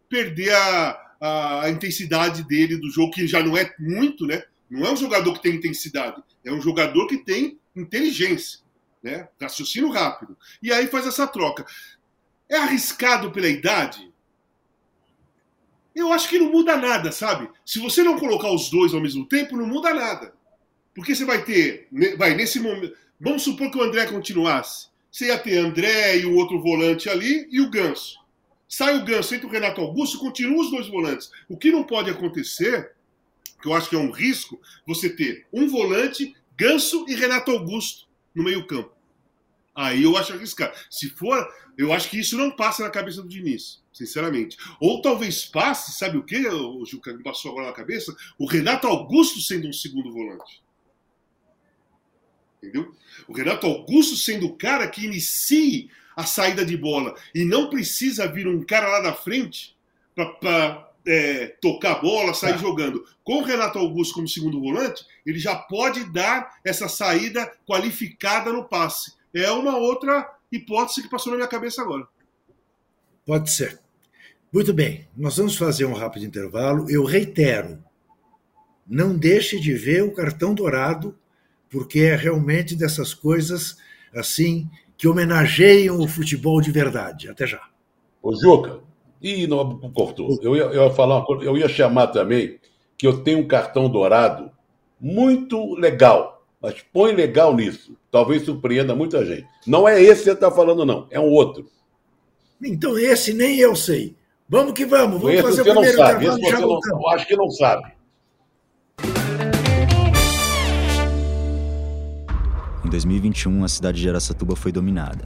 perder 0.10 0.54
a, 0.54 1.62
a 1.64 1.70
intensidade 1.70 2.44
dele 2.44 2.78
do 2.78 2.90
jogo, 2.90 3.12
que 3.12 3.26
já 3.28 3.42
não 3.42 3.58
é 3.58 3.74
muito, 3.80 4.26
né? 4.26 4.44
Não 4.70 4.86
é 4.86 4.92
um 4.92 4.98
jogador 4.98 5.34
que 5.34 5.42
tem 5.42 5.56
intensidade, 5.56 6.22
é 6.44 6.52
um 6.52 6.62
jogador 6.62 7.08
que 7.08 7.18
tem 7.18 7.60
inteligência, 7.76 8.60
né? 9.04 9.28
Raciocínio 9.39 9.91
rápido. 9.91 10.38
E 10.62 10.72
aí 10.72 10.88
faz 10.88 11.06
essa 11.06 11.28
troca. 11.28 11.66
É 12.49 12.56
arriscado 12.56 13.32
pela 13.32 13.49
idade? 13.49 14.12
Eu 15.93 16.12
acho 16.12 16.30
que 16.30 16.39
não 16.39 16.49
muda 16.49 16.78
nada, 16.78 17.12
sabe? 17.12 17.49
Se 17.66 17.80
você 17.80 18.01
não 18.01 18.18
colocar 18.18 18.49
os 18.49 18.70
dois 18.70 18.93
ao 18.93 19.01
mesmo 19.01 19.28
tempo, 19.28 19.58
não 19.58 19.68
muda 19.68 19.93
nada. 19.93 20.34
Porque 20.95 21.14
você 21.14 21.26
vai 21.26 21.43
ter, 21.43 21.88
vai 22.18 22.34
nesse 22.34 22.60
momento, 22.60 22.95
vamos 23.20 23.43
supor 23.43 23.70
que 23.70 23.78
o 23.78 23.84
André 23.84 24.08
continuasse. 24.08 24.88
Você 25.12 25.28
ia 25.28 25.38
ter 25.38 25.58
André 25.58 26.18
e 26.18 26.26
o 26.26 26.36
outro 26.36 26.62
volante 26.62 27.10
ali 27.10 27.47
e 27.51 27.62
o 27.62 27.70
Ganso. 27.70 28.20
Sai 28.68 28.97
o 28.97 29.06
Ganso, 29.06 29.36
entra 29.36 29.47
o 29.47 29.51
Renato 29.51 29.82
Augusto, 29.82 30.18
continua 30.18 30.64
os 30.64 30.72
dois 30.72 30.88
volantes. 30.88 31.30
O 31.47 31.58
que 31.58 31.72
não 31.72 31.84
pode 31.84 32.10
acontecer, 32.10 32.93
que 33.62 33.68
eu 33.68 33.74
acho 33.76 33.89
que 33.89 33.95
é 33.95 33.99
um 33.99 34.10
risco, 34.10 34.60
você 34.88 35.10
ter 35.10 35.45
um 35.54 35.68
volante, 35.68 36.36
Ganso 36.58 37.06
e 37.08 37.14
Renato 37.14 37.51
Augusto 37.51 38.08
no 38.36 38.44
meio-campo. 38.44 38.92
Aí 39.76 40.04
eu 40.04 40.16
acho 40.16 40.34
arriscado. 40.34 40.76
Se 40.90 41.10
for, 41.10 41.48
eu 41.78 41.92
acho 41.92 42.10
que 42.10 42.20
isso 42.20 42.38
não 42.38 42.52
passa 42.52 42.84
na 42.84 42.90
cabeça 42.90 43.22
do 43.22 43.28
Diniz, 43.28 43.84
sinceramente. 43.92 44.58
Ou 44.80 45.02
talvez 45.02 45.46
passe, 45.46 45.94
sabe 45.94 46.18
o 46.18 46.24
que, 46.24 46.48
o 46.48 46.86
Juca 46.86 47.14
me 47.14 47.24
passou 47.24 47.52
agora 47.52 47.68
na 47.68 47.74
cabeça? 47.74 48.16
O 48.38 48.46
Renato 48.46 48.88
Augusto 48.88 49.42
sendo 49.42 49.68
um 49.68 49.74
segundo 49.74 50.12
volante. 50.12 50.62
Entendeu? 52.62 52.96
O 53.28 53.34
Renato 53.34 53.66
Augusto 53.66 54.16
sendo 54.16 54.46
o 54.46 54.56
cara 54.56 54.88
que 54.88 55.06
inicie 55.06 55.90
a 56.16 56.26
saída 56.26 56.64
de 56.64 56.78
bola 56.78 57.16
e 57.34 57.44
não 57.44 57.70
precisa 57.70 58.28
vir 58.28 58.48
um 58.48 58.64
cara 58.64 58.88
lá 58.88 59.02
na 59.02 59.14
frente 59.14 59.76
para 60.16 60.93
é, 61.06 61.47
tocar 61.62 61.93
a 61.93 61.99
bola, 61.99 62.34
sair 62.34 62.56
é. 62.56 62.58
jogando. 62.58 63.04
Com 63.24 63.39
o 63.39 63.43
Renato 63.43 63.80
Augusto 63.80 64.16
como 64.16 64.28
segundo 64.28 64.60
volante, 64.60 65.06
ele 65.26 65.39
já 65.39 65.56
pode 65.56 66.04
dar 66.12 66.60
essa 66.64 66.88
saída 66.88 67.51
qualificada 67.66 68.51
no 68.51 68.68
passe. 68.68 69.14
É 69.34 69.49
uma 69.51 69.78
outra 69.78 70.30
hipótese 70.51 71.01
que 71.01 71.10
passou 71.10 71.32
na 71.32 71.38
minha 71.38 71.47
cabeça 71.47 71.82
agora. 71.82 72.08
Pode 73.26 73.51
ser. 73.51 73.80
Muito 74.51 74.74
bem, 74.74 75.08
nós 75.18 75.38
vamos 75.38 75.56
fazer 75.56 75.86
um 75.86 75.93
rápido 75.93 76.26
intervalo. 76.26 76.89
Eu 76.89 77.04
reitero, 77.04 77.84
não 78.86 79.18
deixe 79.18 79.60
de 79.60 79.74
ver 79.74 80.04
o 80.04 80.14
cartão 80.14 80.54
dourado 80.54 81.18
porque 81.70 82.01
é 82.01 82.16
realmente 82.16 82.76
dessas 82.76 83.16
coisas 83.16 83.78
assim 84.14 84.70
que 84.95 85.08
homenageiam 85.08 85.99
o 85.99 86.08
futebol 86.08 86.62
de 86.62 86.72
verdade. 86.72 87.28
Até 87.28 87.47
já. 87.47 87.68
Ô, 88.22 88.36
Juca, 88.36 88.82
e 89.24 89.48
não 89.48 89.80
cortou. 89.94 90.38
Eu 90.42 90.56
ia, 90.56 90.64
eu 90.64 90.84
ia 90.84 90.92
falar 90.92 91.16
uma 91.16 91.26
coisa, 91.26 91.46
eu 91.46 91.58
ia 91.58 91.70
chamar 91.70 92.08
também 92.08 92.60
que 92.98 93.08
eu 93.08 93.24
tenho 93.24 93.40
um 93.40 93.48
cartão 93.48 93.90
dourado 93.90 94.52
muito 95.00 95.76
legal, 95.76 96.46
mas 96.62 96.76
põe 96.94 97.14
legal 97.14 97.56
nisso. 97.56 97.96
Talvez 98.12 98.44
surpreenda 98.44 98.94
muita 98.94 99.26
gente. 99.26 99.48
Não 99.66 99.88
é 99.88 100.02
esse 100.02 100.24
que 100.24 100.26
você 100.26 100.32
está 100.34 100.52
falando, 100.52 100.86
não, 100.86 101.08
é 101.10 101.20
um 101.20 101.30
outro. 101.32 101.66
Então, 102.62 102.98
esse 102.98 103.34
nem 103.34 103.58
eu 103.58 103.76
sei. 103.76 104.16
Vamos 104.48 104.74
que 104.74 104.86
vamos, 104.86 105.22
vamos 105.22 105.36
esse 105.36 105.44
fazer 105.44 105.62
o 105.62 105.66
primeiro 105.66 105.98
não 105.98 106.06
sabe. 106.06 106.26
Esse 106.26 106.40
você 106.40 106.60
não, 106.60 106.80
eu 107.00 107.10
acho 107.10 107.28
que 107.28 107.36
não 107.36 107.52
sabe. 107.52 107.94
Em 112.86 112.90
2021, 112.90 113.64
a 113.64 113.68
cidade 113.68 114.02
de 114.02 114.10
Aracatuba 114.10 114.56
foi 114.56 114.72
dominada. 114.72 115.26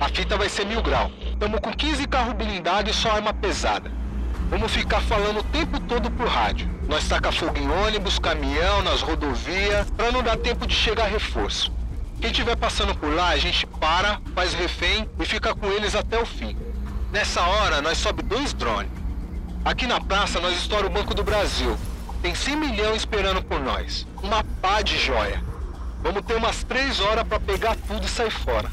A 0.00 0.08
fita 0.08 0.36
vai 0.36 0.48
ser 0.48 0.66
mil 0.66 0.82
grau. 0.82 1.10
Estamos 1.32 1.60
com 1.60 1.72
15 1.72 2.06
carros 2.08 2.34
blindados 2.34 2.94
e 2.94 2.98
só 2.98 3.12
arma 3.12 3.32
pesada. 3.32 3.90
Vamos 4.50 4.72
ficar 4.72 5.00
falando 5.00 5.40
o 5.40 5.44
tempo 5.44 5.80
todo 5.80 6.10
por 6.10 6.26
rádio. 6.26 6.68
Nós 6.88 7.08
taca 7.08 7.32
fogo 7.32 7.56
em 7.56 7.70
ônibus, 7.70 8.18
caminhão, 8.18 8.82
nas 8.82 9.00
rodovias, 9.00 9.90
para 9.92 10.12
não 10.12 10.22
dar 10.22 10.36
tempo 10.36 10.66
de 10.66 10.74
chegar 10.74 11.06
reforço. 11.06 11.72
Quem 12.20 12.30
estiver 12.30 12.56
passando 12.56 12.94
por 12.94 13.12
lá, 13.12 13.28
a 13.30 13.36
gente 13.36 13.66
para, 13.66 14.20
faz 14.34 14.52
refém 14.52 15.08
e 15.18 15.24
fica 15.24 15.54
com 15.54 15.66
eles 15.66 15.94
até 15.94 16.20
o 16.20 16.26
fim. 16.26 16.56
Nessa 17.12 17.40
hora, 17.42 17.80
nós 17.80 17.98
sobe 17.98 18.22
dois 18.22 18.52
drones. 18.52 18.90
Aqui 19.64 19.86
na 19.86 20.00
praça, 20.00 20.40
nós 20.40 20.56
estoura 20.56 20.86
o 20.86 20.90
Banco 20.90 21.14
do 21.14 21.24
Brasil. 21.24 21.76
Tem 22.20 22.34
100 22.34 22.56
milhões 22.56 22.96
esperando 22.98 23.42
por 23.42 23.60
nós. 23.60 24.06
Uma 24.22 24.44
pá 24.60 24.82
de 24.82 24.98
joia. 24.98 25.42
Vamos 26.02 26.22
ter 26.22 26.34
umas 26.34 26.64
três 26.64 27.00
horas 27.00 27.24
para 27.24 27.40
pegar 27.40 27.76
tudo 27.88 28.04
e 28.04 28.08
sair 28.08 28.30
fora. 28.30 28.70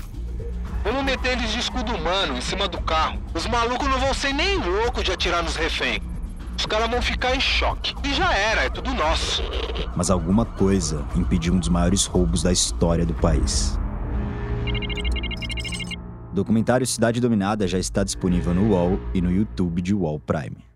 Vamos 0.84 1.04
meter 1.04 1.34
eles 1.34 1.52
de 1.52 1.60
escudo 1.60 1.94
humano 1.94 2.36
em 2.36 2.42
cima 2.42 2.68
do 2.68 2.82
carro. 2.82 3.22
Os 3.34 3.46
malucos 3.46 3.88
não 3.88 4.00
vão 4.00 4.14
ser 4.14 4.34
nem 4.34 4.58
loucos 4.58 5.04
de 5.04 5.12
atirar 5.12 5.44
nos 5.44 5.56
reféns. 5.56 6.02
Os 6.58 6.66
caras 6.66 6.90
vão 6.90 7.02
ficar 7.02 7.36
em 7.36 7.40
choque. 7.40 7.94
E 8.04 8.14
já 8.14 8.34
era, 8.34 8.64
é 8.64 8.70
tudo 8.70 8.94
nosso. 8.94 9.44
Mas 9.96 10.10
alguma 10.10 10.46
coisa 10.46 11.06
impediu 11.16 11.54
um 11.54 11.60
dos 11.60 11.70
maiores 11.70 12.06
roubos 12.06 12.42
da 12.42 12.52
história 12.52 13.06
do 13.06 13.14
país. 13.14 13.80
Documentário 16.34 16.88
Cidade 16.88 17.20
Dominada 17.20 17.68
já 17.68 17.78
está 17.78 18.04
disponível 18.04 18.54
no 18.54 18.70
UOL 18.70 19.00
e 19.14 19.22
no 19.22 19.32
YouTube 19.32 19.82
de 19.82 19.94
UOL 19.94 20.20
Prime. 20.20 20.71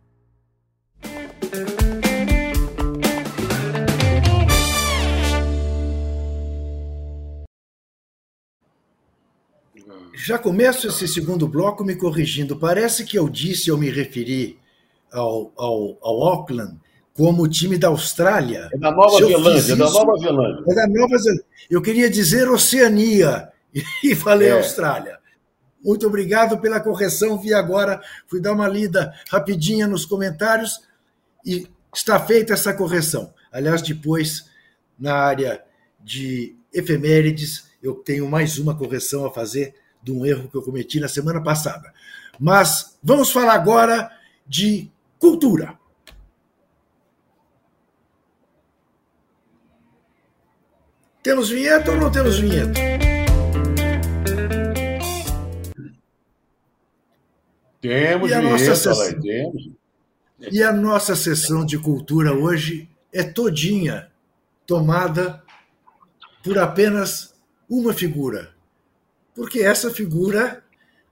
Já 10.18 10.38
começo 10.38 10.88
esse 10.88 11.08
segundo 11.08 11.48
bloco 11.48 11.84
me 11.84 11.96
corrigindo. 11.96 12.58
Parece 12.58 13.04
que 13.06 13.18
eu 13.18 13.30
disse, 13.30 13.70
eu 13.70 13.78
me 13.78 13.90
referi 13.90 14.58
ao, 15.12 15.52
ao, 15.56 15.98
ao 16.02 16.24
Auckland 16.24 16.80
como 17.14 17.44
o 17.44 17.48
time 17.48 17.78
da 17.78 17.88
Austrália. 17.88 18.70
É 18.74 18.78
da 18.78 18.92
Nova 18.92 19.18
Zelândia, 19.18 19.74
é 19.74 19.76
da 19.76 19.90
Nova 19.90 20.18
Zelândia. 20.18 20.64
É 20.68 20.76
da 20.76 20.88
Nova 20.88 21.18
Zelândia. 21.18 21.46
Eu 21.70 21.82
queria 21.82 22.10
dizer 22.10 22.50
Oceania 22.50 23.50
e 24.04 24.16
falei 24.16 24.50
é. 24.50 24.52
Austrália. 24.54 25.18
Muito 25.84 26.08
obrigado 26.08 26.60
pela 26.60 26.80
correção. 26.80 27.38
Vi 27.40 27.54
agora, 27.54 28.02
fui 28.28 28.42
dar 28.42 28.54
uma 28.54 28.68
lida 28.68 29.14
rapidinha 29.30 29.88
nos 29.88 30.06
comentários 30.06 30.82
e 31.46 31.68
está 31.94 32.20
feita 32.20 32.54
essa 32.54 32.74
correção. 32.74 33.34
Aliás, 33.52 33.82
depois, 33.82 34.50
na 35.00 35.14
área 35.14 35.64
de 36.04 36.56
efemérides, 36.74 37.70
eu 37.82 37.94
tenho 37.96 38.28
mais 38.28 38.58
uma 38.58 38.76
correção 38.76 39.26
a 39.26 39.32
fazer 39.32 39.74
de 40.06 40.12
um 40.12 40.24
erro 40.24 40.48
que 40.48 40.56
eu 40.56 40.62
cometi 40.62 41.00
na 41.00 41.08
semana 41.08 41.42
passada. 41.42 41.92
Mas 42.40 42.96
vamos 43.02 43.32
falar 43.32 43.56
agora 43.56 44.12
de 44.48 44.92
cultura. 45.18 45.78
Temos 51.24 51.50
vinheta 51.50 51.92
ou 51.92 51.98
não 51.98 52.12
temos 52.12 52.38
vinheta? 52.38 52.80
Temos 57.82 58.30
e 58.30 58.34
a 58.34 58.40
vinheta, 58.40 58.52
nossa 58.52 58.76
sessão, 58.76 59.22
temos. 59.22 59.70
E 60.52 60.62
a 60.62 60.72
nossa 60.72 61.16
sessão 61.16 61.66
de 61.66 61.80
cultura 61.80 62.32
hoje 62.32 62.88
é 63.12 63.24
todinha 63.24 64.12
tomada 64.68 65.44
por 66.44 66.60
apenas 66.60 67.34
uma 67.68 67.92
figura, 67.92 68.55
porque 69.36 69.60
essa 69.60 69.92
figura, 69.92 70.64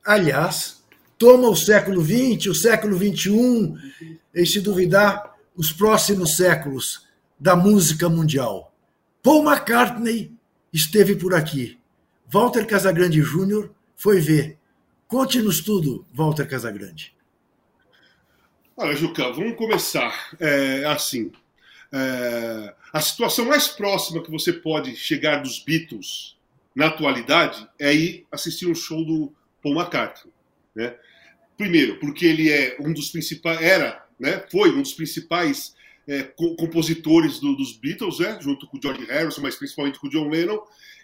aliás, 0.03 0.82
toma 1.17 1.49
o 1.49 1.55
século 1.55 2.01
XX, 2.01 2.47
o 2.47 2.55
século 2.55 2.97
XXI, 2.97 4.17
e 4.34 4.45
se 4.45 4.61
duvidar, 4.61 5.34
os 5.55 5.71
próximos 5.71 6.36
séculos 6.36 7.05
da 7.39 7.55
música 7.55 8.09
mundial. 8.09 8.74
Paul 9.21 9.43
McCartney 9.43 10.34
esteve 10.71 11.15
por 11.15 11.36
aqui. 11.36 11.78
Walter 12.28 12.65
Casagrande 12.65 13.21
Jr. 13.21 13.69
foi 13.95 14.19
ver. 14.19 14.57
Conte-nos 15.07 15.61
tudo, 15.61 16.07
Walter 16.11 16.47
Casagrande. 16.47 17.13
Olha, 18.76 18.95
Juca, 18.95 19.32
vamos 19.32 19.55
começar 19.55 20.36
é, 20.39 20.86
assim. 20.86 21.32
É, 21.91 22.74
a 22.91 22.99
situação 22.99 23.45
mais 23.45 23.67
próxima 23.67 24.24
que 24.24 24.32
você 24.32 24.51
pode 24.51 24.95
chegar 24.95 25.43
dos 25.43 25.59
Beatles 25.59 26.33
na 26.76 26.88
atualidade, 26.88 27.67
é 27.80 27.93
ir 27.93 28.26
assistir 28.32 28.67
um 28.67 28.76
show 28.76 29.03
do 29.05 29.32
Paul 29.61 29.76
McCartney. 29.76 30.32
Né? 30.76 30.95
Primeiro, 31.57 31.99
porque 31.99 32.26
ele 32.26 32.51
é 32.51 32.78
um 32.80 32.91
dos 32.91 33.09
principais, 33.09 33.61
era, 33.61 34.05
né, 34.19 34.43
foi 34.51 34.71
um 34.71 34.82
dos 34.82 34.93
principais 34.93 35.76
é, 36.07 36.24
compositores 36.57 37.39
do, 37.39 37.55
dos 37.55 37.78
Beatles, 37.78 38.19
né, 38.19 38.38
junto 38.41 38.67
com 38.67 38.78
o 38.78 38.82
George 38.82 39.05
Harrison, 39.05 39.41
mas 39.41 39.55
principalmente 39.55 39.99
com 39.99 40.07
o 40.07 40.09
John 40.09 40.30
Lennon, 40.30 40.59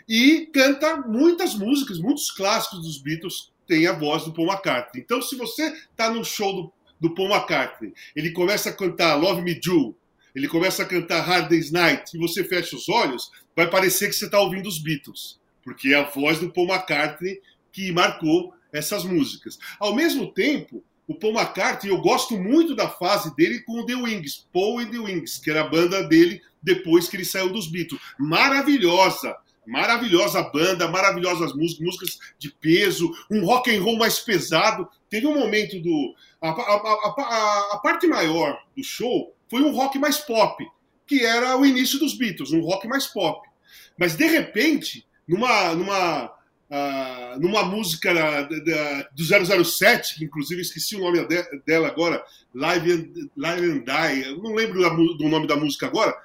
e 0.08 0.50
canta 0.52 0.98
muitas 0.98 1.54
músicas, 1.54 2.00
muitos 2.00 2.32
clássicos 2.32 2.82
dos 2.82 3.00
Beatles 3.00 3.52
tem 3.68 3.86
a 3.86 3.94
voz 3.94 4.26
do 4.26 4.34
Paul 4.34 4.48
McCartney. 4.48 5.04
Então, 5.04 5.22
se 5.22 5.36
você 5.36 5.72
está 5.92 6.12
no 6.12 6.26
show 6.26 6.54
do, 6.54 6.74
do 7.00 7.14
Paul 7.14 7.30
McCartney, 7.30 7.94
ele 8.16 8.32
começa 8.32 8.70
a 8.70 8.74
cantar 8.74 9.16
Love 9.16 9.44
Me 9.44 9.54
Do, 9.54 9.96
ele 10.34 10.48
começa 10.48 10.84
a 10.84 10.86
cantar 10.86 11.22
Hard 11.22 11.50
Day's 11.50 11.72
Night 11.72 12.16
e 12.16 12.20
você 12.20 12.44
fecha 12.44 12.76
os 12.76 12.90
olhos, 12.90 13.32
vai 13.56 13.70
parecer 13.70 14.08
que 14.08 14.16
você 14.16 14.26
está 14.26 14.40
ouvindo 14.40 14.68
os 14.68 14.80
Beatles, 14.80 15.39
porque 15.70 15.94
é 15.94 15.96
a 15.96 16.10
voz 16.10 16.40
do 16.40 16.52
Paul 16.52 16.68
McCartney 16.68 17.40
que 17.72 17.92
marcou 17.92 18.52
essas 18.74 19.04
músicas. 19.04 19.60
Ao 19.80 19.96
mesmo 19.96 20.32
tempo, 20.34 20.84
o 21.08 21.14
Paul 21.14 21.34
McCartney, 21.34 21.92
eu 21.92 22.02
gosto 22.02 22.36
muito 22.40 22.76
da 22.76 22.90
fase 22.90 23.36
dele 23.36 23.60
com 23.60 23.80
o 23.80 23.86
The 23.86 23.94
Wings, 23.94 24.48
Paul 24.52 24.80
and 24.80 24.90
the 24.90 24.98
Wings, 24.98 25.38
que 25.38 25.52
era 25.52 25.62
a 25.62 25.68
banda 25.68 26.02
dele 26.08 26.42
depois 26.62 27.08
que 27.08 27.18
ele 27.18 27.24
saiu 27.26 27.54
dos 27.54 27.68
Beatles. 27.68 28.02
Maravilhosa, 28.18 29.38
maravilhosa 29.66 30.42
banda, 30.42 30.88
maravilhosas 30.88 31.54
músicas, 31.54 31.86
músicas 31.86 32.20
de 32.40 32.52
peso, 32.52 33.12
um 33.30 33.46
rock 33.46 33.70
and 33.70 33.84
roll 33.84 33.98
mais 33.98 34.20
pesado. 34.20 34.90
Teve 35.08 35.28
um 35.28 35.38
momento 35.38 35.80
do 35.80 36.16
a, 36.42 36.50
a, 36.50 36.54
a, 36.54 37.70
a 37.74 37.78
parte 37.78 38.08
maior 38.08 38.60
do 38.76 38.84
show 38.84 39.36
foi 39.48 39.62
um 39.62 39.72
rock 39.72 40.00
mais 40.00 40.18
pop, 40.18 40.66
que 41.06 41.24
era 41.24 41.56
o 41.56 41.64
início 41.64 42.00
dos 42.00 42.16
Beatles, 42.16 42.52
um 42.52 42.62
rock 42.62 42.88
mais 42.88 43.06
pop. 43.06 43.48
Mas 44.00 44.16
de 44.16 44.26
repente, 44.26 45.06
numa 45.30 45.76
numa 45.76 46.40
Uh, 46.72 47.40
numa 47.40 47.64
música 47.64 48.14
da, 48.14 48.44
da, 48.44 49.10
do 49.16 49.66
007, 49.66 50.20
que 50.20 50.24
inclusive 50.26 50.62
esqueci 50.62 50.96
o 50.96 51.00
nome 51.00 51.26
de, 51.26 51.44
dela 51.66 51.88
agora, 51.88 52.24
Live 52.54 52.92
and, 52.92 53.30
Live 53.36 53.72
and 53.72 53.80
Die, 53.80 54.38
não 54.40 54.54
lembro 54.54 55.16
do 55.16 55.28
nome 55.28 55.48
da 55.48 55.56
música 55.56 55.88
agora, 55.88 56.16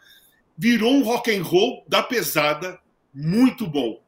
virou 0.55 0.93
um 0.93 1.03
rock 1.03 1.35
and 1.35 1.43
roll 1.43 1.83
da 1.89 2.03
pesada 2.03 2.79
muito 3.15 3.67
bom. 3.67 4.03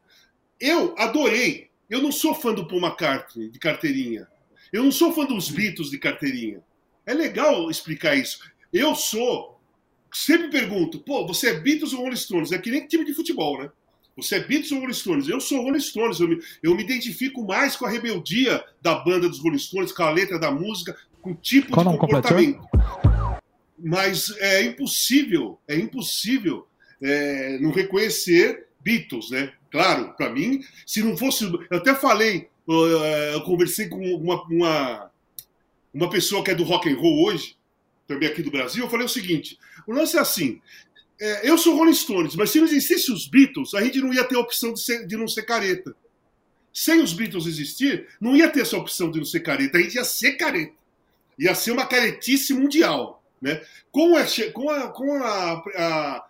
Eu 0.61 0.95
adorei. 0.99 1.71
Eu 1.89 2.03
não 2.03 2.13
sou 2.13 2.35
fã 2.35 2.53
do 2.53 2.67
Paul 2.67 2.83
McCartney 2.83 3.49
de 3.49 3.59
carteirinha. 3.59 4.29
Eu 4.71 4.83
não 4.83 4.93
sou 4.93 5.15
fã 5.15 5.25
dos 5.25 5.49
Beatles 5.49 5.91
de 5.91 5.99
carteirinha. 5.99 6.61
É 7.07 7.15
legal 7.15 7.71
explicar 7.71 8.15
isso. 8.15 8.41
Eu 8.73 8.95
sou. 8.95 9.59
Sempre 10.13 10.51
pergunto, 10.51 10.99
pô, 10.99 11.27
você 11.27 11.51
é 11.51 11.61
Beatles 11.61 11.93
ou 11.93 12.01
Rolling 12.01 12.17
Stones? 12.17 12.53
É 12.53 12.59
que 12.59 12.71
nem 12.71 12.87
time 12.87 13.05
de 13.05 13.15
futebol, 13.15 13.63
né? 13.63 13.71
Você 14.17 14.37
é 14.37 14.41
Beatles 14.41 14.73
ou 14.73 14.79
Rolling 14.79 14.95
Stones? 14.95 15.29
Eu 15.29 15.41
sou 15.41 15.63
Rolling 15.63 15.81
Stones. 15.81 16.19
Eu 16.21 16.29
me, 16.29 16.41
eu 16.63 16.75
me 16.75 16.83
identifico 16.83 17.45
mais 17.45 17.77
com 17.77 17.85
a 17.85 17.91
rebeldia 17.91 18.65
da 18.81 18.95
banda 18.95 19.29
dos 19.29 19.39
Rolling 19.39 19.59
Stones, 19.59 19.93
com 19.93 20.03
a 20.03 20.11
letra 20.11 20.39
da 20.39 20.51
música, 20.51 20.97
com 21.21 21.33
o 21.33 21.35
tipo 21.35 21.71
Qual 21.71 21.85
de 21.85 21.99
comportamento. 21.99 22.59
Completou? 22.59 23.37
Mas 23.79 24.35
é 24.39 24.63
impossível, 24.63 25.61
é 25.69 25.77
impossível 25.77 26.67
é, 27.03 27.59
não 27.61 27.71
reconhecer 27.71 28.69
Beatles, 28.81 29.31
né? 29.31 29.53
Claro, 29.71 30.15
para 30.17 30.31
mim, 30.31 30.65
se 30.87 31.03
não 31.03 31.15
fosse. 31.15 31.45
Eu 31.45 31.77
até 31.77 31.95
falei, 31.95 32.49
eu 33.35 33.43
conversei 33.43 33.89
com 33.89 33.99
uma, 33.99 34.43
uma, 34.45 35.11
uma 35.93 36.09
pessoa 36.09 36.43
que 36.43 36.51
é 36.51 36.55
do 36.55 36.65
rock 36.65 36.89
and 36.89 36.97
roll 36.97 37.27
hoje, 37.27 37.55
também 38.09 38.31
aqui 38.31 38.43
do 38.43 38.51
Brasil. 38.51 38.83
Eu 38.83 38.91
falei 38.91 39.05
o 39.05 39.11
seguinte: 39.11 39.59
o 39.87 39.93
lance 39.93 40.17
é 40.17 40.21
assim, 40.21 40.63
é, 41.21 41.49
eu 41.49 41.57
sou 41.57 41.77
Rolling 41.77 41.95
Stones, 41.95 42.37
mas 42.37 42.51
se 42.51 42.59
não 42.59 42.67
existisse 42.67 43.11
os 43.11 43.27
Beatles, 43.27 43.75
a 43.75 43.83
gente 43.83 44.01
não 44.01 44.13
ia 44.13 44.25
ter 44.25 44.37
a 44.37 44.41
opção 44.41 44.73
de, 44.73 44.81
ser, 44.81 45.07
de 45.07 45.17
não 45.17 45.27
ser 45.27 45.43
careta. 45.43 45.95
Sem 46.73 47.01
os 47.01 47.15
Beatles 47.15 47.47
existir, 47.47 48.07
não 48.21 48.37
ia 48.37 48.51
ter 48.51 48.61
essa 48.61 48.77
opção 48.77 49.11
de 49.11 49.19
não 49.19 49.25
ser 49.25 49.41
careta, 49.41 49.79
a 49.79 49.81
gente 49.81 49.95
ia 49.95 50.05
ser 50.05 50.33
careta. 50.33 50.75
Ia 51.39 51.55
ser 51.55 51.71
uma 51.71 51.87
caretice 51.87 52.53
mundial. 52.53 53.23
Né? 53.41 53.63
Com, 53.91 54.15
a, 54.17 54.25
com, 54.53 54.71
a, 54.71 54.89
com 54.91 55.15
a, 55.15 56.27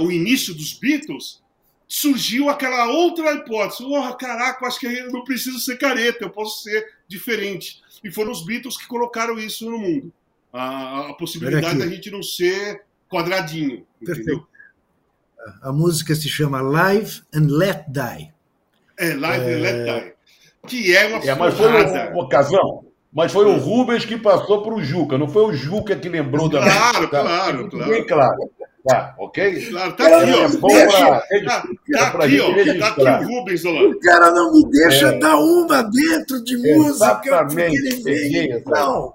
o 0.00 0.10
início 0.12 0.54
dos 0.54 0.72
Beatles, 0.72 1.42
surgiu 1.88 2.48
aquela 2.48 2.86
outra 2.90 3.32
hipótese. 3.32 3.84
Oh, 3.84 4.14
caraca, 4.14 4.66
acho 4.66 4.78
que 4.78 4.86
eu 4.86 5.10
não 5.10 5.24
preciso 5.24 5.58
ser 5.58 5.78
careta, 5.78 6.24
eu 6.24 6.30
posso 6.30 6.62
ser 6.62 6.94
diferente. 7.08 7.82
E 8.04 8.10
foram 8.10 8.30
os 8.30 8.44
Beatles 8.44 8.76
que 8.76 8.86
colocaram 8.86 9.38
isso 9.38 9.68
no 9.68 9.78
mundo. 9.78 10.12
A, 10.52 11.10
a 11.10 11.14
possibilidade 11.14 11.78
da 11.78 11.88
gente 11.88 12.10
não 12.10 12.22
ser 12.22 12.82
quadradinho. 13.12 13.84
Perfeito. 14.04 14.46
A 15.62 15.72
música 15.72 16.14
se 16.14 16.28
chama 16.28 16.60
Live 16.62 17.22
and 17.34 17.46
Let 17.48 17.84
Die. 17.88 18.32
É, 18.98 19.14
Live 19.14 19.44
é... 19.44 19.54
and 19.54 19.60
Let 19.60 19.84
Die. 19.84 20.12
Que 20.66 20.96
é 20.96 21.06
uma 21.06 21.18
é, 21.18 21.34
mas 21.34 21.54
foi 21.54 21.68
uma 21.68 22.22
ocasião. 22.22 22.84
Mas 23.12 23.30
foi 23.30 23.44
o 23.44 23.58
Rubens 23.58 24.06
que 24.06 24.16
passou 24.16 24.62
para 24.62 24.72
o 24.72 24.82
Juca, 24.82 25.18
não 25.18 25.28
foi 25.28 25.42
o 25.42 25.52
Juca 25.52 25.94
que 25.94 26.08
lembrou 26.08 26.48
da 26.48 26.62
Claro, 26.62 27.10
tá? 27.10 27.20
claro, 27.20 27.68
claro. 27.68 27.90
Bem 27.90 28.06
claro. 28.06 28.38
Tá, 28.84 29.14
ok? 29.18 29.70
Claro, 29.70 29.92
tá 29.92 30.06
aqui, 30.06 30.32
ó. 30.32 30.68
Deixa, 30.68 30.90
tá, 30.98 32.10
tá 32.10 32.24
aqui, 32.24 32.40
ó. 32.40 32.78
Tá 32.78 33.16
aqui 33.16 33.24
o 33.24 33.28
Rubens, 33.28 33.64
olha 33.64 33.80
lá. 33.80 33.88
O 33.88 34.00
cara 34.00 34.30
não 34.30 34.52
me 34.52 34.70
deixa 34.70 35.08
é. 35.08 35.18
dar 35.18 35.36
uma 35.36 35.82
dentro 35.82 36.42
de 36.42 36.56
música. 36.56 37.06
Exatamente. 37.06 37.76
Ele 37.76 38.02
vem, 38.02 38.62
não. 38.66 39.14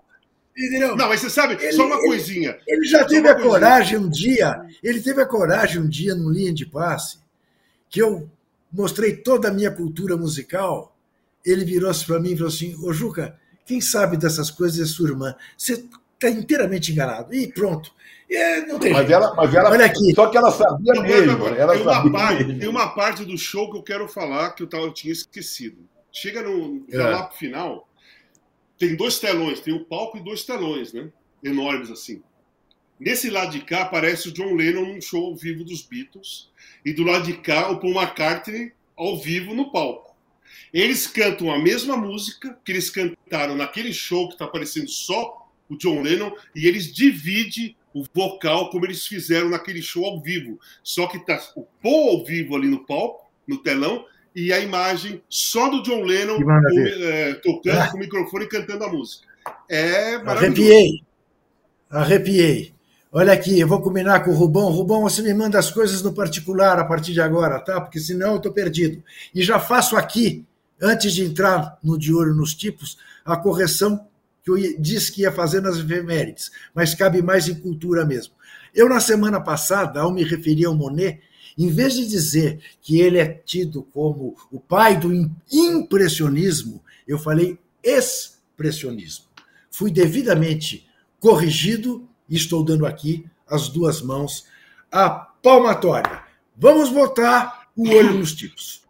Entendeu? 0.57 0.95
Não, 0.95 1.07
mas 1.07 1.21
você 1.21 1.29
sabe, 1.29 1.53
ele, 1.53 1.71
só 1.73 1.85
uma 1.85 1.99
coisinha. 1.99 2.57
Ele, 2.67 2.83
já 2.85 3.05
teve 3.05 3.29
a 3.29 3.35
coisinha. 3.35 3.53
coragem 3.53 3.97
um 3.99 4.09
dia, 4.09 4.59
ele 4.81 4.99
teve 4.99 5.21
a 5.21 5.25
coragem 5.25 5.81
um 5.81 5.87
dia 5.87 6.15
no 6.15 6.31
Linha 6.31 6.51
de 6.51 6.65
Passe, 6.65 7.19
que 7.89 8.01
eu 8.01 8.27
mostrei 8.71 9.15
toda 9.15 9.49
a 9.49 9.53
minha 9.53 9.69
cultura 9.69 10.17
musical. 10.17 10.95
Ele 11.45 11.63
virou-se 11.63 12.03
para 12.03 12.19
mim 12.19 12.31
e 12.31 12.35
falou 12.37 12.51
assim: 12.51 12.75
Ô 12.83 12.91
Juca, 12.91 13.39
quem 13.65 13.79
sabe 13.79 14.17
dessas 14.17 14.49
coisas 14.49 14.79
é 14.79 14.91
sua 14.91 15.09
irmã. 15.09 15.35
Você 15.55 15.85
está 16.13 16.29
inteiramente 16.29 16.91
enganado. 16.91 17.33
E 17.33 17.47
pronto. 17.47 17.93
É, 18.29 18.65
não 18.65 18.79
tem 18.79 18.91
mas 18.91 19.07
jeito. 19.07 19.13
ela, 19.13 19.35
mas 19.35 19.53
ela, 19.53 19.69
Olha 19.69 19.85
aqui. 19.85 20.13
Só 20.13 20.27
que 20.27 20.37
ela 20.37 20.51
sabia 20.51 20.93
não, 20.93 21.03
mesmo. 21.03 21.47
Ela 21.47 21.73
tem, 21.73 21.81
uma 21.83 22.11
parte, 22.11 22.43
mesmo. 22.43 22.59
tem 22.59 22.69
uma 22.69 22.89
parte 22.89 23.25
do 23.25 23.37
show 23.37 23.71
que 23.71 23.77
eu 23.77 23.83
quero 23.83 24.07
falar 24.07 24.51
que 24.51 24.63
eu, 24.63 24.67
tava, 24.67 24.83
eu 24.83 24.91
tinha 24.91 25.13
esquecido. 25.13 25.77
Chega 26.11 26.41
no, 26.41 26.83
é. 26.89 26.97
lá 26.97 27.29
final, 27.29 27.86
tem 28.77 28.95
dois 28.95 29.19
telões, 29.19 29.59
tem 29.59 29.73
o 29.73 29.85
palco 29.85 30.17
e 30.17 30.23
dois 30.23 30.43
telões, 30.43 30.93
né? 30.93 31.09
Enormes 31.43 31.89
assim. 31.89 32.21
Nesse 32.99 33.29
lado 33.29 33.51
de 33.51 33.61
cá 33.61 33.83
aparece 33.83 34.29
o 34.29 34.31
John 34.31 34.55
Lennon 34.55 34.85
num 34.85 35.01
show 35.01 35.25
ao 35.25 35.35
vivo 35.35 35.63
dos 35.63 35.83
Beatles 35.83 36.49
e 36.83 36.91
do 36.91 37.03
lado 37.03 37.25
de 37.25 37.33
cá 37.33 37.69
o 37.69 37.79
Paul 37.79 37.93
McCartney 37.93 38.71
ao 38.95 39.17
vivo 39.17 39.53
no 39.53 39.71
palco. 39.71 40.15
Eles 40.73 41.05
cantam 41.05 41.51
a 41.51 41.59
mesma 41.59 41.95
música 41.95 42.57
que 42.65 42.71
eles 42.71 42.89
cantaram 42.89 43.55
naquele 43.55 43.93
show 43.93 44.27
que 44.27 44.33
está 44.33 44.45
aparecendo 44.45 44.89
só 44.89 45.47
o 45.69 45.77
John 45.77 46.01
Lennon 46.01 46.31
e 46.55 46.67
eles 46.67 46.91
dividem 46.91 47.75
o 47.93 48.03
vocal 48.13 48.69
como 48.69 48.85
eles 48.85 49.05
fizeram 49.05 49.49
naquele 49.49 49.81
show 49.81 50.05
ao 50.05 50.21
vivo. 50.21 50.59
Só 50.83 51.07
que 51.07 51.19
tá 51.19 51.39
o 51.55 51.63
Paul 51.81 52.09
ao 52.09 52.25
vivo 52.25 52.55
ali 52.55 52.67
no 52.67 52.85
palco, 52.85 53.29
no 53.47 53.57
telão, 53.57 54.05
e 54.37 54.53
a 54.53 54.59
imagem 54.59 55.19
só 55.27 55.67
do 55.67 55.81
John 55.81 56.03
Lennon 56.03 56.39
com, 56.39 56.51
é, 56.51 57.33
tocando 57.43 57.79
ah. 57.79 57.87
com 57.89 57.97
o 57.97 57.99
microfone 57.99 58.45
e 58.45 58.47
cantando 58.47 58.83
a 58.83 58.87
música. 58.87 59.25
É 59.67 60.19
maravilhoso. 60.19 60.61
Arrepiei. 60.61 61.03
Arrepiei. 61.89 62.73
Olha 63.11 63.33
aqui, 63.33 63.59
eu 63.59 63.67
vou 63.67 63.81
combinar 63.81 64.19
com 64.19 64.29
o 64.29 64.35
Rubão. 64.35 64.69
Rubão, 64.69 65.01
você 65.01 65.23
me 65.23 65.33
manda 65.33 65.57
as 65.57 65.71
coisas 65.71 66.03
no 66.03 66.13
particular 66.13 66.77
a 66.77 66.85
partir 66.85 67.13
de 67.13 67.21
agora, 67.21 67.59
tá? 67.59 67.81
Porque 67.81 67.99
senão 67.99 68.33
eu 68.33 68.37
estou 68.37 68.51
perdido. 68.51 69.01
E 69.33 69.41
já 69.41 69.59
faço 69.59 69.97
aqui, 69.97 70.45
antes 70.79 71.13
de 71.13 71.23
entrar 71.23 71.79
no 71.83 71.97
de 71.97 72.13
olho 72.13 72.35
nos 72.35 72.53
tipos, 72.53 72.99
a 73.25 73.35
correção 73.35 74.05
que 74.43 74.51
eu 74.51 74.79
disse 74.79 75.11
que 75.11 75.23
ia 75.23 75.31
fazer 75.31 75.61
nas 75.61 75.77
efemérides, 75.77 76.51
mas 76.75 76.93
cabe 76.93 77.23
mais 77.23 77.47
em 77.47 77.55
cultura 77.55 78.05
mesmo. 78.05 78.35
Eu, 78.75 78.87
na 78.87 78.99
semana 78.99 79.41
passada, 79.41 80.01
ao 80.01 80.11
me 80.11 80.23
referir 80.23 80.65
ao 80.65 80.75
Monet, 80.75 81.21
em 81.57 81.69
vez 81.69 81.95
de 81.95 82.05
dizer 82.05 82.59
que 82.81 82.99
ele 82.99 83.17
é 83.17 83.25
tido 83.25 83.81
como 83.81 84.35
o 84.51 84.59
pai 84.59 84.97
do 84.99 85.11
impressionismo, 85.51 86.83
eu 87.07 87.17
falei 87.17 87.57
expressionismo. 87.83 89.25
Fui 89.71 89.89
devidamente 89.89 90.87
corrigido 91.19 92.07
e 92.29 92.35
estou 92.35 92.63
dando 92.63 92.85
aqui 92.85 93.25
as 93.49 93.69
duas 93.69 94.01
mãos 94.01 94.45
à 94.91 95.09
palmatória. 95.09 96.23
Vamos 96.55 96.89
botar 96.89 97.69
o 97.75 97.89
olho 97.89 98.13
nos 98.13 98.33
tipos. 98.33 98.81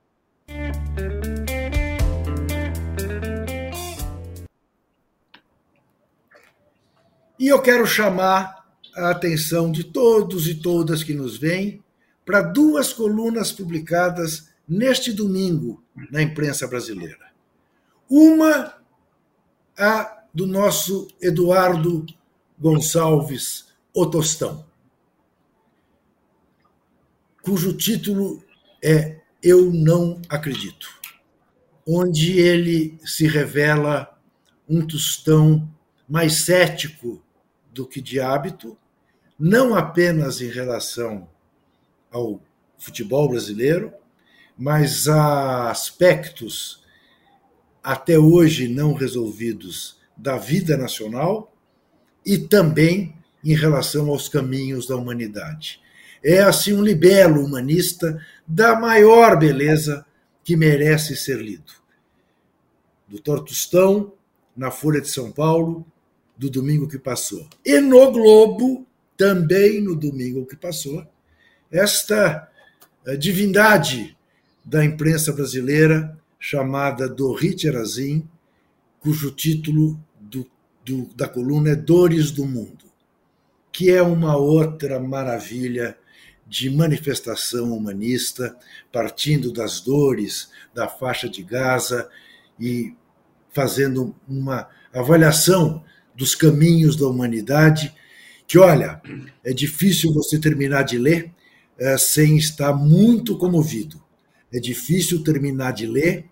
E 7.39 7.47
eu 7.47 7.61
quero 7.61 7.86
chamar 7.86 8.65
a 8.95 9.11
atenção 9.11 9.72
de 9.72 9.84
todos 9.84 10.47
e 10.47 10.55
todas 10.55 11.03
que 11.03 11.13
nos 11.13 11.38
veem 11.38 11.84
para 12.28 12.41
duas 12.41 12.91
colunas 12.91 13.53
publicadas 13.53 14.49
neste 14.67 15.13
domingo 15.13 15.82
na 16.11 16.21
imprensa 16.21 16.67
brasileira. 16.67 17.32
Uma, 18.09 18.73
a 19.78 20.23
do 20.34 20.45
nosso 20.45 21.07
Eduardo 21.21 22.05
Gonçalves 22.59 23.67
Otostão, 23.93 24.65
cujo 27.41 27.71
título 27.78 28.43
é 28.84 29.21
Eu 29.41 29.71
Não 29.71 30.21
Acredito, 30.28 30.89
onde 31.88 32.38
ele 32.38 32.99
se 33.05 33.25
revela 33.25 34.19
um 34.67 34.86
tostão 34.86 35.65
mais 36.09 36.41
cético 36.41 37.23
do 37.71 37.88
que 37.88 38.01
de 38.01 38.19
hábito, 38.19 38.78
não 39.39 39.73
apenas 39.73 40.41
em 40.41 40.49
relação 40.49 41.30
ao 42.12 42.41
futebol 42.78 43.30
brasileiro, 43.30 43.93
mas 44.58 45.08
a 45.08 45.70
aspectos 45.70 46.84
até 47.84 48.18
hoje 48.18 48.68
não 48.68 48.93
resolvidos 48.93 49.97
da 50.16 50.38
vida 50.38 50.76
nacional 50.76 51.53
e 52.26 52.38
também 52.38 53.16
em 53.43 53.55
relação 53.55 54.10
aos 54.10 54.28
caminhos 54.28 54.88
da 54.88 54.95
humanidade. 54.95 55.80
É 56.24 56.39
assim 56.39 56.74
um 56.74 56.84
libelo 56.84 57.43
humanista 57.45 58.20
da 58.45 58.78
maior 58.78 59.38
beleza 59.38 60.05
que 60.43 60.58
merece 60.58 61.16
ser 61.16 61.39
lido. 61.39 61.72
Do 63.08 63.20
Tortostão, 63.20 64.14
na 64.55 64.72
Folha 64.72 64.99
de 64.99 65.08
São 65.08 65.32
Paulo, 65.32 65.86
do 66.36 66.49
domingo 66.49 66.88
que 66.88 66.97
passou. 66.97 67.47
E 67.64 67.80
no 67.80 68.12
Globo, 68.12 68.86
também 69.16 69.82
no 69.82 69.95
domingo 69.95 70.45
que 70.45 70.55
passou, 70.55 71.05
esta 71.72 72.49
eh, 73.05 73.15
divindade 73.15 74.18
da 74.63 74.84
imprensa 74.84 75.32
brasileira, 75.32 76.18
chamada 76.39 77.07
Dorit 77.07 77.65
Erazim, 77.65 78.28
cujo 78.99 79.32
título 79.32 79.99
do, 80.20 80.45
do, 80.84 81.05
da 81.15 81.28
coluna 81.28 81.72
é 81.72 81.76
Dores 81.76 82.32
do 82.32 82.45
Mundo, 82.45 82.86
que 83.72 83.89
é 83.89 84.01
uma 84.01 84.36
outra 84.36 84.99
maravilha 84.99 85.97
de 86.45 86.70
manifestação 86.70 87.74
humanista, 87.76 88.55
partindo 88.91 89.51
das 89.51 89.82
dores 89.82 90.49
da 90.74 90.88
faixa 90.88 91.28
de 91.28 91.43
Gaza 91.43 92.09
e 92.59 92.93
fazendo 93.51 94.15
uma 94.28 94.68
avaliação 94.93 95.84
dos 96.15 96.36
caminhos 96.36 96.95
da 96.95 97.07
humanidade, 97.07 97.93
que, 98.47 98.57
olha, 98.57 99.01
é 99.43 99.51
difícil 99.51 100.13
você 100.13 100.39
terminar 100.39 100.84
de 100.84 100.97
ler 100.97 101.32
é, 101.80 101.97
sem 101.97 102.38
estar 102.38 102.73
muito 102.73 103.38
comovido. 103.38 104.01
É 104.51 104.59
difícil 104.59 105.23
terminar 105.23 105.71
de 105.71 105.86
ler 105.86 106.25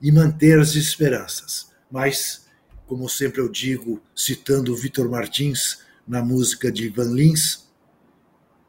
e 0.00 0.12
manter 0.12 0.58
as 0.58 0.74
esperanças. 0.74 1.72
Mas, 1.90 2.46
como 2.86 3.08
sempre 3.08 3.40
eu 3.40 3.48
digo, 3.48 4.00
citando 4.14 4.76
Vitor 4.76 5.10
Martins 5.10 5.84
na 6.06 6.22
música 6.22 6.70
de 6.70 6.88
Van 6.88 7.12
Lins, 7.12 7.68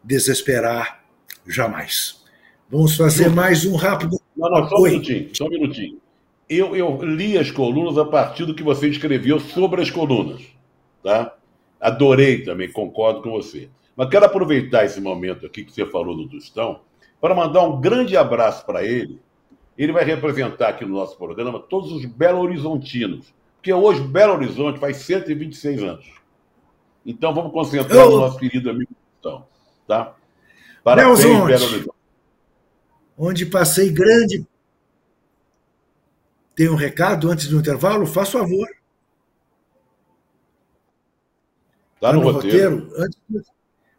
desesperar 0.04 1.04
jamais. 1.48 2.22
Vamos 2.70 2.96
fazer 2.96 3.30
mais 3.30 3.66
um 3.66 3.76
rápido. 3.76 4.20
Não, 4.36 4.50
não, 4.50 4.68
só 4.68 4.78
um 4.78 4.82
Oi. 4.82 4.92
minutinho, 4.92 5.30
só 5.34 5.46
um 5.46 5.50
minutinho. 5.50 5.98
Eu, 6.50 6.76
eu 6.76 7.02
li 7.04 7.38
as 7.38 7.52
colunas 7.52 7.98
a 7.98 8.06
partir 8.06 8.46
do 8.46 8.56
que 8.56 8.64
você 8.64 8.88
escreveu 8.88 9.40
sobre 9.40 9.82
as 9.82 9.92
colunas, 9.92 10.42
tá? 11.04 11.36
Adorei 11.80 12.44
também, 12.44 12.72
concordo 12.72 13.22
com 13.22 13.32
você. 13.32 13.70
Mas 13.98 14.10
quero 14.10 14.26
aproveitar 14.28 14.86
esse 14.86 15.02
momento 15.02 15.48
aqui 15.48 15.64
que 15.64 15.74
você 15.74 15.84
falou 15.88 16.16
do 16.16 16.30
Tostão 16.30 16.82
para 17.20 17.34
mandar 17.34 17.64
um 17.64 17.82
grande 17.82 18.16
abraço 18.16 18.64
para 18.64 18.86
ele. 18.86 19.20
Ele 19.76 19.92
vai 19.92 20.04
representar 20.04 20.70
aqui 20.70 20.86
no 20.86 20.94
nosso 20.94 21.18
programa 21.18 21.60
todos 21.60 21.92
os 21.92 22.06
Belo 22.06 22.40
Horizontinos, 22.40 23.34
porque 23.56 23.74
hoje 23.74 24.02
Belo 24.02 24.34
Horizonte 24.34 24.80
faz 24.80 24.98
126 24.98 25.82
anos. 25.82 26.06
Então 27.04 27.34
vamos 27.34 27.52
concentrar 27.52 28.06
Eu... 28.06 28.12
no 28.12 28.18
nosso 28.20 28.38
querido 28.38 28.70
amigo 28.70 28.92
Tostão, 29.20 29.48
tá? 29.88 30.16
Parabéns, 30.84 31.24
Belo 31.24 31.44
Horizonte. 31.44 31.90
Onde 33.18 33.48
passei 33.48 33.90
grande. 33.90 34.46
Tem 36.56 36.70
um 36.70 36.76
recado 36.76 37.32
antes 37.32 37.48
do 37.48 37.58
intervalo? 37.58 38.06
Faz 38.06 38.30
favor. 38.30 38.68
Está 41.96 42.14
no, 42.14 42.20
tá 42.20 42.26
no, 42.26 42.32
roteiro. 42.32 42.76
roteiro? 42.78 43.04
Antes... 43.04 43.57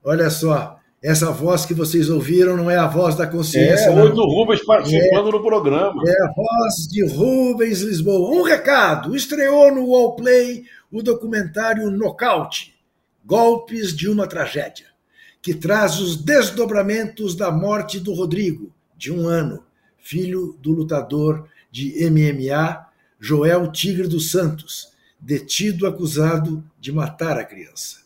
Olha 0.09 0.31
só, 0.31 0.81
essa 1.03 1.31
voz 1.31 1.67
que 1.67 1.75
vocês 1.75 2.09
ouviram 2.09 2.57
não 2.57 2.71
é 2.71 2.79
a 2.79 2.87
voz 2.87 3.15
da 3.15 3.27
consciência. 3.27 3.91
É 3.91 3.95
voz 3.95 4.15
do 4.15 4.25
Rubens 4.25 4.65
participando 4.65 5.29
é, 5.29 5.33
no 5.33 5.43
programa. 5.43 6.03
É 6.07 6.23
a 6.23 6.33
voz 6.33 6.75
de 6.89 7.07
Rubens 7.07 7.83
Lisboa. 7.83 8.31
Um 8.35 8.43
recado: 8.43 9.15
estreou 9.15 9.71
no 9.75 9.91
Wallplay 9.91 10.65
o 10.91 11.03
documentário 11.03 11.91
Nocaute 11.91 12.75
Golpes 13.23 13.95
de 13.95 14.09
uma 14.09 14.27
Tragédia 14.27 14.87
que 15.43 15.53
traz 15.53 16.01
os 16.01 16.17
desdobramentos 16.17 17.37
da 17.37 17.51
morte 17.51 18.01
do 18.01 18.15
Rodrigo, 18.15 18.73
de 18.97 19.13
um 19.13 19.27
ano, 19.27 19.63
filho 19.99 20.59
do 20.63 20.73
lutador 20.73 21.47
de 21.71 21.95
MMA 22.11 22.87
Joel 23.21 23.71
Tigre 23.71 24.09
dos 24.09 24.31
Santos, 24.31 24.89
detido 25.21 25.87
acusado 25.87 26.65
de 26.81 26.93
matar 26.93 27.37
a 27.39 27.45
criança. 27.45 27.99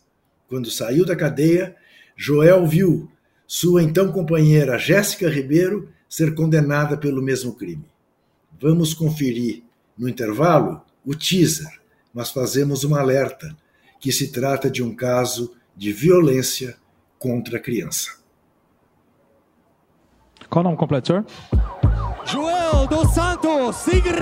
Quando 0.49 0.69
saiu 0.69 1.05
da 1.05 1.15
cadeia, 1.15 1.77
Joel 2.15 2.65
viu 2.65 3.11
sua 3.47 3.83
então 3.83 4.11
companheira 4.11 4.77
Jéssica 4.77 5.29
Ribeiro 5.29 5.89
ser 6.07 6.35
condenada 6.35 6.97
pelo 6.97 7.21
mesmo 7.21 7.53
crime. 7.53 7.85
Vamos 8.59 8.93
conferir 8.93 9.63
no 9.97 10.07
intervalo 10.07 10.81
o 11.05 11.15
teaser, 11.15 11.81
mas 12.13 12.31
fazemos 12.31 12.83
um 12.83 12.95
alerta 12.95 13.55
que 13.99 14.11
se 14.11 14.31
trata 14.31 14.69
de 14.69 14.83
um 14.83 14.95
caso 14.95 15.55
de 15.75 15.91
violência 15.91 16.77
contra 17.17 17.57
a 17.57 17.59
criança. 17.59 18.11
Qual 20.49 20.61
o 20.61 20.63
nome 20.65 20.77
completo, 20.77 21.07
senhor? 21.07 21.25
Joel 22.25 22.87
dos 22.87 23.13
Santos 23.13 23.75
Sigre! 23.77 24.13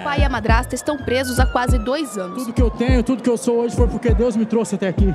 O 0.00 0.04
pai 0.04 0.20
e 0.20 0.24
a 0.24 0.28
madrasta 0.28 0.74
estão 0.74 0.96
presos 0.96 1.40
há 1.40 1.46
quase 1.46 1.78
dois 1.78 2.16
anos. 2.16 2.42
Tudo 2.42 2.52
que 2.52 2.62
eu 2.62 2.70
tenho, 2.70 3.02
tudo 3.02 3.22
que 3.22 3.28
eu 3.28 3.36
sou 3.36 3.60
hoje 3.60 3.74
foi 3.74 3.88
porque 3.88 4.14
Deus 4.14 4.36
me 4.36 4.46
trouxe 4.46 4.76
até 4.76 4.88
aqui. 4.88 5.12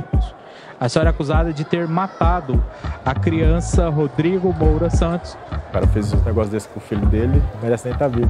A 0.84 0.90
senhora 0.90 1.12
é 1.12 1.12
acusada 1.12 1.54
de 1.54 1.64
ter 1.64 1.88
matado 1.88 2.62
a 3.06 3.16
criança 3.16 3.88
Rodrigo 3.88 4.52
Moura 4.52 4.90
Santos. 4.90 5.38
O 5.70 5.72
cara 5.72 5.88
fez 5.88 6.12
um 6.12 6.22
negócio 6.26 6.52
desse 6.52 6.68
com 6.68 6.78
o 6.78 6.84
filho 6.84 7.06
dele, 7.06 7.42
merece 7.62 7.86
nem 7.86 7.94
estar 7.94 8.10
vivo. 8.10 8.30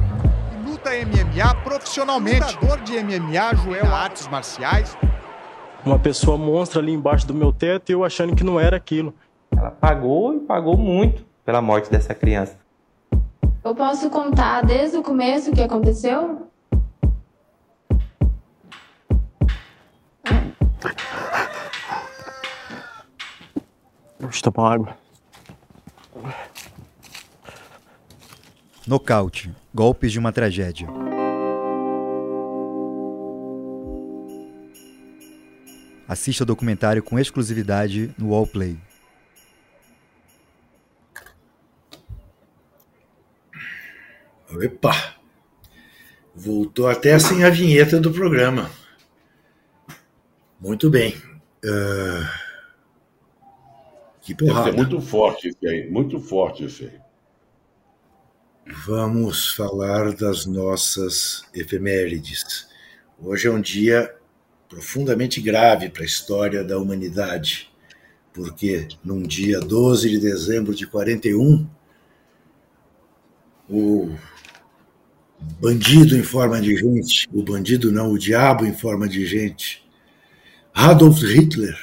Luta 0.64 0.90
MMA 0.90 1.54
profissionalmente. 1.64 2.54
Lutador 2.54 2.80
de 2.82 2.92
MMA, 3.02 3.56
Joel 3.56 3.92
Artes 3.92 4.28
Marciais, 4.28 4.96
uma 5.84 5.98
pessoa 5.98 6.38
monstra 6.38 6.80
ali 6.80 6.92
embaixo 6.92 7.26
do 7.26 7.34
meu 7.34 7.52
teto 7.52 7.90
e 7.90 7.92
eu 7.92 8.04
achando 8.04 8.36
que 8.36 8.44
não 8.44 8.60
era 8.60 8.76
aquilo. 8.76 9.12
Ela 9.50 9.72
pagou 9.72 10.36
e 10.36 10.38
pagou 10.38 10.76
muito 10.76 11.24
pela 11.44 11.60
morte 11.60 11.90
dessa 11.90 12.14
criança. 12.14 12.56
Eu 13.64 13.74
posso 13.74 14.08
contar 14.10 14.64
desde 14.64 14.96
o 14.96 15.02
começo 15.02 15.50
o 15.50 15.52
que 15.52 15.60
aconteceu? 15.60 16.46
Deixa 24.18 24.38
eu 24.38 24.52
tomar 24.52 24.74
água. 24.74 24.98
Nocaute. 28.86 29.54
Golpes 29.74 30.12
de 30.12 30.18
uma 30.18 30.32
tragédia. 30.32 30.86
Assista 36.06 36.44
o 36.44 36.46
documentário 36.46 37.02
com 37.02 37.18
exclusividade 37.18 38.14
no 38.18 38.30
Wallplay. 38.30 38.78
Epa! 44.60 45.14
Voltou 46.34 46.88
até 46.88 47.18
sem 47.18 47.42
a 47.42 47.50
vinheta 47.50 47.98
do 47.98 48.12
programa. 48.12 48.70
Muito 50.60 50.90
bem. 50.90 51.14
Uh... 51.64 52.43
Que 54.24 54.34
porrada. 54.34 54.70
É 54.70 54.72
muito 54.72 55.00
forte 55.02 55.48
esse 55.48 55.68
aí, 55.68 55.90
muito 55.90 56.18
forte 56.18 56.64
esse 56.64 56.84
aí. 56.84 56.98
Vamos 58.86 59.50
falar 59.50 60.14
das 60.14 60.46
nossas 60.46 61.44
efemérides. 61.54 62.66
Hoje 63.22 63.48
é 63.48 63.50
um 63.50 63.60
dia 63.60 64.14
profundamente 64.66 65.42
grave 65.42 65.90
para 65.90 66.02
a 66.02 66.06
história 66.06 66.64
da 66.64 66.78
humanidade, 66.78 67.70
porque 68.32 68.88
num 69.04 69.22
dia 69.22 69.60
12 69.60 70.08
de 70.08 70.18
dezembro 70.18 70.74
de 70.74 70.86
41, 70.86 71.68
o 73.68 74.14
bandido 75.60 76.16
em 76.16 76.22
forma 76.22 76.58
de 76.62 76.74
gente, 76.74 77.28
o 77.30 77.42
bandido 77.42 77.92
não, 77.92 78.10
o 78.10 78.18
diabo 78.18 78.64
em 78.64 78.72
forma 78.72 79.06
de 79.06 79.26
gente, 79.26 79.86
Adolf 80.72 81.22
Hitler, 81.22 81.78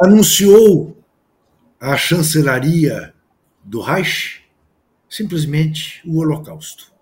anunciou 0.00 0.96
à 1.80 1.96
chancelaria 1.96 3.14
do 3.62 3.80
Reich 3.80 4.44
simplesmente 5.08 6.02
o 6.04 6.18
Holocausto. 6.18 6.92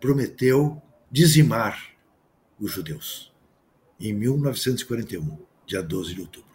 Prometeu 0.00 0.80
dizimar 1.10 1.90
os 2.58 2.72
judeus 2.72 3.32
em 4.00 4.12
1941, 4.12 5.38
dia 5.66 5.82
12 5.82 6.14
de 6.14 6.20
outubro. 6.20 6.50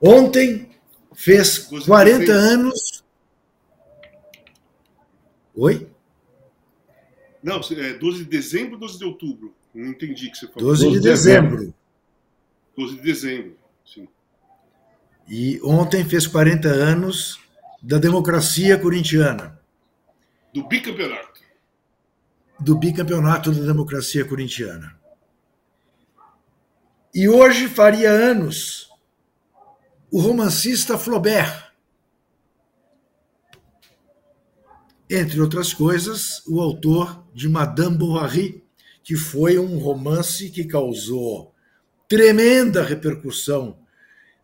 Ontem 0.00 0.70
fez 1.14 1.58
40 1.58 2.32
anos. 2.32 3.04
Oi? 5.54 5.88
Não, 7.42 7.60
é 7.60 7.92
12 7.94 8.24
de 8.24 8.30
dezembro 8.30 8.74
ou 8.74 8.80
12 8.80 8.98
de 8.98 9.04
outubro? 9.04 9.54
Não 9.74 9.90
entendi 9.90 10.28
o 10.28 10.32
que 10.32 10.38
você 10.38 10.46
falou. 10.48 10.70
12 10.70 10.90
de 10.92 11.00
dezembro. 11.00 11.74
12 12.76 12.96
de 12.96 13.02
dezembro, 13.02 13.56
sim. 13.84 14.08
E 15.28 15.60
ontem 15.62 16.04
fez 16.04 16.26
40 16.26 16.68
anos 16.68 17.40
da 17.82 17.98
democracia 17.98 18.78
corintiana. 18.78 19.60
Do 20.52 20.66
bicampeonato. 20.68 21.40
Do 22.60 22.76
bicampeonato 22.76 23.50
da 23.50 23.64
democracia 23.64 24.24
corintiana. 24.24 24.96
E 27.14 27.28
hoje 27.28 27.68
faria 27.68 28.10
anos 28.10 28.88
o 30.10 30.20
romancista 30.20 30.96
Flaubert. 30.98 31.72
Entre 35.10 35.40
outras 35.40 35.74
coisas, 35.74 36.42
o 36.46 36.60
autor 36.60 37.26
de 37.34 37.48
Madame 37.48 37.98
Bovary, 37.98 38.64
que 39.02 39.16
foi 39.16 39.58
um 39.58 39.78
romance 39.78 40.48
que 40.50 40.64
causou 40.64 41.51
tremenda 42.12 42.82
repercussão 42.82 43.78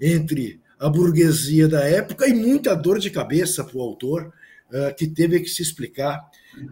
entre 0.00 0.58
a 0.80 0.88
burguesia 0.88 1.68
da 1.68 1.84
época 1.84 2.26
e 2.26 2.32
muita 2.32 2.74
dor 2.74 2.98
de 2.98 3.10
cabeça 3.10 3.62
para 3.62 3.76
o 3.76 3.82
autor, 3.82 4.32
uh, 4.72 4.94
que 4.96 5.06
teve 5.06 5.38
que 5.40 5.50
se 5.50 5.60
explicar 5.60 6.18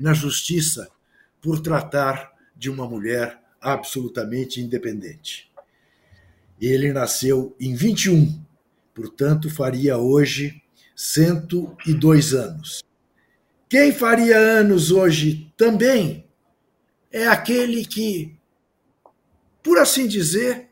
na 0.01 0.15
justiça 0.15 0.89
por 1.39 1.61
tratar 1.61 2.33
de 2.57 2.71
uma 2.71 2.89
mulher 2.89 3.39
absolutamente 3.61 4.59
independente. 4.59 5.53
Ele 6.59 6.91
nasceu 6.95 7.55
em 7.61 7.75
21, 7.75 8.43
portanto, 8.95 9.51
faria 9.51 9.99
hoje 9.99 10.63
102 10.95 12.33
anos. 12.33 12.83
Quem 13.69 13.93
faria 13.93 14.39
anos 14.39 14.91
hoje 14.91 15.53
também 15.59 16.27
é 17.13 17.27
aquele 17.27 17.85
que, 17.85 18.35
por 19.63 19.77
assim 19.79 20.09
dizer, 20.09 20.66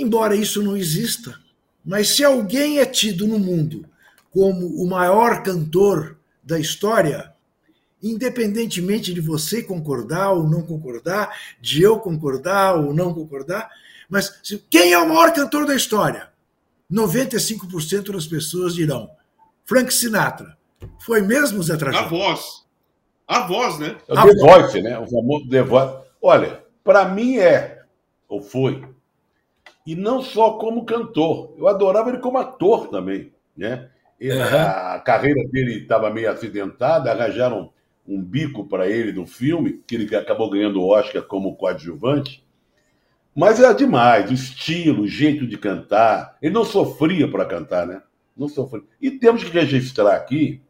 embora 0.00 0.34
isso 0.34 0.62
não 0.62 0.76
exista, 0.76 1.38
mas 1.84 2.10
se 2.10 2.24
alguém 2.24 2.78
é 2.78 2.86
tido 2.86 3.26
no 3.26 3.38
mundo 3.38 3.84
como 4.30 4.66
o 4.66 4.88
maior 4.88 5.42
cantor 5.42 6.16
da 6.42 6.58
história, 6.58 7.32
independentemente 8.02 9.12
de 9.12 9.20
você 9.20 9.62
concordar 9.62 10.30
ou 10.32 10.48
não 10.48 10.62
concordar, 10.62 11.36
de 11.60 11.82
eu 11.82 11.98
concordar 11.98 12.76
ou 12.76 12.94
não 12.94 13.12
concordar, 13.12 13.68
mas 14.08 14.40
quem 14.68 14.92
é 14.92 14.98
o 14.98 15.08
maior 15.08 15.32
cantor 15.32 15.66
da 15.66 15.74
história? 15.74 16.30
95% 16.90 18.12
das 18.12 18.26
pessoas 18.26 18.74
dirão 18.74 19.10
Frank 19.64 19.92
Sinatra. 19.92 20.56
Foi 20.98 21.20
mesmo, 21.20 21.62
Zé 21.62 21.76
Trajano? 21.76 22.06
A 22.06 22.08
voz. 22.08 22.64
A 23.26 23.46
voz, 23.46 23.78
né? 23.78 23.96
É 24.08 24.12
o 24.12 24.26
The 24.26 24.34
Voice, 24.34 24.82
né? 24.82 24.98
O 24.98 25.06
famoso 25.06 25.48
The 25.48 25.62
Voice. 25.62 25.98
Olha, 26.20 26.64
para 26.82 27.04
mim 27.08 27.36
é, 27.36 27.82
ou 28.28 28.42
foi, 28.42 28.84
e 29.90 29.96
não 29.96 30.22
só 30.22 30.52
como 30.52 30.84
cantor. 30.84 31.52
Eu 31.58 31.66
adorava 31.66 32.10
ele 32.10 32.18
como 32.18 32.38
ator 32.38 32.86
também, 32.86 33.32
né? 33.56 33.90
Uhum. 34.22 34.30
A 34.30 35.00
carreira 35.00 35.42
dele 35.48 35.78
estava 35.78 36.08
meio 36.10 36.30
acidentada, 36.30 37.10
arranjaram 37.10 37.72
um 38.06 38.22
bico 38.22 38.68
para 38.68 38.88
ele 38.88 39.12
no 39.12 39.26
filme, 39.26 39.82
que 39.84 39.96
ele 39.96 40.14
acabou 40.14 40.48
ganhando 40.48 40.80
o 40.80 40.86
Oscar 40.86 41.24
como 41.24 41.56
coadjuvante. 41.56 42.46
Mas 43.34 43.58
era 43.58 43.72
demais, 43.72 44.30
o 44.30 44.34
estilo, 44.34 45.02
o 45.02 45.08
jeito 45.08 45.44
de 45.44 45.58
cantar. 45.58 46.38
Ele 46.40 46.54
não 46.54 46.64
sofria 46.64 47.28
para 47.28 47.44
cantar, 47.44 47.84
né? 47.84 48.00
Não 48.36 48.48
sofria. 48.48 48.84
E 49.00 49.10
temos 49.10 49.42
que 49.42 49.50
registrar 49.50 50.14
aqui 50.14 50.60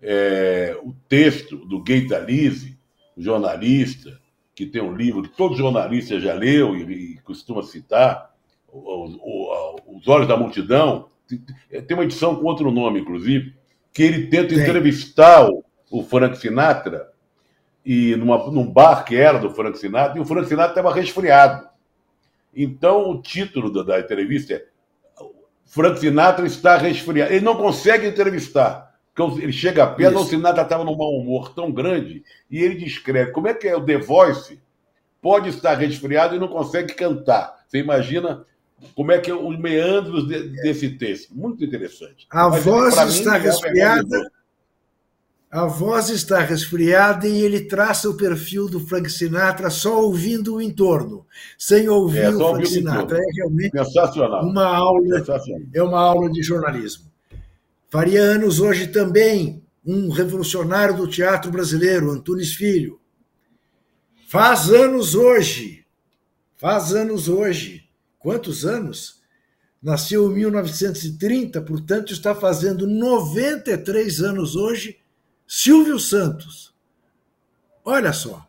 é, 0.00 0.74
o 0.82 0.94
texto 1.10 1.58
do 1.58 1.84
Gaita 1.84 2.18
Lise, 2.20 2.78
jornalista, 3.18 4.18
que 4.54 4.64
tem 4.64 4.80
um 4.80 4.96
livro 4.96 5.24
que 5.24 5.36
todo 5.36 5.56
jornalista 5.56 6.18
já 6.18 6.32
leu 6.32 6.74
e, 6.74 7.16
e 7.16 7.18
costuma 7.18 7.62
citar, 7.62 8.31
os, 8.72 9.18
os 9.86 10.08
Olhos 10.08 10.26
da 10.26 10.36
Multidão. 10.36 11.08
Tem 11.86 11.94
uma 11.94 12.04
edição 12.04 12.34
com 12.36 12.46
outro 12.46 12.70
nome, 12.70 13.00
inclusive, 13.00 13.54
que 13.92 14.02
ele 14.02 14.26
tenta 14.26 14.54
entrevistar 14.54 15.48
o, 15.48 15.64
o 15.90 16.02
Frank 16.02 16.36
Sinatra 16.38 17.10
e 17.84 18.16
numa, 18.16 18.50
num 18.50 18.70
bar 18.70 19.04
que 19.04 19.16
era 19.16 19.38
do 19.38 19.50
Frank 19.50 19.76
Sinatra, 19.78 20.18
e 20.18 20.20
o 20.20 20.24
Frank 20.24 20.48
Sinatra 20.48 20.72
estava 20.72 20.94
resfriado. 20.94 21.68
Então, 22.54 23.10
o 23.10 23.20
título 23.20 23.72
da, 23.72 23.82
da 23.82 24.00
entrevista 24.00 24.54
é 24.54 24.64
Frank 25.66 25.98
Sinatra 25.98 26.46
está 26.46 26.76
resfriado. 26.76 27.32
Ele 27.32 27.44
não 27.44 27.56
consegue 27.56 28.06
entrevistar. 28.06 28.92
Porque 29.14 29.42
ele 29.42 29.52
chega 29.52 29.86
perto, 29.86 30.20
o 30.20 30.24
Sinatra 30.24 30.62
estava 30.62 30.84
num 30.84 30.96
mau 30.96 31.10
humor 31.10 31.54
tão 31.54 31.70
grande, 31.70 32.22
e 32.50 32.62
ele 32.62 32.76
descreve 32.76 33.30
como 33.32 33.48
é 33.48 33.54
que 33.54 33.68
é 33.68 33.76
o 33.76 33.84
The 33.84 33.98
Voice 33.98 34.60
pode 35.20 35.48
estar 35.50 35.74
resfriado 35.74 36.34
e 36.34 36.38
não 36.38 36.48
consegue 36.48 36.94
cantar. 36.94 37.62
Você 37.66 37.78
imagina 37.78 38.44
como 38.94 39.12
é 39.12 39.18
que 39.18 39.30
é 39.30 39.34
os 39.34 39.58
meandros 39.58 40.26
de, 40.26 40.48
desse 40.62 40.90
texto. 40.90 41.34
Muito 41.34 41.64
interessante. 41.64 42.26
A 42.30 42.48
Mas, 42.48 42.62
voz 42.62 42.96
está 43.14 43.32
mim, 43.32 43.36
é 43.36 43.38
resfriada. 43.38 44.32
A 45.50 45.66
voz 45.66 46.08
está 46.08 46.40
resfriada 46.40 47.28
e 47.28 47.42
ele 47.42 47.66
traça 47.66 48.08
o 48.08 48.16
perfil 48.16 48.68
do 48.68 48.80
Frank 48.80 49.10
Sinatra 49.10 49.68
só 49.68 50.02
ouvindo 50.02 50.54
o 50.54 50.62
entorno, 50.62 51.26
sem 51.58 51.88
ouvir 51.90 52.24
é, 52.24 52.28
o 52.30 52.38
Frank 52.38 52.66
Sinatra. 52.66 53.18
É 53.18 53.32
realmente 53.36 53.78
uma 54.42 54.64
aula, 54.64 55.22
é 55.74 55.82
uma 55.82 56.00
aula 56.00 56.30
de 56.30 56.42
jornalismo. 56.42 57.12
Faria 57.90 58.22
anos 58.22 58.60
hoje 58.60 58.86
também 58.86 59.62
um 59.84 60.08
revolucionário 60.08 60.96
do 60.96 61.06
teatro 61.06 61.50
brasileiro, 61.50 62.10
Antunes 62.10 62.54
Filho. 62.54 62.98
Faz 64.28 64.70
anos 64.70 65.14
hoje, 65.14 65.84
faz 66.56 66.94
anos 66.94 67.28
hoje. 67.28 67.84
Quantos 68.22 68.64
anos? 68.64 69.20
Nasceu 69.82 70.30
em 70.30 70.36
1930, 70.36 71.60
portanto 71.62 72.12
está 72.12 72.34
fazendo 72.34 72.86
93 72.86 74.20
anos 74.20 74.54
hoje 74.54 74.98
Silvio 75.46 75.98
Santos. 75.98 76.72
Olha 77.84 78.12
só. 78.12 78.48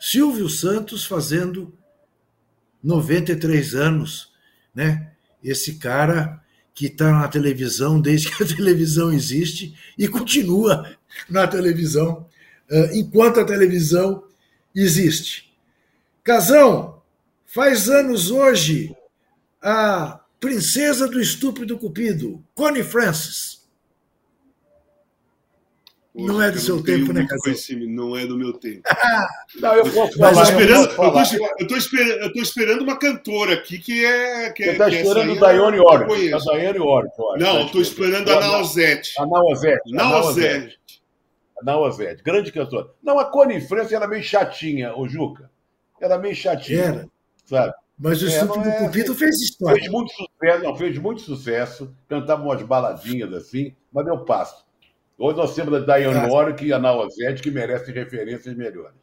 Silvio 0.00 0.48
Santos 0.48 1.04
fazendo 1.04 1.72
93 2.82 3.74
anos, 3.74 4.32
né? 4.74 5.12
Esse 5.44 5.74
cara 5.74 6.42
que 6.74 6.86
está 6.86 7.12
na 7.12 7.28
televisão 7.28 8.00
desde 8.00 8.34
que 8.34 8.42
a 8.42 8.46
televisão 8.56 9.12
existe 9.12 9.76
e 9.98 10.08
continua 10.08 10.96
na 11.28 11.46
televisão 11.46 12.26
enquanto 12.92 13.40
a 13.40 13.44
televisão 13.44 14.24
existe. 14.74 15.52
Casão, 16.24 17.01
faz 17.52 17.88
anos 17.88 18.30
hoje 18.30 18.96
a 19.60 20.20
princesa 20.40 21.06
do 21.06 21.20
estúpido 21.20 21.78
cupido, 21.78 22.42
Connie 22.54 22.82
Francis. 22.82 23.62
Poxa, 26.12 26.26
não 26.26 26.42
é 26.42 26.50
do 26.50 26.58
seu 26.58 26.82
tempo, 26.82 27.10
né, 27.12 27.26
Casal? 27.26 27.54
Não 27.88 28.16
é 28.16 28.26
do 28.26 28.36
meu 28.36 28.52
tempo. 28.52 28.82
não, 29.60 29.74
eu 29.74 29.90
posso 29.90 30.18
falar. 30.18 30.36
Eu, 30.36 30.42
esperando, 30.42 30.90
eu, 31.58 31.68
tô, 31.68 31.76
esperando, 31.76 32.36
esperando 32.36 32.82
uma 32.82 32.98
cantora 32.98 33.54
aqui 33.54 33.78
que 33.78 34.04
é. 34.04 34.50
Que 34.50 34.64
Você 34.64 34.70
está 34.72 34.90
é, 34.90 35.00
esperando 35.00 35.32
o 35.32 35.40
Daiane 35.40 35.78
Orbe. 35.78 36.34
A 36.34 36.38
Daiane 36.38 36.78
Orbe. 36.80 37.10
Não, 37.38 37.66
tô 37.68 37.80
esperando 37.80 38.30
a 38.30 38.40
Naozete. 38.40 39.14
A 39.18 39.26
Naozete. 39.26 39.90
Naozete. 39.90 40.78
A 41.58 41.64
Naozete. 41.64 42.22
Grande 42.22 42.52
cantora. 42.52 42.90
Não, 43.02 43.18
a 43.18 43.24
Connie 43.24 43.62
França 43.62 43.96
era 43.96 44.06
meio 44.06 44.22
chatinha, 44.22 44.94
o 44.94 45.08
Juca. 45.08 45.50
Era 45.98 46.18
meio 46.18 46.34
chatinha. 46.34 46.82
Era. 46.82 47.11
Sabe? 47.44 47.72
Mas 47.98 48.20
o 48.22 48.26
é, 48.26 48.28
Estúpido 48.28 48.68
é, 48.68 48.78
Cupido 48.78 49.14
fez 49.14 49.40
história. 49.40 49.80
Fez 49.80 49.92
muito 49.92 50.12
sucesso, 50.12 50.64
não, 50.64 50.76
fez 50.76 50.98
muito 50.98 51.20
sucesso. 51.20 51.96
Cantava 52.08 52.42
umas 52.42 52.62
baladinhas 52.62 53.32
assim, 53.32 53.74
mas 53.92 54.06
eu 54.06 54.24
passo. 54.24 54.64
Hoje 55.18 55.36
nós 55.36 55.54
temos 55.54 55.74
a 55.74 55.80
Diane 55.80 56.30
Warwick 56.30 56.64
e 56.64 56.72
a 56.72 56.78
Naozete, 56.78 57.42
que 57.42 57.50
merecem 57.50 57.94
referências 57.94 58.56
melhores. 58.56 58.96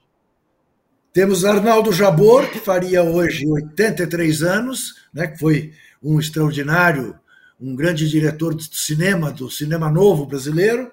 Temos 1.13 1.45
Arnaldo 1.45 1.91
Jabor, 1.91 2.49
que 2.51 2.59
faria 2.59 3.01
hoje 3.03 3.47
83 3.47 4.43
anos, 4.43 4.95
né, 5.13 5.27
que 5.27 5.39
foi 5.39 5.73
um 6.03 6.19
extraordinário, 6.19 7.17
um 7.59 7.75
grande 7.75 8.07
diretor 8.09 8.53
de 8.53 8.69
cinema, 8.75 9.31
do 9.31 9.49
cinema 9.49 9.89
novo 9.89 10.25
brasileiro. 10.25 10.91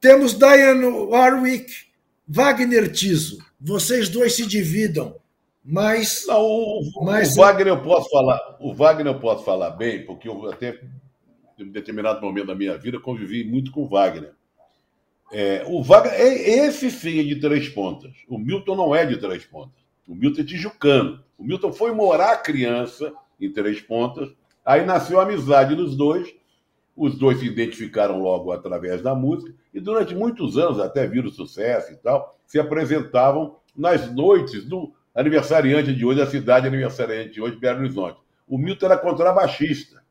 Temos 0.00 0.34
Diane 0.34 0.84
Warwick, 0.84 1.72
Wagner 2.28 2.92
Tiso. 2.92 3.38
Vocês 3.60 4.08
dois 4.08 4.34
se 4.36 4.46
dividam, 4.46 5.16
mas. 5.64 6.24
Não, 6.26 6.42
o, 6.42 7.04
mas... 7.04 7.36
o 7.36 7.40
Wagner 7.40 7.68
eu 7.68 7.82
posso 7.82 8.10
falar. 8.10 8.56
O 8.60 8.74
Wagner 8.74 9.14
eu 9.14 9.20
posso 9.20 9.44
falar 9.44 9.70
bem, 9.70 10.04
porque 10.04 10.28
eu 10.28 10.50
até 10.50 10.78
em 11.58 11.64
um 11.64 11.70
determinado 11.70 12.20
momento 12.20 12.48
da 12.48 12.54
minha 12.54 12.76
vida, 12.76 12.98
convivi 12.98 13.44
muito 13.44 13.70
com 13.70 13.82
o 13.82 13.88
Wagner. 13.88 14.32
É, 15.32 15.64
o 15.66 15.82
Wagner, 15.82 16.14
é, 16.14 16.66
esse 16.66 16.90
sim 16.90 17.20
é 17.20 17.22
de 17.22 17.36
três 17.36 17.68
pontas. 17.68 18.12
O 18.28 18.38
Milton 18.38 18.76
não 18.76 18.94
é 18.94 19.06
de 19.06 19.16
três 19.16 19.44
pontas. 19.44 19.82
O 20.06 20.14
Milton 20.14 20.42
é 20.42 20.44
tijucano. 20.44 21.22
O 21.38 21.44
Milton 21.44 21.72
foi 21.72 21.92
morar 21.92 22.36
criança 22.38 23.12
em 23.40 23.50
três 23.50 23.80
pontas. 23.80 24.30
Aí 24.64 24.84
nasceu 24.84 25.18
a 25.18 25.22
amizade 25.22 25.74
dos 25.74 25.96
dois. 25.96 26.34
Os 26.96 27.18
dois 27.18 27.40
se 27.40 27.46
identificaram 27.46 28.20
logo 28.20 28.52
através 28.52 29.02
da 29.02 29.14
música. 29.14 29.52
E 29.72 29.80
durante 29.80 30.14
muitos 30.14 30.56
anos, 30.56 30.78
até 30.78 31.06
viram 31.06 31.30
sucesso 31.30 31.92
e 31.92 31.96
tal, 31.96 32.38
se 32.46 32.58
apresentavam 32.60 33.56
nas 33.76 34.12
noites 34.12 34.64
do 34.64 34.92
aniversariante 35.14 35.94
de 35.94 36.04
hoje, 36.04 36.20
a 36.20 36.26
cidade 36.26 36.66
aniversariante 36.66 37.34
de 37.34 37.40
hoje, 37.40 37.56
Belo 37.56 37.80
Horizonte. 37.80 38.18
O 38.46 38.58
Milton 38.58 38.86
era 38.86 38.98
contrabaixista. 38.98 40.02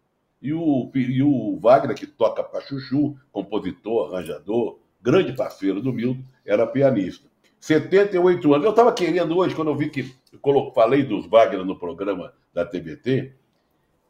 E 0.41 0.54
o, 0.54 0.91
e 0.93 1.24
o 1.24 1.58
Wagner, 1.60 1.95
que 1.95 2.06
toca 2.06 2.43
para 2.43 2.62
chuchu, 2.62 3.16
compositor, 3.32 4.14
arranjador, 4.14 4.78
grande 5.01 5.34
parceiro 5.34 5.82
do 5.82 5.93
Milton, 5.93 6.22
era 6.45 6.68
pianista. 6.68 7.28
78 7.60 8.54
anos. 8.54 8.66
Eu 8.66 8.72
estava 8.72 8.91
querendo 8.91 9.38
hoje, 9.38 9.56
quando 9.56 9.70
eu 9.70 9.76
vi 9.76 9.89
que 9.89 10.14
eu 10.34 10.72
falei 10.76 11.04
dos 11.04 11.26
Wagner 11.28 11.64
no 11.64 11.80
programa 11.80 12.34
da 12.54 12.66
TVT. 12.66 13.34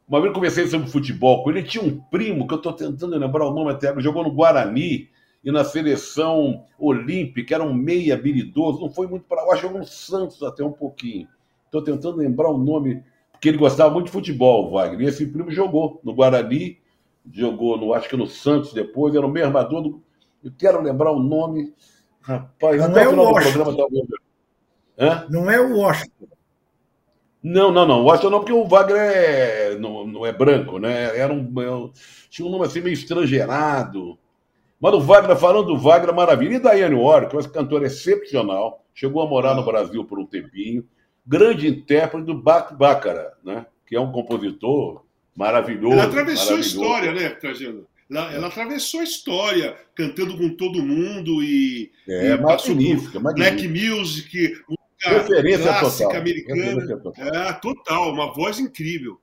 Uma 0.08 0.20
vez 0.20 0.30
eu 0.30 0.34
conversei 0.34 0.66
sobre 0.66 0.88
futebol 0.88 1.44
com 1.44 1.50
ele 1.50 1.62
tinha 1.62 1.82
um 1.82 1.98
primo, 1.98 2.48
que 2.48 2.54
eu 2.54 2.58
estou 2.58 2.72
tentando 2.72 3.16
lembrar 3.16 3.46
o 3.46 3.54
nome 3.54 3.70
até 3.70 3.88
agora, 3.88 4.02
jogou 4.02 4.24
no 4.24 4.32
Guarani 4.32 5.08
e 5.44 5.52
na 5.52 5.62
seleção 5.62 6.64
olímpica, 6.78 7.54
era 7.54 7.62
um 7.62 7.74
meio 7.74 8.14
habilidoso, 8.14 8.80
não 8.80 8.90
foi 8.90 9.06
muito 9.06 9.26
para 9.26 9.44
lá, 9.44 9.56
jogou 9.56 9.78
no 9.78 9.86
Santos 9.86 10.42
até 10.42 10.64
um 10.64 10.72
pouquinho. 10.72 11.28
Estou 11.66 11.82
tentando 11.82 12.16
lembrar 12.16 12.50
o 12.50 12.56
nome, 12.56 13.02
porque 13.32 13.50
ele 13.50 13.58
gostava 13.58 13.92
muito 13.92 14.06
de 14.06 14.12
futebol, 14.12 14.70
Wagner. 14.70 15.02
E 15.02 15.08
esse 15.08 15.26
primo 15.26 15.50
jogou 15.50 16.00
no 16.02 16.14
Guarani, 16.14 16.78
jogou 17.30 17.76
no, 17.76 17.92
acho 17.92 18.08
que 18.08 18.16
no 18.16 18.26
Santos 18.26 18.72
depois, 18.72 19.14
era 19.14 19.26
o 19.26 19.30
meio 19.30 19.46
armador 19.46 19.82
do. 19.82 20.02
Eu 20.42 20.52
quero 20.56 20.80
lembrar 20.80 21.10
o 21.10 21.18
nome. 21.18 21.74
Rapaz, 22.20 22.78
não 22.78 22.86
até 22.86 23.02
é 23.02 23.06
o 23.06 23.10
final 23.10 23.26
o 23.26 23.28
do 23.28 23.34
programa 23.34 23.76
tá? 24.96 25.26
Não 25.28 25.50
é 25.50 25.60
o 25.60 25.76
Washington. 25.76 26.28
Não, 27.42 27.70
não, 27.70 27.86
não. 27.86 28.00
O 28.00 28.04
Washington 28.04 28.30
não, 28.30 28.38
porque 28.38 28.52
o 28.52 28.66
Wagner 28.66 28.98
é, 28.98 29.76
não, 29.76 30.06
não 30.06 30.24
é 30.24 30.32
branco, 30.32 30.78
né? 30.78 31.14
Era 31.18 31.30
um, 31.30 31.92
tinha 32.30 32.48
um 32.48 32.50
nome 32.50 32.64
assim 32.64 32.80
meio 32.80 32.94
estrangeirado. 32.94 34.18
Mas 34.84 34.92
o 34.92 35.00
Wagner, 35.00 35.34
falando 35.34 35.68
do 35.68 35.78
Wagner, 35.78 36.14
maravilha. 36.14 36.56
E 36.56 36.58
Daiane 36.58 36.94
Warwick, 36.94 37.34
uma 37.34 37.48
cantora 37.48 37.86
excepcional, 37.86 38.84
chegou 38.94 39.22
a 39.22 39.26
morar 39.26 39.54
no 39.54 39.64
Brasil 39.64 40.04
por 40.04 40.18
um 40.18 40.26
tempinho. 40.26 40.86
Grande 41.26 41.66
intérprete 41.66 42.26
do 42.26 42.34
Bach 42.34 42.70
Baccara, 42.74 43.32
né? 43.42 43.64
Que 43.86 43.96
é 43.96 44.00
um 44.00 44.12
compositor 44.12 45.02
maravilhoso. 45.34 45.94
Ela 45.94 46.04
atravessou 46.04 46.56
a 46.56 46.58
maravilhoso. 46.58 46.84
história, 46.84 47.12
né, 47.14 47.30
Trajano? 47.30 47.86
Ela, 48.10 48.34
ela 48.34 48.46
atravessou 48.48 49.00
a 49.00 49.04
história, 49.04 49.74
cantando 49.94 50.36
com 50.36 50.50
todo 50.50 50.82
mundo 50.82 51.42
e, 51.42 51.90
É, 52.06 52.32
e 52.32 52.36
magnífica, 52.36 53.18
black 53.18 53.66
music, 53.66 54.62
música 54.68 55.18
Referência 55.18 55.78
clássica 55.78 56.04
total. 56.08 56.20
americana. 56.20 56.62
Referência 56.62 56.96
total. 56.98 57.26
É, 57.26 57.52
total, 57.54 58.12
uma 58.12 58.34
voz 58.34 58.58
incrível. 58.58 59.18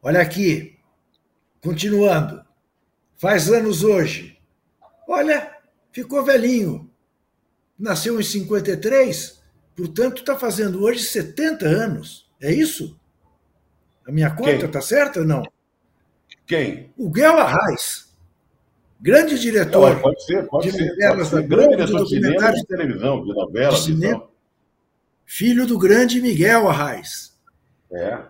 Olha 0.00 0.20
aqui, 0.20 0.78
continuando. 1.60 2.45
Faz 3.18 3.50
anos 3.50 3.82
hoje. 3.82 4.38
Olha, 5.08 5.56
ficou 5.92 6.24
velhinho. 6.24 6.90
Nasceu 7.78 8.18
em 8.18 8.22
53, 8.22 9.42
portanto 9.74 10.18
está 10.20 10.38
fazendo 10.38 10.82
hoje 10.82 11.02
70 11.04 11.66
anos. 11.66 12.30
É 12.40 12.52
isso? 12.52 12.98
A 14.06 14.12
minha 14.12 14.30
conta 14.30 14.66
está 14.66 14.80
certa 14.80 15.20
ou 15.20 15.26
não? 15.26 15.42
Quem? 16.46 16.92
O 16.96 17.10
Guel 17.10 17.38
Arraes, 17.38 18.14
grande 19.00 19.34
Não, 19.34 19.40
diretor 19.40 20.00
pode 20.00 20.24
ser, 20.24 20.46
pode 20.46 20.70
de 20.70 20.76
ser. 20.76 20.86
novelas 20.90 21.30
da 21.30 21.42
Globo, 21.42 21.76
de 21.76 21.92
documentários 21.92 22.60
de 22.60 22.66
televisão, 22.66 23.24
de 23.24 23.32
e 23.78 23.82
cinema. 23.82 24.18
tal. 24.20 24.32
filho 25.26 25.66
do 25.66 25.78
grande 25.78 26.20
Miguel 26.22 26.68
Arraes. 26.68 27.36
É. 27.92 28.22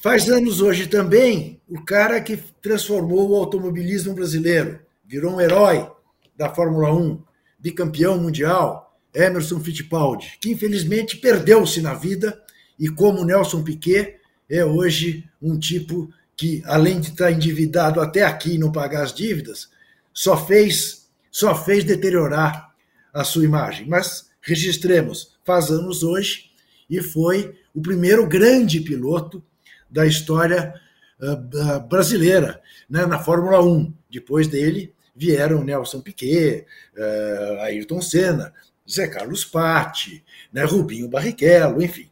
Faz 0.00 0.28
anos 0.28 0.60
hoje 0.60 0.86
também 0.86 1.60
o 1.68 1.82
cara 1.82 2.20
que 2.20 2.36
transformou 2.62 3.30
o 3.30 3.34
automobilismo 3.34 4.14
brasileiro, 4.14 4.78
virou 5.04 5.34
um 5.34 5.40
herói 5.40 5.90
da 6.36 6.54
Fórmula 6.54 6.94
1, 6.94 7.20
bicampeão 7.58 8.16
mundial, 8.16 8.96
Emerson 9.12 9.58
Fittipaldi, 9.58 10.38
que 10.40 10.52
infelizmente 10.52 11.16
perdeu-se 11.16 11.80
na 11.80 11.94
vida 11.94 12.40
e, 12.78 12.88
como 12.88 13.24
Nelson 13.24 13.64
Piquet, 13.64 14.20
é 14.48 14.64
hoje 14.64 15.28
um 15.42 15.58
tipo 15.58 16.08
que, 16.36 16.62
além 16.66 17.00
de 17.00 17.08
estar 17.08 17.32
endividado 17.32 18.00
até 18.00 18.22
aqui 18.22 18.54
e 18.54 18.58
não 18.58 18.70
pagar 18.70 19.02
as 19.02 19.12
dívidas, 19.12 19.68
só 20.14 20.36
fez, 20.36 21.08
só 21.28 21.56
fez 21.56 21.82
deteriorar 21.82 22.72
a 23.12 23.24
sua 23.24 23.44
imagem. 23.44 23.88
Mas 23.88 24.30
registremos, 24.40 25.36
faz 25.44 25.72
anos 25.72 26.04
hoje 26.04 26.52
e 26.88 27.02
foi 27.02 27.58
o 27.74 27.82
primeiro 27.82 28.28
grande 28.28 28.80
piloto 28.80 29.42
da 29.90 30.06
história 30.06 30.74
uh, 31.20 31.80
brasileira 31.88 32.60
né, 32.88 33.06
na 33.06 33.18
Fórmula 33.18 33.62
1. 33.62 33.92
Depois 34.10 34.48
dele 34.48 34.94
vieram 35.14 35.64
Nelson 35.64 36.00
Piquet, 36.00 36.66
uh, 36.96 37.60
Ayrton 37.62 38.00
Senna, 38.00 38.52
Zé 38.88 39.08
Carlos 39.08 39.44
Patti, 39.44 40.24
né, 40.52 40.64
Rubinho 40.64 41.08
Barrichello, 41.08 41.82
enfim. 41.82 42.08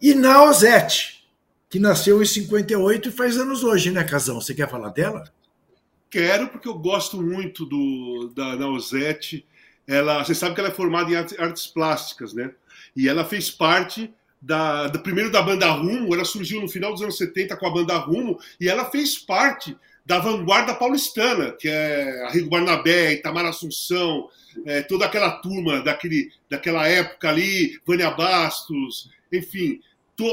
E 0.00 0.14
Naozete, 0.14 1.26
que 1.70 1.78
nasceu 1.78 2.22
em 2.22 2.26
58 2.26 3.08
e 3.08 3.12
faz 3.12 3.36
anos 3.38 3.64
hoje, 3.64 3.90
né, 3.90 4.04
Casão? 4.04 4.40
Você 4.40 4.54
quer 4.54 4.68
falar 4.68 4.90
dela? 4.90 5.24
Quero, 6.10 6.48
porque 6.48 6.68
eu 6.68 6.78
gosto 6.78 7.20
muito 7.20 7.64
do, 7.64 8.30
da 8.34 8.54
Nausete. 8.56 9.46
Ela, 9.86 10.24
você 10.24 10.34
sabe 10.34 10.54
que 10.54 10.60
ela 10.60 10.68
é 10.68 10.74
formada 10.74 11.10
em 11.10 11.16
artes 11.16 11.66
plásticas, 11.66 12.32
né? 12.32 12.52
E 12.94 13.08
ela 13.08 13.24
fez 13.24 13.50
parte 13.50 14.12
da, 14.44 14.88
da, 14.88 14.98
primeiro 14.98 15.30
da 15.30 15.40
banda 15.40 15.70
Rumo, 15.70 16.14
ela 16.14 16.24
surgiu 16.24 16.60
no 16.60 16.68
final 16.68 16.92
dos 16.92 17.02
anos 17.02 17.16
70 17.16 17.56
com 17.56 17.66
a 17.66 17.72
banda 17.72 17.96
Rumo, 17.96 18.38
e 18.60 18.68
ela 18.68 18.90
fez 18.90 19.18
parte 19.18 19.76
da 20.04 20.18
vanguarda 20.18 20.74
paulistana, 20.74 21.52
que 21.52 21.66
é 21.66 22.26
Arrigo 22.26 22.50
Barnabé, 22.50 23.14
Itamar 23.14 23.46
Assunção, 23.46 24.28
é, 24.66 24.82
toda 24.82 25.06
aquela 25.06 25.30
turma 25.30 25.80
daquele, 25.80 26.30
daquela 26.48 26.86
época 26.86 27.30
ali, 27.30 27.80
Vânia 27.86 28.10
Bastos, 28.10 29.10
enfim, 29.32 29.80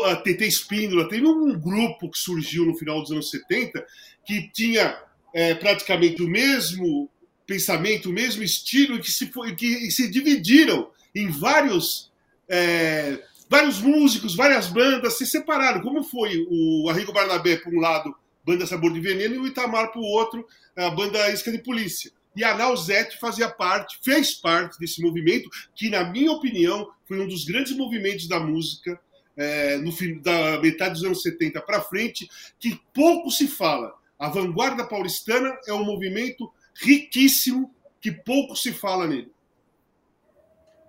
a 0.05 0.15
TT 0.17 0.45
Espíndola. 0.45 1.07
Teve 1.07 1.25
um 1.25 1.57
grupo 1.57 2.09
que 2.09 2.19
surgiu 2.19 2.65
no 2.65 2.75
final 2.75 3.01
dos 3.01 3.11
anos 3.11 3.31
70 3.31 3.83
que 4.25 4.49
tinha 4.51 4.99
é, 5.33 5.55
praticamente 5.55 6.21
o 6.21 6.27
mesmo 6.27 7.09
pensamento, 7.47 8.09
o 8.09 8.13
mesmo 8.13 8.43
estilo, 8.43 8.97
e 8.97 8.99
que 8.99 9.11
se, 9.11 9.27
foi, 9.27 9.55
que 9.55 9.89
se 9.89 10.09
dividiram 10.11 10.89
em 11.15 11.29
vários. 11.29 12.11
É, 12.47 13.17
vários 13.51 13.81
músicos, 13.81 14.33
várias 14.33 14.67
bandas 14.67 15.17
se 15.17 15.27
separaram. 15.27 15.81
Como 15.81 16.01
foi 16.03 16.47
o 16.49 16.89
Arrigo 16.89 17.11
Barnabé, 17.11 17.57
por 17.57 17.73
um 17.73 17.81
lado, 17.81 18.15
banda 18.45 18.65
Sabor 18.65 18.93
de 18.93 19.01
Veneno, 19.01 19.35
e 19.35 19.39
o 19.39 19.45
Itamar, 19.45 19.91
por 19.91 20.01
outro, 20.01 20.47
a 20.73 20.89
banda 20.89 21.29
Isca 21.29 21.51
de 21.51 21.57
Polícia. 21.57 22.09
E 22.33 22.45
a 22.45 22.55
Nausete 22.55 23.19
fazia 23.19 23.49
parte, 23.49 23.99
fez 24.01 24.33
parte 24.33 24.79
desse 24.79 25.01
movimento, 25.01 25.49
que, 25.75 25.89
na 25.89 26.05
minha 26.05 26.31
opinião, 26.31 26.89
foi 27.05 27.19
um 27.19 27.27
dos 27.27 27.43
grandes 27.43 27.75
movimentos 27.75 28.25
da 28.25 28.39
música 28.39 28.97
é, 29.35 29.77
no 29.79 29.91
fim 29.91 30.17
da 30.19 30.57
metade 30.61 30.93
dos 30.93 31.03
anos 31.03 31.21
70 31.21 31.59
para 31.61 31.81
frente, 31.81 32.29
que 32.57 32.79
pouco 32.93 33.29
se 33.29 33.49
fala. 33.49 33.93
A 34.17 34.29
vanguarda 34.29 34.87
paulistana 34.87 35.57
é 35.67 35.73
um 35.73 35.83
movimento 35.83 36.49
riquíssimo 36.73 37.75
que 37.99 38.13
pouco 38.13 38.55
se 38.55 38.71
fala 38.71 39.07
nele. 39.07 39.29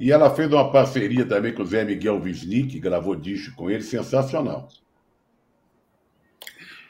E 0.03 0.11
ela 0.11 0.35
fez 0.35 0.51
uma 0.51 0.69
parceria 0.69 1.25
também 1.25 1.55
com 1.55 1.63
o 1.63 1.65
Zé 1.65 1.85
Miguel 1.85 2.21
Wisnik, 2.21 2.81
gravou 2.81 3.15
disco 3.15 3.55
com 3.55 3.71
ele, 3.71 3.85
sensacional. 3.85 4.69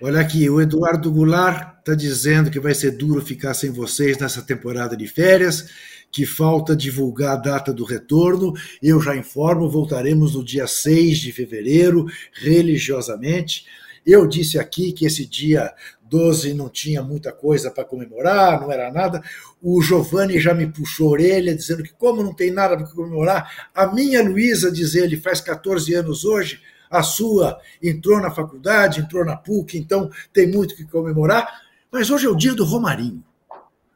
Olha 0.00 0.18
aqui, 0.18 0.48
o 0.48 0.62
Eduardo 0.62 1.12
Goulart 1.12 1.80
está 1.80 1.94
dizendo 1.94 2.50
que 2.50 2.58
vai 2.58 2.74
ser 2.74 2.92
duro 2.92 3.20
ficar 3.20 3.52
sem 3.52 3.70
vocês 3.70 4.16
nessa 4.16 4.40
temporada 4.40 4.96
de 4.96 5.06
férias, 5.06 5.68
que 6.10 6.24
falta 6.24 6.74
divulgar 6.74 7.34
a 7.34 7.40
data 7.40 7.70
do 7.70 7.84
retorno. 7.84 8.54
Eu 8.82 8.98
já 8.98 9.14
informo, 9.14 9.68
voltaremos 9.68 10.34
no 10.34 10.42
dia 10.42 10.66
6 10.66 11.18
de 11.18 11.32
fevereiro, 11.32 12.06
religiosamente. 12.32 13.66
Eu 14.06 14.26
disse 14.26 14.58
aqui 14.58 14.90
que 14.90 15.04
esse 15.04 15.26
dia 15.26 15.70
12 16.12 16.52
não 16.52 16.68
tinha 16.68 17.02
muita 17.02 17.32
coisa 17.32 17.70
para 17.70 17.86
comemorar, 17.86 18.60
não 18.60 18.70
era 18.70 18.92
nada. 18.92 19.22
O 19.62 19.80
Giovanni 19.80 20.38
já 20.38 20.52
me 20.52 20.66
puxou 20.66 21.08
a 21.08 21.12
orelha, 21.12 21.56
dizendo 21.56 21.82
que, 21.82 21.94
como 21.94 22.22
não 22.22 22.34
tem 22.34 22.50
nada 22.50 22.76
para 22.76 22.86
comemorar, 22.86 23.70
a 23.74 23.86
minha 23.86 24.22
Luísa, 24.22 24.70
diz 24.70 24.94
ele, 24.94 25.16
faz 25.16 25.40
14 25.40 25.94
anos 25.94 26.26
hoje, 26.26 26.60
a 26.90 27.02
sua 27.02 27.58
entrou 27.82 28.20
na 28.20 28.30
faculdade, 28.30 29.00
entrou 29.00 29.24
na 29.24 29.34
PUC, 29.34 29.78
então 29.78 30.10
tem 30.34 30.46
muito 30.46 30.76
que 30.76 30.84
comemorar. 30.84 31.48
Mas 31.90 32.10
hoje 32.10 32.26
é 32.26 32.28
o 32.28 32.36
dia 32.36 32.52
do 32.52 32.64
Romarinho. 32.64 33.24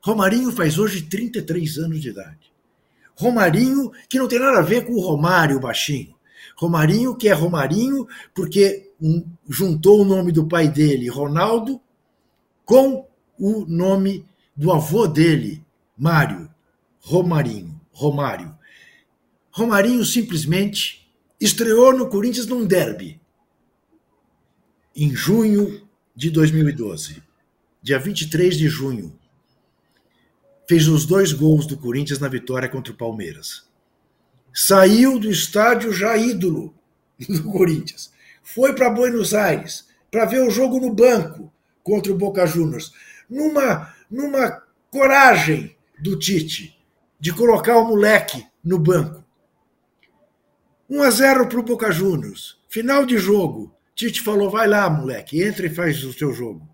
Romarinho 0.03 0.51
faz 0.51 0.79
hoje 0.79 1.03
33 1.03 1.77
anos 1.77 2.01
de 2.01 2.09
idade. 2.09 2.51
Romarinho, 3.15 3.93
que 4.09 4.19
não 4.19 4.27
tem 4.27 4.39
nada 4.39 4.61
a 4.61 4.63
ver 4.63 4.87
com 4.87 4.95
o 4.95 5.01
Romário 5.01 5.61
baixinho. 5.61 6.15
Romarinho, 6.57 7.15
que 7.15 7.29
é 7.29 7.35
Romarinho, 7.35 8.09
porque 8.35 8.91
juntou 9.47 10.01
o 10.01 10.05
nome 10.05 10.33
do 10.33 10.47
pai 10.49 10.69
dele, 10.69 11.11
Ronaldo, 11.11 11.79
com 12.67 13.09
o 13.39 13.65
nome 13.65 14.27
do 14.55 14.73
avô 14.73 15.07
dele, 15.07 15.65
Mário, 15.97 16.51
Romarinho, 17.01 17.81
Romário. 17.93 18.55
Romarinho 19.53 20.05
simplesmente 20.05 21.09
estreou 21.41 21.97
no 21.97 22.09
Corinthians 22.09 22.47
num 22.47 22.67
derby, 22.67 23.21
em 24.95 25.15
junho 25.15 25.89
de 26.15 26.29
2012, 26.31 27.23
dia 27.81 27.99
23 27.99 28.57
de 28.57 28.69
junho. 28.69 29.17
Fez 30.69 30.89
os 30.89 31.07
dois 31.07 31.33
gols 31.33 31.67
do 31.67 31.77
Corinthians 31.77 32.19
na 32.19 32.29
vitória 32.29 32.69
contra 32.69 32.93
o 32.93 32.97
Palmeiras. 32.97 33.69
Saiu 34.53 35.21
do 35.21 35.31
estádio 35.31 35.93
já 35.93 36.17
ídolo 36.17 36.75
do 37.29 37.45
Corinthians. 37.45 38.11
Foi 38.43 38.75
para 38.75 38.91
Buenos 38.91 39.35
Aires 39.35 39.87
para 40.11 40.25
ver 40.25 40.41
o 40.41 40.51
jogo 40.51 40.81
no 40.81 40.93
banco 40.93 41.53
contra 41.87 42.13
o 42.13 42.17
Boca 42.17 42.45
Juniors, 42.45 42.93
numa, 43.31 43.95
numa 44.11 44.61
coragem 44.91 45.77
do 45.97 46.19
Tite 46.19 46.77
de 47.21 47.33
colocar 47.33 47.79
o 47.79 47.87
moleque 47.87 48.45
no 48.63 48.77
banco. 48.77 49.25
1 50.91 51.01
a 51.01 51.11
0 51.11 51.47
para 51.47 51.61
o 51.61 51.63
Boca 51.63 51.93
Juniors. 51.93 52.59
Final 52.69 53.07
de 53.07 53.17
jogo. 53.19 53.73
Tite 53.95 54.21
falou: 54.21 54.51
vai 54.51 54.67
lá, 54.67 54.91
moleque, 54.91 55.41
entra 55.41 55.67
e 55.67 55.75
faz 55.75 56.03
o 56.03 56.13
seu 56.13 56.33
jogo. 56.33 56.69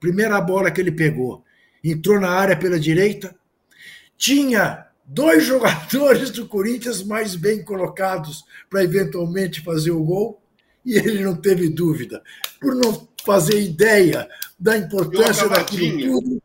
Primeira 0.00 0.40
bola 0.40 0.70
que 0.70 0.80
ele 0.80 0.90
pegou. 0.90 1.44
Entrou 1.84 2.18
na 2.18 2.30
área 2.30 2.56
pela 2.56 2.80
direita. 2.80 3.36
Tinha 4.16 4.86
dois 5.04 5.44
jogadores 5.44 6.30
do 6.30 6.48
Corinthians 6.48 7.02
mais 7.02 7.36
bem 7.36 7.62
colocados 7.62 8.42
para 8.70 8.82
eventualmente 8.82 9.60
fazer 9.60 9.90
o 9.90 10.02
gol. 10.02 10.42
E 10.82 10.94
ele 10.94 11.22
não 11.22 11.36
teve 11.36 11.68
dúvida. 11.68 12.22
Por 12.58 12.74
não 12.74 13.06
fazer 13.26 13.60
ideia 13.60 14.28
da 14.58 14.76
importância 14.76 15.48
daquilo 15.48 16.20
tudo, 16.20 16.42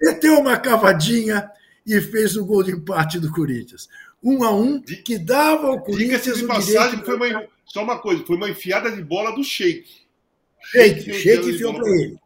meteu 0.00 0.38
uma 0.38 0.56
cavadinha 0.56 1.50
e 1.86 2.00
fez 2.00 2.36
o 2.36 2.44
gol 2.44 2.62
de 2.62 2.72
empate 2.72 3.18
do 3.18 3.32
Corinthians. 3.32 3.88
Um 4.22 4.44
a 4.44 4.54
um, 4.54 4.80
que 4.80 5.18
dava 5.18 5.68
ao 5.68 5.80
Corinthians 5.80 6.36
de 6.36 6.44
o 6.44 6.46
passagem, 6.46 7.00
direito... 7.00 7.06
foi 7.06 7.16
uma, 7.16 7.44
só 7.64 7.82
uma 7.82 7.98
coisa, 7.98 8.24
foi 8.24 8.36
uma 8.36 8.50
enfiada 8.50 8.90
de 8.90 9.02
bola 9.02 9.34
do 9.34 9.42
Sheik. 9.42 9.88
Sheik, 10.62 11.12
Sheik 11.12 11.50
enfiou 11.50 11.74
para 11.74 11.88
ele. 11.88 12.18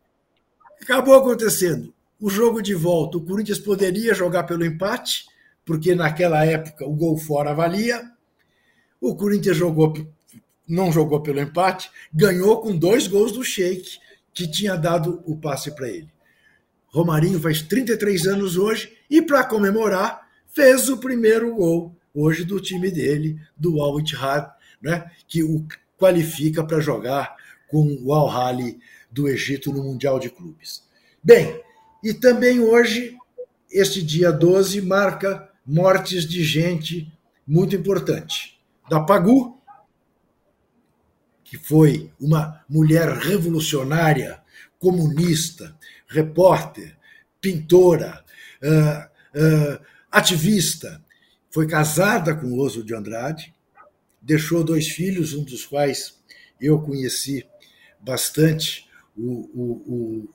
Acabou 0.83 1.15
acontecendo. 1.15 1.95
O 2.21 2.29
jogo 2.29 2.61
de 2.61 2.75
volta, 2.75 3.17
o 3.17 3.25
Corinthians 3.25 3.59
poderia 3.59 4.13
jogar 4.15 4.45
pelo 4.45 4.65
empate, 4.65 5.27
porque 5.65 5.95
naquela 5.95 6.45
época 6.45 6.87
o 6.87 6.95
gol 6.95 7.17
fora 7.17 7.55
valia. 7.55 8.03
O 9.01 9.15
Corinthians 9.15 9.57
jogou, 9.57 9.95
não 10.67 10.91
jogou 10.91 11.21
pelo 11.21 11.41
empate, 11.41 11.91
ganhou 12.13 12.61
com 12.61 12.77
dois 12.77 13.07
gols 13.07 13.33
do 13.33 13.45
Sheik, 13.45 13.99
que 14.35 14.47
tinha 14.47 14.77
dado 14.77 15.23
o 15.25 15.37
passe 15.37 15.71
para 15.75 15.89
ele. 15.89 16.13
Romarinho 16.89 17.41
faz 17.41 17.63
33 17.63 18.27
anos 18.27 18.57
hoje 18.57 18.93
e, 19.09 19.23
para 19.23 19.45
comemorar, 19.45 20.29
fez 20.53 20.89
o 20.89 20.99
primeiro 20.99 21.55
gol 21.55 21.97
hoje 22.13 22.45
do 22.45 22.61
time 22.61 22.91
dele, 22.91 23.41
do 23.57 23.81
Al 23.81 23.99
Ittihad, 23.99 24.49
né, 24.83 25.11
que 25.27 25.43
o 25.43 25.67
qualifica 25.99 26.63
para 26.63 26.81
jogar 26.81 27.35
com 27.69 27.99
o 28.03 28.13
Al 28.13 28.29
Hali 28.29 28.79
do 29.11 29.29
Egito 29.29 29.73
no 29.73 29.83
Mundial 29.83 30.19
de 30.19 30.31
Clubes. 30.31 30.83
Bem, 31.23 31.61
e 32.03 32.13
também 32.13 32.61
hoje, 32.61 33.17
este 33.71 34.03
dia 34.03 34.31
12, 34.31 34.83
marca 34.83 35.49
mortes 35.67 36.29
de 36.29 36.45
gente 36.45 37.11
muito 37.47 37.75
importante. 37.75 38.61
Da 38.89 39.01
Pagu, 39.01 39.59
que 41.55 41.59
foi 41.59 42.11
uma 42.21 42.65
mulher 42.69 43.09
revolucionária, 43.17 44.41
comunista, 44.77 45.77
repórter, 46.09 46.97
pintora, 47.41 48.25
uh, 48.61 49.39
uh, 49.39 49.81
ativista, 50.11 51.01
foi 51.49 51.69
casada 51.69 52.35
com 52.35 52.59
Oso 52.59 52.83
de 52.83 52.93
Andrade, 52.93 53.55
deixou 54.21 54.65
dois 54.65 54.89
filhos, 54.89 55.33
um 55.33 55.45
dos 55.45 55.65
quais 55.65 56.19
eu 56.61 56.81
conheci 56.81 57.47
bastante, 58.01 58.89
o, 59.17 59.49
o, 59.55 59.63
o, 59.87 60.29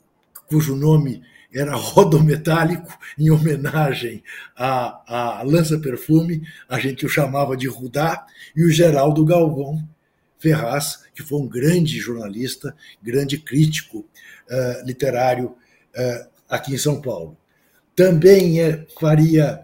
cujo 0.48 0.74
nome 0.74 1.22
era 1.54 1.76
Rodometálico, 1.76 2.98
em 3.18 3.30
homenagem 3.30 4.24
à, 4.56 5.40
à 5.40 5.44
Lança 5.44 5.78
Perfume, 5.80 6.44
a 6.70 6.80
gente 6.80 7.06
o 7.06 7.10
chamava 7.10 7.58
de 7.58 7.68
Rudá, 7.68 8.26
e 8.56 8.64
o 8.64 8.72
Geraldo 8.72 9.26
Galvão 9.26 9.86
Ferraz, 10.40 11.04
que 11.14 11.22
foi 11.22 11.40
um 11.40 11.48
grande 11.48 12.00
jornalista, 12.00 12.76
grande 13.04 13.38
crítico 13.38 14.00
uh, 14.00 14.86
literário 14.86 15.48
uh, 15.50 16.30
aqui 16.50 16.74
em 16.74 16.78
São 16.78 17.02
Paulo. 17.02 17.38
Também 17.96 18.62
é, 18.62 18.88
faria, 18.98 19.62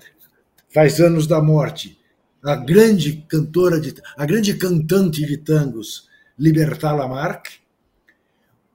faz 0.70 1.00
anos 1.00 1.26
da 1.26 1.42
morte, 1.42 1.98
a 2.44 2.56
grande 2.56 3.26
cantora, 3.28 3.80
de, 3.80 3.96
a 4.18 4.26
grande 4.26 4.54
cantante 4.56 5.26
de 5.26 5.38
tangos, 5.38 6.10
Libertà 6.38 6.92
Lamarck, 6.92 7.48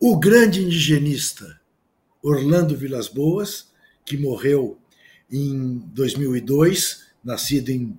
o 0.00 0.18
grande 0.18 0.62
indigenista 0.62 1.60
Orlando 2.22 2.74
Vilas 2.74 3.06
Boas, 3.06 3.68
que 4.04 4.16
morreu 4.16 4.78
em 5.30 5.78
2002, 5.92 7.04
nascido 7.22 7.68
em 7.68 7.98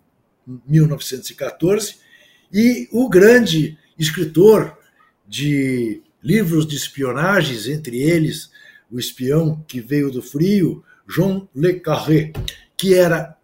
1914, 0.68 1.97
e 2.52 2.89
o 2.91 3.08
grande 3.08 3.78
escritor 3.97 4.77
de 5.27 6.01
livros 6.21 6.67
de 6.67 6.75
espionagens, 6.75 7.67
entre 7.67 8.01
eles 8.01 8.51
O 8.91 8.99
Espião 8.99 9.63
que 9.67 9.79
Veio 9.81 10.11
do 10.11 10.21
Frio, 10.21 10.83
Jean 11.07 11.47
Le 11.55 11.79
Carré, 11.79 12.31
que 12.77 12.93
era 12.93 13.37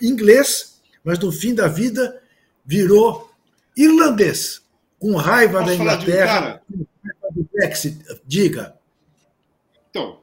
inglês, 0.00 0.80
mas 1.04 1.18
no 1.18 1.30
fim 1.30 1.54
da 1.54 1.68
vida 1.68 2.20
virou 2.64 3.30
irlandês, 3.76 4.62
com 4.98 5.16
raiva 5.16 5.60
Posso 5.60 5.66
da 5.66 5.72
de 5.72 5.78
um 5.78 5.82
Inglaterra, 5.82 6.62
do 6.68 7.48
Brexit. 7.52 7.98
Diga. 8.26 8.76
Então, 9.90 10.20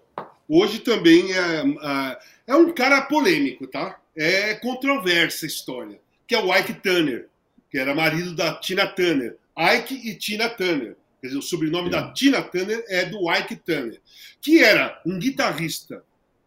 hoje 0.48 0.80
também 0.80 1.34
é, 1.34 1.62
é, 1.62 2.20
é 2.48 2.56
um 2.56 2.72
cara 2.74 3.02
polêmico, 3.02 3.68
tá? 3.68 4.00
É 4.16 4.56
controversa 4.56 5.46
a 5.46 5.48
história, 5.48 6.00
que 6.28 6.36
é 6.36 6.44
o 6.44 6.56
Ike 6.56 6.74
Turner, 6.74 7.28
que 7.72 7.78
era 7.78 7.96
marido 7.96 8.36
da 8.36 8.56
Tina 8.56 8.88
Turner. 8.88 9.38
Ike 9.60 9.94
e 9.94 10.16
Tina 10.16 10.50
Turner. 10.50 10.96
Quer 11.20 11.28
dizer, 11.28 11.40
o 11.40 11.42
sobrenome 11.42 11.90
da 11.90 12.14
Tina 12.14 12.42
Turner 12.42 12.84
é 12.88 13.06
do 13.06 13.30
Ike 13.32 13.58
Turner, 13.58 14.00
que 14.42 14.64
era 14.64 15.02
um 15.06 15.20
guitarrista 15.20 16.02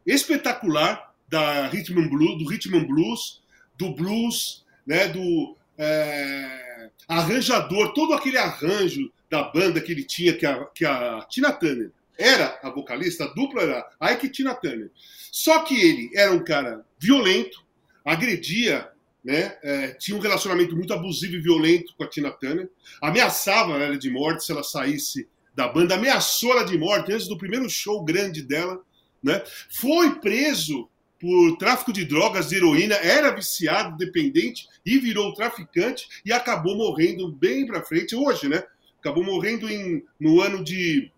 espetacular 0.07 1.13
da 1.29 1.67
Rhythm 1.69 2.09
Blues, 2.09 2.39
do 2.39 2.49
Rhythm 2.49 2.77
and 2.77 2.87
Blues, 2.87 3.43
do 3.77 3.95
blues, 3.95 4.65
né, 4.87 5.09
do 5.09 5.57
é, 5.77 6.91
arranjador, 7.07 7.93
todo 7.93 8.15
aquele 8.15 8.39
arranjo 8.39 9.13
da 9.31 9.43
banda 9.43 9.81
que 9.81 9.93
ele 9.93 10.05
tinha, 10.05 10.33
que 10.33 10.47
a, 10.47 10.65
que 10.67 10.85
a 10.85 11.27
Tina 11.29 11.53
Turner 11.53 11.91
era 12.19 12.59
a 12.63 12.71
vocalista, 12.71 13.25
a 13.25 13.35
dupla 13.35 13.63
era 13.63 14.13
Ike 14.13 14.27
e 14.27 14.31
Tina 14.31 14.55
Turner. 14.55 14.91
Só 15.31 15.61
que 15.61 15.75
ele 15.75 16.11
era 16.15 16.33
um 16.33 16.45
cara 16.45 16.85
violento, 16.99 17.65
agredia 18.05 18.92
né? 19.25 19.57
É, 19.63 19.89
tinha 19.93 20.17
um 20.17 20.21
relacionamento 20.21 20.75
muito 20.75 20.93
abusivo 20.93 21.35
e 21.35 21.41
violento 21.41 21.95
com 21.97 22.05
a 22.05 22.09
Tina 22.09 22.31
Turner, 22.31 22.69
ameaçava 23.01 23.79
ela 23.79 23.97
de 23.97 24.11
morte 24.11 24.45
se 24.45 24.53
ela 24.53 24.63
saísse 24.63 25.29
da 25.55 25.69
banda, 25.69 25.95
ameaçou 25.95 26.53
ela 26.53 26.65
de 26.65 26.77
morte 26.77 27.13
antes 27.13 27.29
do 27.29 27.39
primeiro 27.39 27.69
show 27.69 28.03
grande 28.03 28.43
dela, 28.43 28.81
né? 29.23 29.43
Foi 29.71 30.17
preso 30.17 30.89
por 31.21 31.57
tráfico 31.57 31.93
de 31.93 32.05
drogas, 32.05 32.49
de 32.49 32.57
heroína, 32.57 32.97
era 32.97 33.31
viciado, 33.31 33.97
dependente 33.97 34.67
e 34.85 34.99
virou 34.99 35.33
traficante 35.35 36.09
e 36.25 36.33
acabou 36.33 36.77
morrendo 36.77 37.31
bem 37.31 37.65
para 37.65 37.85
frente 37.85 38.17
hoje, 38.17 38.49
né? 38.49 38.65
Acabou 38.99 39.23
morrendo 39.23 39.71
em, 39.71 40.05
no 40.19 40.41
ano 40.41 40.65
de 40.65 41.13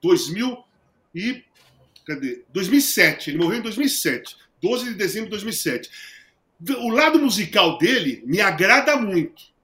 2000 0.00 0.56
e 1.14 1.42
cadê? 2.06 2.44
2007. 2.52 3.30
Ele 3.30 3.38
morreu 3.38 3.58
em 3.58 3.62
2007, 3.62 4.36
12 4.62 4.84
de 4.90 4.94
dezembro 4.94 5.26
de 5.26 5.30
2007 5.30 6.13
o 6.60 6.88
lado 6.88 7.18
musical 7.18 7.78
dele 7.78 8.22
me 8.26 8.40
agrada 8.40 8.96
muito. 8.96 9.54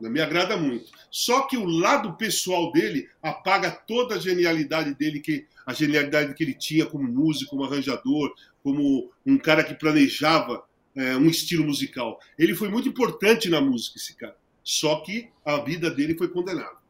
Me 0.00 0.20
agrada 0.20 0.56
muito. 0.56 0.90
Só 1.10 1.42
que 1.42 1.56
o 1.56 1.64
lado 1.64 2.14
pessoal 2.14 2.72
dele 2.72 3.08
apaga 3.22 3.70
toda 3.70 4.14
a 4.14 4.18
genialidade 4.18 4.94
dele, 4.94 5.20
que 5.20 5.46
a 5.66 5.74
genialidade 5.74 6.34
que 6.34 6.42
ele 6.42 6.54
tinha 6.54 6.86
como 6.86 7.04
músico, 7.04 7.50
como 7.50 7.64
arranjador, 7.64 8.32
como 8.62 9.10
um 9.26 9.36
cara 9.36 9.64
que 9.64 9.74
planejava 9.74 10.64
é, 10.94 11.16
um 11.16 11.26
estilo 11.26 11.64
musical. 11.64 12.18
Ele 12.38 12.54
foi 12.54 12.68
muito 12.68 12.88
importante 12.88 13.48
na 13.48 13.60
música, 13.60 13.98
esse 13.98 14.16
cara. 14.16 14.36
Só 14.62 15.00
que 15.00 15.28
a 15.44 15.58
vida 15.58 15.90
dele 15.90 16.16
foi 16.16 16.28
condenada. 16.28 16.80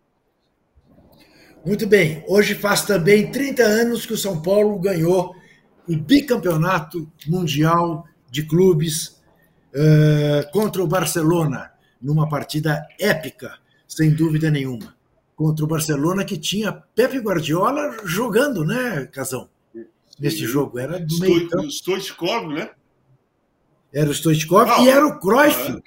Muito 1.65 1.87
bem. 1.87 2.25
Hoje 2.27 2.55
faz 2.55 2.83
também 2.83 3.31
30 3.31 3.63
anos 3.63 4.07
que 4.07 4.13
o 4.13 4.19
São 4.19 4.41
Paulo 4.41 4.79
ganhou 4.79 5.35
o 5.87 5.97
bicampeonato 5.97 7.11
mundial 7.27 8.07
de 8.31 8.45
clubes 8.45 9.20
uh, 9.75 10.51
contra 10.53 10.83
o 10.83 10.87
Barcelona, 10.87 11.73
numa 12.01 12.29
partida 12.29 12.87
épica, 12.99 13.59
sem 13.87 14.11
dúvida 14.15 14.51
nenhuma. 14.51 14.97
Contra 15.35 15.65
o 15.65 15.69
Barcelona 15.69 16.25
que 16.25 16.37
tinha 16.39 16.73
Pepe 16.73 17.19
Guardiola 17.19 17.97
jogando, 18.05 18.65
né, 18.65 19.07
Casão? 19.07 19.49
Nesse 20.19 20.45
jogo. 20.47 20.79
Era 20.79 20.99
do 21.01 21.15
Sto 21.15 21.21
meio 21.23 21.49
campo. 21.49 21.71
Stoichkov, 21.71 22.53
né? 22.53 22.71
Era 23.93 24.11
o 24.11 24.15
Stoichkov 24.15 24.71
Ah, 24.71 24.83
e 24.83 24.89
era 24.89 25.07
o 25.07 25.19
Cruyff. 25.19 25.83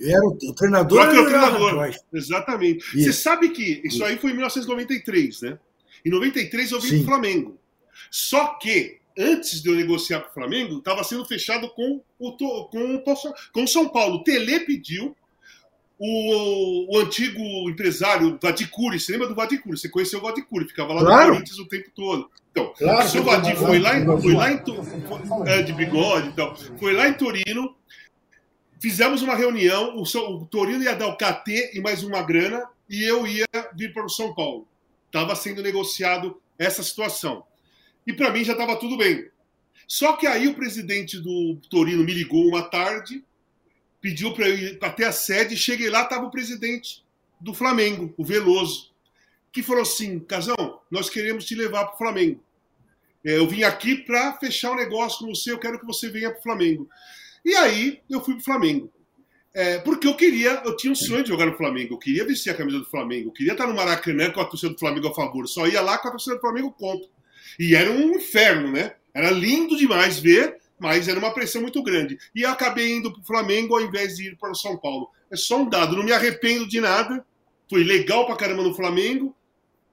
é. 0.00 0.10
Era 0.10 0.24
o, 0.26 0.30
o 0.30 0.54
treinador. 0.54 0.98
Cruyff 1.02 1.16
é 1.16 1.18
era 1.18 1.22
o 1.22 1.28
treinador. 1.28 1.70
Cruyff. 1.70 1.98
Exatamente. 2.12 2.78
Isso. 2.98 3.04
Você 3.04 3.12
sabe 3.12 3.50
que 3.50 3.82
isso 3.84 4.02
aí 4.04 4.16
foi 4.16 4.30
em 4.30 4.34
1993, 4.34 5.42
né? 5.42 5.58
Em 6.04 6.10
93 6.10 6.72
eu 6.72 6.80
vim 6.80 6.88
Sim. 6.88 6.96
pro 6.98 7.06
Flamengo. 7.06 7.58
Só 8.10 8.54
que, 8.54 8.98
antes 9.18 9.62
de 9.62 9.68
eu 9.68 9.74
negociar 9.76 10.20
pro 10.20 10.32
Flamengo, 10.34 10.78
estava 10.78 11.04
sendo 11.04 11.24
fechado 11.24 11.68
com 11.70 12.00
o, 12.18 12.32
com, 12.32 12.94
o 12.96 13.02
com 13.52 13.62
o 13.64 13.68
São 13.68 13.88
Paulo. 13.88 14.16
O 14.16 14.24
Tele 14.24 14.60
pediu 14.60 15.16
o, 15.98 16.96
o 16.96 16.98
antigo 17.00 17.40
empresário 17.70 18.38
Vadicuri. 18.42 18.98
Você 18.98 19.12
lembra 19.12 19.28
do 19.28 19.34
Vadicuri? 19.34 19.78
Você 19.78 19.88
conheceu 19.88 20.18
o 20.18 20.22
Vadicuri, 20.22 20.66
ficava 20.66 20.92
lá 20.92 21.00
Claro. 21.00 21.26
no 21.26 21.32
Corinthians 21.34 21.58
o 21.58 21.68
tempo 21.68 21.90
todo. 21.94 22.30
Então, 22.50 22.72
Claro, 22.76 23.06
o 23.06 23.08
seu 23.08 23.22
Vadir 23.24 23.56
foi 23.56 23.78
lá, 23.78 23.98
em, 23.98 24.04
foi 24.04 24.32
lá 24.34 24.52
em 24.52 24.58
foi- 24.64 25.48
é, 25.48 25.62
de 25.62 25.72
bigode 25.72 26.28
e 26.28 26.32
tal. 26.32 26.54
Foi 26.56 26.92
lá 26.92 27.08
em 27.08 27.14
Torino 27.14 27.74
fizemos 28.80 29.22
uma 29.22 29.34
reunião, 29.34 29.96
o, 29.98 30.04
São- 30.04 30.34
o 30.34 30.46
Torino 30.46 30.82
ia 30.84 30.94
dar 30.94 31.08
o 31.08 31.16
KT 31.16 31.70
e 31.74 31.80
mais 31.80 32.02
uma 32.02 32.22
grana, 32.22 32.68
e 32.88 33.02
eu 33.02 33.26
ia 33.26 33.46
vir 33.74 33.94
para 33.94 34.04
o 34.04 34.10
São 34.10 34.34
Paulo. 34.34 34.68
Estava 35.06 35.34
sendo 35.34 35.62
negociado 35.62 36.38
essa 36.58 36.82
situação. 36.82 37.44
E 38.06 38.12
para 38.12 38.30
mim 38.30 38.44
já 38.44 38.52
estava 38.52 38.76
tudo 38.76 38.96
bem. 38.96 39.28
Só 39.86 40.14
que 40.14 40.26
aí 40.26 40.48
o 40.48 40.54
presidente 40.54 41.18
do 41.18 41.58
Torino 41.68 42.04
me 42.04 42.12
ligou 42.12 42.46
uma 42.48 42.62
tarde, 42.62 43.24
pediu 44.00 44.32
para 44.32 44.48
eu 44.48 44.58
ir 44.58 44.78
até 44.82 45.06
a 45.06 45.12
sede, 45.12 45.56
cheguei 45.56 45.90
lá, 45.90 46.02
estava 46.02 46.26
o 46.26 46.30
presidente 46.30 47.04
do 47.40 47.52
Flamengo, 47.52 48.12
o 48.16 48.24
Veloso, 48.24 48.92
que 49.52 49.62
falou 49.62 49.82
assim: 49.82 50.18
Casão, 50.20 50.80
nós 50.90 51.10
queremos 51.10 51.44
te 51.44 51.54
levar 51.54 51.86
para 51.86 51.94
o 51.94 51.98
Flamengo. 51.98 52.42
É, 53.24 53.38
Eu 53.38 53.48
vim 53.48 53.62
aqui 53.62 53.96
para 53.96 54.34
fechar 54.34 54.72
o 54.72 54.76
negócio 54.76 55.20
com 55.20 55.34
você, 55.34 55.52
eu 55.52 55.58
quero 55.58 55.78
que 55.78 55.86
você 55.86 56.10
venha 56.10 56.30
para 56.30 56.40
o 56.40 56.42
Flamengo. 56.42 56.88
E 57.44 57.54
aí 57.54 58.00
eu 58.08 58.22
fui 58.22 58.34
para 58.34 58.40
o 58.40 58.44
Flamengo. 58.44 58.90
É, 59.52 59.78
porque 59.78 60.08
eu 60.08 60.16
queria, 60.16 60.62
eu 60.64 60.76
tinha 60.76 60.92
um 60.92 60.96
sonho 60.96 61.22
de 61.22 61.28
jogar 61.28 61.46
no 61.46 61.56
Flamengo, 61.56 61.94
eu 61.94 61.98
queria 61.98 62.26
vestir 62.26 62.50
a 62.50 62.56
camisa 62.56 62.80
do 62.80 62.86
Flamengo, 62.86 63.28
eu 63.28 63.32
queria 63.32 63.52
estar 63.52 63.68
no 63.68 63.74
Maracanã 63.74 64.30
com 64.32 64.40
a 64.40 64.44
torcida 64.44 64.72
do 64.72 64.78
Flamengo 64.78 65.06
a 65.06 65.14
favor, 65.14 65.46
só 65.46 65.66
ia 65.68 65.80
lá 65.80 65.96
com 65.96 66.08
a 66.08 66.10
torcida 66.10 66.34
do 66.34 66.40
Flamengo 66.40 66.72
contra. 66.72 67.08
E 67.58 67.74
era 67.74 67.90
um 67.90 68.16
inferno, 68.16 68.70
né? 68.70 68.94
Era 69.12 69.30
lindo 69.30 69.76
demais 69.76 70.18
ver, 70.18 70.56
mas 70.78 71.08
era 71.08 71.18
uma 71.18 71.32
pressão 71.32 71.62
muito 71.62 71.82
grande. 71.82 72.18
E 72.34 72.42
eu 72.42 72.50
acabei 72.50 72.92
indo 72.92 73.12
para 73.12 73.20
o 73.20 73.24
Flamengo 73.24 73.74
ao 73.74 73.82
invés 73.82 74.16
de 74.16 74.28
ir 74.28 74.36
para 74.36 74.50
o 74.50 74.54
São 74.54 74.76
Paulo. 74.76 75.08
É 75.30 75.36
só 75.36 75.58
um 75.58 75.68
dado, 75.68 75.96
não 75.96 76.02
me 76.02 76.12
arrependo 76.12 76.68
de 76.68 76.80
nada. 76.80 77.24
Foi 77.70 77.82
legal 77.82 78.26
pra 78.26 78.36
caramba 78.36 78.62
no 78.62 78.74
Flamengo. 78.74 79.34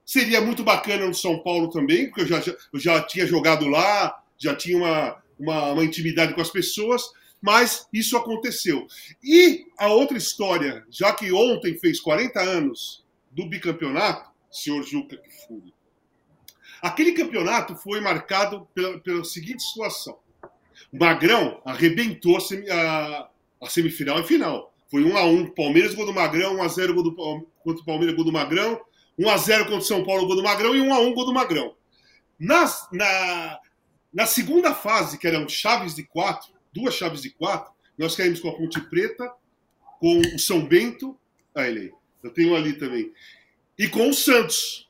Seria 0.05 0.41
muito 0.41 0.63
bacana 0.63 1.05
no 1.05 1.13
São 1.13 1.39
Paulo 1.39 1.69
também, 1.69 2.07
porque 2.07 2.21
eu 2.21 2.27
já, 2.27 2.43
eu 2.73 2.79
já 2.79 3.01
tinha 3.03 3.25
jogado 3.25 3.67
lá, 3.67 4.21
já 4.38 4.55
tinha 4.55 4.77
uma, 4.77 5.21
uma, 5.39 5.71
uma 5.71 5.83
intimidade 5.85 6.33
com 6.33 6.41
as 6.41 6.49
pessoas, 6.49 7.03
mas 7.41 7.88
isso 7.93 8.17
aconteceu. 8.17 8.85
E 9.23 9.65
a 9.77 9.88
outra 9.88 10.17
história, 10.17 10.85
já 10.89 11.13
que 11.13 11.31
ontem 11.31 11.77
fez 11.77 11.99
40 11.99 12.39
anos 12.39 13.05
do 13.31 13.47
bicampeonato, 13.47 14.29
senhor 14.51 14.83
Juca 14.83 15.17
Kfouri, 15.17 15.73
aquele 16.82 17.12
campeonato 17.14 17.76
foi 17.76 17.99
marcado 18.02 18.68
pela, 18.74 18.99
pela 18.99 19.24
seguinte 19.24 19.64
situação. 19.64 20.18
O 20.91 20.98
Magrão 20.98 21.62
arrebentou 21.66 22.38
a, 22.38 23.30
a- 23.62 23.70
semifinal 23.70 24.20
e 24.20 24.24
final. 24.24 24.74
Foi 24.90 25.03
1 25.03 25.18
a 25.18 25.24
1 25.26 25.52
Palmeiras, 25.52 25.94
gol 25.95 26.06
do 26.06 26.14
Magrão, 26.14 26.56
1 26.58 26.64
a 26.64 26.68
0 26.68 26.94
gol 26.94 27.03
do, 27.03 27.16
Palme- 27.16 27.48
contra 27.64 27.82
o 27.82 27.86
Palmeiras, 27.86 28.16
gol 28.16 28.26
do 28.26 28.32
Magrão, 28.34 28.82
1 29.18 29.30
a 29.30 29.38
0 29.38 29.64
contra 29.66 29.80
o 29.80 29.84
São 29.84 30.03
Paulo, 30.03 30.26
gol 30.28 30.36
do 30.36 30.44
Magrão 30.44 30.76
e 30.76 30.82
1 30.82 30.94
a 30.94 30.99
1 30.99 31.14
gol 31.14 31.26
do 31.26 31.34
Magrão. 31.34 31.76
Nas- 32.40 32.88
na, 32.91 33.60
na 34.14 34.26
segunda 34.26 34.74
fase, 34.74 35.18
que 35.18 35.28
eram 35.28 35.48
chaves 35.48 35.95
de 35.95 36.03
quatro, 36.03 36.52
duas 36.74 36.94
chaves 36.95 37.22
de 37.22 37.30
quatro, 37.30 37.72
nós 37.98 38.16
caímos 38.16 38.40
com 38.40 38.49
a 38.49 38.53
Ponte 38.58 38.82
Preta, 38.82 39.32
com 39.99 40.20
o 40.20 40.40
São 40.40 40.66
Bento, 40.66 41.18
ah, 41.56 41.68
ele 41.68 41.80
aí, 41.82 41.91
eu 42.24 42.32
tenho 42.34 42.56
ali 42.56 42.74
também, 42.74 43.12
e 43.78 43.88
com 43.88 44.10
o 44.10 44.14
Santos. 44.14 44.90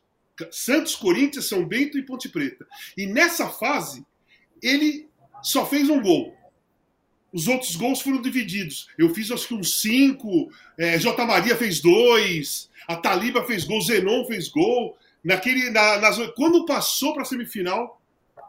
Santos, 0.52 0.96
Corinthians, 0.96 1.48
São 1.48 1.66
Bento 1.66 1.98
e 1.98 2.04
Ponte 2.04 2.30
Preta. 2.30 2.66
E 2.98 3.06
nessa 3.06 3.50
fase, 3.50 4.06
ele 4.62 5.08
só 5.44 5.66
fez 5.66 5.90
um 5.90 6.02
gol. 6.02 6.36
Os 7.34 7.48
outros 7.48 7.76
gols 7.76 8.02
foram 8.02 8.22
divididos. 8.22 8.88
Eu 8.98 9.14
fiz 9.14 9.32
acho 9.32 9.48
que 9.48 9.54
uns 9.54 9.80
cinco. 9.82 10.52
é, 10.78 10.98
J. 11.00 11.26
Maria 11.26 11.56
fez 11.56 11.80
dois. 11.80 12.70
A 12.88 12.96
Taliba 12.96 13.44
fez 13.46 13.64
gol. 13.64 13.82
Zenon 13.82 14.26
fez 14.26 14.50
gol. 14.50 14.98
Naquele, 15.24 15.70
na- 15.70 15.98
nas- 16.00 16.18
quando 16.36 16.66
passou 16.66 17.14
para 17.14 17.22
a 17.22 17.26
semifinal, 17.26 18.02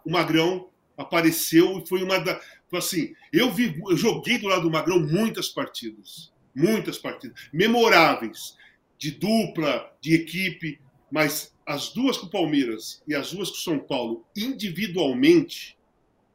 o 0.05 0.11
Magrão 0.11 0.69
apareceu 0.97 1.79
e 1.79 1.87
foi 1.89 2.03
uma 2.03 2.19
da. 2.19 2.41
Assim, 2.73 3.15
eu, 3.33 3.53
vi, 3.53 3.79
eu 3.89 3.97
joguei 3.97 4.39
do 4.39 4.49
lado 4.49 4.63
do 4.63 4.71
Magrão 4.71 4.99
muitas 4.99 5.49
partidas. 5.49 6.33
Muitas 6.55 6.99
partidas. 6.99 7.39
Memoráveis. 7.53 8.57
De 8.99 9.11
dupla, 9.13 9.95
de 10.01 10.15
equipe. 10.15 10.81
Mas 11.11 11.53
as 11.73 11.89
duas 11.91 12.17
com 12.19 12.27
o 12.27 12.31
Palmeiras 12.31 13.03
e 13.07 13.15
as 13.15 13.33
duas 13.33 13.49
com 13.51 13.57
o 13.57 13.61
São 13.61 13.79
Paulo, 13.79 14.25
individualmente, 14.37 15.77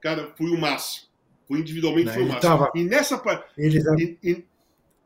cara, 0.01 0.33
foi 0.37 0.49
o 0.49 0.57
máximo. 0.59 1.07
Foi 1.47 1.59
individualmente, 1.59 2.07
Não, 2.07 2.13
foi 2.13 2.23
o 2.23 2.27
máximo. 2.27 2.41
tava- 2.41 2.71
E 2.75 2.83
nessa 2.83 3.17
par- 3.17 3.45
Ele 3.57 4.45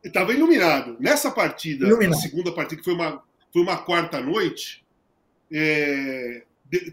Estava 0.04 0.32
iluminado. 0.32 0.96
Nessa 0.98 1.30
partida, 1.30 1.86
Iluminado. 1.86 2.18
a 2.18 2.20
segunda 2.20 2.50
partida, 2.52 2.80
que 2.80 2.84
foi 2.84 2.94
uma, 2.94 3.22
foi 3.52 3.62
uma 3.62 3.76
quarta 3.78 4.20
noite, 4.20 4.84
é, 5.52 6.42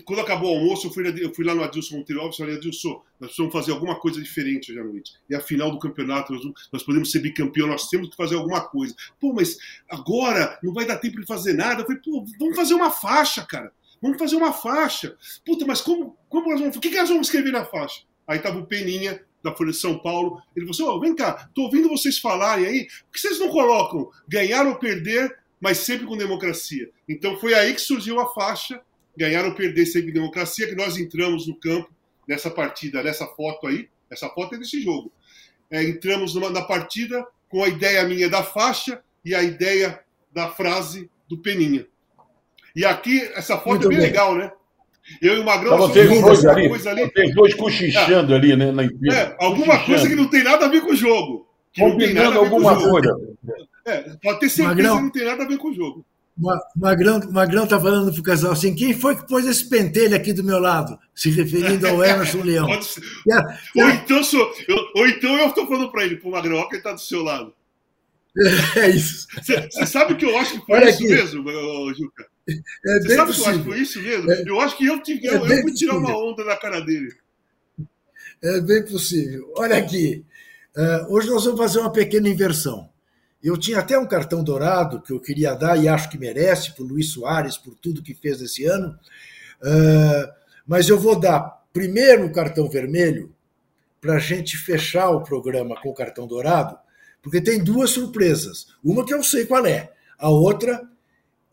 quando 0.04 0.20
acabou 0.20 0.54
o 0.54 0.60
almoço, 0.60 0.88
eu 0.88 0.92
fui, 0.92 1.24
eu 1.24 1.34
fui 1.34 1.46
lá 1.46 1.56
no 1.56 1.64
Adilson 1.64 1.98
Monteiro 1.98 2.30
e 2.30 2.36
falei, 2.36 2.56
Adilson, 2.56 3.02
nós 3.20 3.30
precisamos 3.30 3.54
fazer 3.54 3.72
alguma 3.72 4.00
coisa 4.00 4.22
diferente 4.22 4.72
hoje 4.72 4.82
à 4.82 4.84
noite. 4.84 5.14
É 5.30 5.36
a 5.36 5.42
final 5.42 5.72
do 5.72 5.80
campeonato, 5.80 6.34
nós, 6.34 6.44
nós 6.72 6.84
podemos 6.84 7.12
ser 7.12 7.20
bicampeão, 7.20 7.68
nós 7.68 7.88
temos 7.88 8.10
que 8.10 8.16
fazer 8.16 8.36
alguma 8.36 8.62
coisa. 8.62 8.94
Pô, 9.20 9.34
mas 9.34 9.58
agora 9.90 10.60
não 10.62 10.74
vai 10.74 10.86
dar 10.86 10.98
tempo 10.98 11.20
de 11.20 11.26
fazer 11.26 11.54
nada. 11.54 11.82
Eu 11.82 11.86
falei, 11.86 12.02
pô, 12.04 12.26
vamos 12.38 12.56
fazer 12.56 12.74
uma 12.74 12.92
faixa, 12.92 13.46
cara. 13.46 13.72
Vamos 14.02 14.18
fazer 14.18 14.36
uma 14.36 14.54
faixa. 14.54 15.16
Puta, 15.46 15.66
mas 15.66 15.82
como, 15.82 16.18
como 16.30 16.50
nós 16.50 16.60
vamos. 16.60 16.76
O 16.76 16.80
que, 16.80 16.90
que 16.90 16.98
nós 16.98 17.10
vamos 17.10 17.28
escrever 17.28 17.52
na 17.52 17.66
faixa? 17.66 18.04
Aí 18.28 18.40
tava 18.40 18.60
o 18.60 18.66
Peninha, 18.66 19.22
da 19.44 19.54
Folha 19.54 19.72
de 19.72 19.78
São 19.78 19.98
Paulo. 19.98 20.42
Ele 20.56 20.66
falou 20.66 20.90
assim: 20.90 20.98
"Ô, 20.98 21.00
vem 21.00 21.16
cá, 21.16 21.50
tô 21.54 21.64
ouvindo 21.64 21.90
vocês 21.90 22.20
falarem 22.20 22.66
aí. 22.66 22.86
Por 22.86 23.14
que 23.14 23.20
vocês 23.20 23.40
não 23.40 23.50
colocam 23.50 24.10
ganhar 24.28 24.66
ou 24.68 24.76
perder, 24.76 25.38
mas 25.60 25.80
sempre 25.80 26.06
com 26.06 26.18
democracia? 26.18 26.90
Então 27.08 27.38
foi 27.38 27.54
aí 27.54 27.74
que 27.74 27.82
surgiu 27.82 28.20
a 28.20 28.28
faixa, 28.28 28.82
ganhar 29.18 29.46
ou 29.46 29.54
perder 29.54 29.86
sempre 29.86 30.12
democracia, 30.12 30.68
que 30.68 30.76
nós 30.76 30.98
entramos 30.98 31.48
no 31.48 31.56
campo 31.56 31.90
nessa 32.28 32.50
partida, 32.50 33.04
nessa 33.04 33.26
foto 33.28 33.68
aí. 33.68 33.90
Essa 34.10 34.30
foto 34.30 34.56
é 34.56 34.58
desse 34.58 34.82
jogo. 34.82 35.12
É, 35.70 35.84
entramos 35.84 36.34
numa, 36.34 36.50
na 36.50 36.62
partida 36.64 37.26
com 37.48 37.64
a 37.64 37.68
ideia 37.68 38.04
minha 38.06 38.30
da 38.30 38.44
faixa 38.44 39.02
e 39.24 39.36
a 39.36 39.44
ideia 39.44 40.00
da 40.34 40.50
frase 40.50 41.10
do 41.28 41.38
Peninha. 41.38 41.86
E 42.76 42.86
aqui, 42.86 43.22
essa 43.36 43.58
foto 43.58 43.70
Muito 43.82 43.86
é 43.88 43.90
bem, 43.90 43.98
bem. 44.00 44.08
legal, 44.08 44.36
né? 44.36 44.52
Eu 45.22 45.38
e 45.38 45.40
o 45.40 45.44
Magrão 45.46 45.72
somos 45.78 45.88
vocês 45.92 46.10
uma 46.10 46.22
dois 46.22 46.46
ali, 46.46 46.70
coisa 46.70 46.92
ali. 46.92 47.02
vocês 47.12 47.34
dois 47.36 47.54
cochichando 47.56 48.36
ali, 48.36 48.56
né? 48.56 48.72
Na. 48.72 48.84
É, 48.84 49.36
alguma 49.40 49.84
coisa 49.84 50.08
que 50.08 50.16
não 50.16 50.30
tem 50.30 50.44
nada 50.44 50.66
a 50.66 50.70
ver 50.70 50.82
com 50.82 50.92
o 50.92 50.96
jogo. 50.96 51.48
Que 51.74 51.82
não 51.82 51.98
tem 51.98 52.14
nada 52.14 52.32
Combinando 52.32 52.40
a 52.40 52.44
ver 52.44 52.50
com 52.50 52.56
o 52.64 52.70
alguma 52.70 52.74
jogo. 52.76 52.90
coisa. 52.92 53.68
É, 53.88 53.98
pode 54.22 54.40
ter 54.40 54.50
certeza 54.50 54.68
Magrão. 54.76 54.98
que 54.98 55.04
não 55.04 55.10
tem 55.12 55.26
nada 55.26 55.44
a 55.44 55.48
ver 55.48 55.58
com 55.58 55.70
o 55.70 55.74
jogo. 55.74 56.06
Ma- 56.42 56.60
Magrão, 56.76 57.20
Magrão 57.32 57.68
tá 57.68 57.78
falando 57.80 58.14
pro 58.14 58.24
casal 58.24 58.54
assim: 58.54 58.74
quem 58.74 58.94
foi 58.94 59.16
que 59.16 59.28
pôs 59.28 59.46
esse 59.46 59.68
pentelho 59.68 60.16
aqui 60.16 60.32
do 60.32 60.44
meu 60.44 60.58
lado? 60.60 60.98
Se 61.14 61.30
referindo 61.30 61.86
ao 61.88 62.04
Emerson 62.04 62.42
Leão. 62.44 62.68
E 63.28 63.32
a- 63.32 63.60
Ou 63.76 63.90
então, 63.90 64.24
sou, 64.24 64.54
eu, 64.68 64.78
ou 64.96 65.08
então 65.08 65.38
eu 65.38 65.48
estou 65.50 65.68
falando 65.68 65.92
para 65.92 66.06
ele, 66.06 66.16
pro 66.16 66.32
Magrão, 66.32 66.58
ó, 66.58 66.68
que 66.70 66.76
ele 66.76 66.84
tá 66.84 66.94
do 66.94 67.02
seu 67.02 67.22
lado. 67.24 67.54
É 68.78 68.90
isso. 68.90 69.28
Você 69.44 69.86
sabe 69.86 70.16
que 70.16 70.24
eu 70.26 70.38
acho 70.38 70.60
que 70.60 70.66
foi 70.66 70.78
Olha 70.78 70.90
isso 70.90 71.04
aqui. 71.04 71.14
mesmo, 71.14 71.94
Juca? 71.94 72.26
É 72.86 73.00
Você 73.02 73.16
sabe 73.16 73.34
que 73.34 73.40
eu 73.42 73.46
acho 73.46 73.60
que 73.60 73.64
possível. 73.64 73.64
foi 73.66 73.80
isso 73.82 74.02
mesmo? 74.02 74.32
É. 74.32 74.44
Eu 74.48 74.60
acho 74.62 74.78
que 74.78 74.86
eu, 74.86 75.04
tive, 75.04 75.28
É 75.28 75.36
eu, 75.36 75.46
eu 75.46 75.62
fui 75.62 75.74
tirar 75.74 75.94
uma 75.98 76.02
possível. 76.08 76.26
onda 76.28 76.46
na 76.46 76.56
cara 76.56 76.80
dele. 76.80 77.12
É 78.42 78.62
bem 78.62 78.84
possível. 78.86 79.52
Olha 79.58 79.78
aqui. 79.78 80.24
eh, 80.78 81.06
hoje 81.10 81.28
nós 81.30 81.44
vamos 81.44 81.60
fazer 81.60 81.80
uma 81.80 81.92
pequena 81.92 82.30
inversão. 82.30 82.90
Eu 83.42 83.58
tinha 83.58 83.80
até 83.80 83.98
um 83.98 84.08
cartão 84.08 84.44
dourado 84.44 85.02
que 85.02 85.14
eu 85.14 85.20
queria 85.20 85.54
dar 85.54 85.78
e 85.78 85.88
acho 85.88 86.10
que 86.10 86.18
merece, 86.18 86.74
para 86.74 86.84
Luiz 86.84 87.12
Soares, 87.12 87.58
por 87.58 87.74
tudo 87.76 88.04
que 88.04 88.14
fez 88.14 88.42
esse 88.42 88.66
ano. 88.66 88.98
Eh, 89.64 90.30
mas 90.68 90.90
eu 90.90 91.00
vou 91.00 91.20
dar 91.20 91.64
primeiro 91.72 92.26
o 92.26 92.34
cartão 92.34 92.70
vermelho 92.70 93.34
para 94.02 94.16
a 94.16 94.20
gente 94.20 94.58
fechar 94.58 95.10
o 95.10 95.24
programa 95.24 95.80
com 95.82 95.90
o 95.90 95.94
cartão 95.94 96.28
dourado, 96.28 96.78
porque 97.22 97.42
tem 97.42 97.64
duas 97.64 97.92
surpresas. 97.92 98.68
Uma 98.84 99.06
que 99.06 99.14
eu 99.14 99.24
sei 99.24 99.46
qual 99.46 99.66
é, 99.66 99.92
a 100.18 100.30
outra 100.30 100.88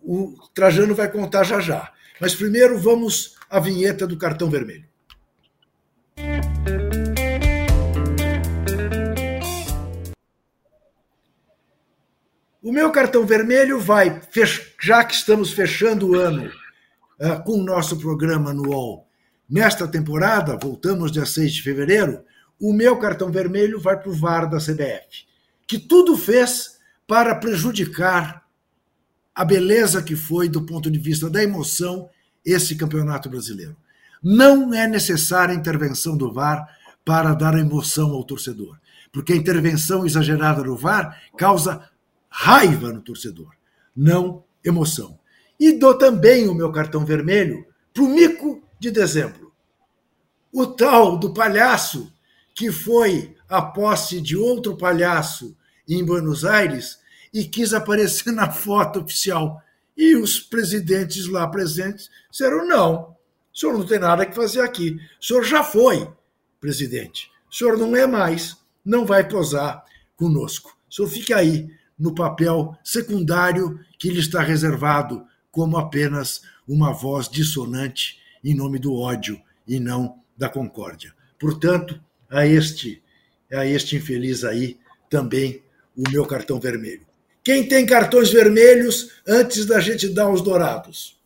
o 0.02 0.36
Trajano 0.54 0.94
vai 0.94 1.10
contar 1.10 1.42
já 1.42 1.58
já. 1.60 1.92
Mas 2.20 2.34
primeiro 2.34 2.78
vamos 2.78 3.34
à 3.50 3.58
vinheta 3.58 4.06
do 4.06 4.16
cartão 4.16 4.48
vermelho. 4.48 4.86
O 12.66 12.72
meu 12.72 12.90
cartão 12.90 13.24
vermelho 13.24 13.78
vai, 13.78 14.20
já 14.82 15.05
que 15.05 15.14
estamos 15.14 15.52
fechando 15.52 16.09
o 16.09 16.14
ano 16.16 16.51
ah, 17.20 17.36
com 17.36 17.60
o 17.60 17.62
nosso 17.62 17.97
programa 17.97 18.51
anual 18.51 19.06
nesta 19.48 19.86
temporada, 19.86 20.59
voltamos 20.60 21.12
dia 21.12 21.24
6 21.24 21.55
de 21.55 21.62
fevereiro, 21.62 22.24
o 22.60 22.72
meu 22.72 22.98
cartão 22.98 23.30
vermelho 23.30 23.78
vai 23.78 23.97
para 23.97 24.10
o 24.10 24.12
VAR 24.12 24.51
da 24.51 24.59
CBF, 24.59 25.28
que 25.64 25.78
tudo 25.78 26.16
fez 26.16 26.80
para 27.06 27.36
prejudicar 27.36 28.44
a 29.32 29.44
beleza 29.44 30.02
que 30.02 30.16
foi, 30.16 30.48
do 30.48 30.62
ponto 30.62 30.90
de 30.90 30.98
vista 30.98 31.30
da 31.30 31.40
emoção, 31.44 32.10
esse 32.44 32.74
campeonato 32.74 33.30
brasileiro. 33.30 33.76
Não 34.20 34.74
é 34.74 34.88
necessária 34.88 35.55
a 35.55 35.56
intervenção 35.56 36.16
do 36.16 36.32
VAR 36.32 36.66
para 37.05 37.32
dar 37.32 37.56
emoção 37.56 38.10
ao 38.10 38.24
torcedor, 38.24 38.76
porque 39.12 39.34
a 39.34 39.36
intervenção 39.36 40.05
exagerada 40.05 40.64
do 40.64 40.76
VAR 40.76 41.16
causa 41.38 41.88
raiva 42.38 42.92
no 42.92 43.00
torcedor, 43.00 43.50
não 43.96 44.44
emoção. 44.62 45.18
E 45.58 45.72
dou 45.72 45.96
também 45.96 46.46
o 46.46 46.54
meu 46.54 46.70
cartão 46.70 47.02
vermelho 47.02 47.66
para 47.94 48.02
o 48.02 48.08
mico 48.08 48.62
de 48.78 48.90
dezembro. 48.90 49.54
O 50.52 50.66
tal 50.66 51.18
do 51.18 51.32
palhaço 51.32 52.12
que 52.54 52.70
foi 52.70 53.34
a 53.48 53.62
posse 53.62 54.20
de 54.20 54.36
outro 54.36 54.76
palhaço 54.76 55.56
em 55.88 56.04
Buenos 56.04 56.44
Aires 56.44 56.98
e 57.32 57.42
quis 57.42 57.72
aparecer 57.72 58.30
na 58.34 58.50
foto 58.50 59.00
oficial. 59.00 59.58
E 59.96 60.14
os 60.14 60.38
presidentes 60.38 61.26
lá 61.26 61.46
presentes 61.48 62.10
disseram: 62.30 62.68
não, 62.68 63.16
o 63.50 63.58
senhor 63.58 63.78
não 63.78 63.86
tem 63.86 63.98
nada 63.98 64.26
que 64.26 64.34
fazer 64.34 64.60
aqui. 64.60 65.00
O 65.18 65.24
senhor 65.24 65.42
já 65.42 65.64
foi 65.64 66.06
presidente. 66.60 67.30
O 67.50 67.54
senhor 67.54 67.78
não 67.78 67.96
é 67.96 68.06
mais, 68.06 68.58
não 68.84 69.06
vai 69.06 69.26
posar 69.26 69.82
conosco. 70.16 70.76
O 70.90 70.94
senhor 70.94 71.08
fica 71.08 71.36
aí 71.36 71.70
no 71.98 72.14
papel 72.14 72.77
secundário 72.85 73.81
que 73.98 74.10
lhe 74.10 74.20
está 74.20 74.43
reservado 74.43 75.27
como 75.51 75.78
apenas 75.78 76.43
uma 76.68 76.93
voz 76.93 77.28
dissonante 77.28 78.20
em 78.44 78.55
nome 78.55 78.78
do 78.78 78.94
ódio 78.94 79.40
e 79.66 79.81
não 79.81 80.18
da 80.36 80.48
concórdia. 80.48 81.14
Portanto, 81.39 82.01
a 82.31 82.47
este, 82.47 83.02
a 83.52 83.64
este 83.64 83.97
infeliz 83.97 84.44
aí 84.44 84.78
também 85.09 85.62
o 85.97 86.09
meu 86.10 86.27
cartão 86.27 86.60
vermelho. 86.60 87.06
Quem 87.43 87.66
tem 87.66 87.86
cartões 87.86 88.31
vermelhos 88.31 89.12
antes 89.27 89.64
da 89.66 89.81
gente 89.81 90.09
dar 90.09 90.28
os 90.28 90.43
dourados? 90.43 91.18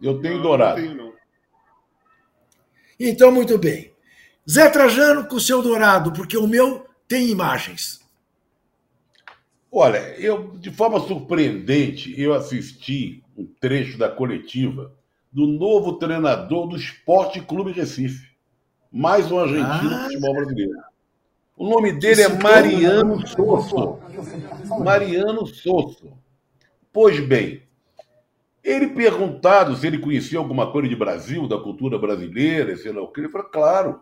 Eu 0.00 0.20
tenho 0.20 0.40
dourado. 0.40 0.80
Não 0.80 0.86
tenho, 0.88 0.96
não. 0.96 1.12
Então, 2.98 3.30
muito 3.30 3.58
bem. 3.58 3.92
Zé 4.48 4.70
Trajano 4.70 5.26
com 5.26 5.36
o 5.36 5.40
seu 5.40 5.60
dourado, 5.60 6.12
porque 6.12 6.36
o 6.36 6.46
meu 6.46 6.86
tem 7.08 7.28
imagens. 7.28 8.00
Olha, 9.70 9.98
eu, 10.18 10.52
de 10.58 10.70
forma 10.70 11.00
surpreendente, 11.00 12.18
eu 12.20 12.32
assisti 12.32 13.22
um 13.36 13.46
trecho 13.60 13.98
da 13.98 14.08
coletiva 14.08 14.92
do 15.30 15.46
novo 15.46 15.94
treinador 15.94 16.68
do 16.68 16.76
Esporte 16.76 17.40
Clube 17.40 17.72
Recife. 17.72 18.30
Mais 18.90 19.30
um 19.30 19.38
argentino 19.38 19.66
Ah. 19.90 19.98
do 19.98 20.04
futebol 20.04 20.34
brasileiro. 20.34 20.72
O 21.56 21.68
nome 21.68 21.92
dele 21.92 22.22
é 22.22 22.28
Mariano 22.28 23.26
Sosso. 23.26 23.98
Mariano 24.82 25.46
Sosso. 25.46 26.12
Pois 26.92 27.18
bem, 27.20 27.62
ele 28.64 28.88
perguntado 28.88 29.76
se 29.76 29.86
ele 29.86 29.98
conhecia 29.98 30.38
alguma 30.38 30.70
coisa 30.70 30.88
de 30.88 30.96
Brasil, 30.96 31.46
da 31.46 31.58
cultura 31.58 31.98
brasileira, 31.98 32.76
sei 32.76 32.92
lá 32.92 33.02
o 33.02 33.08
que, 33.08 33.20
ele 33.20 33.28
falou, 33.28 33.48
claro. 33.48 34.00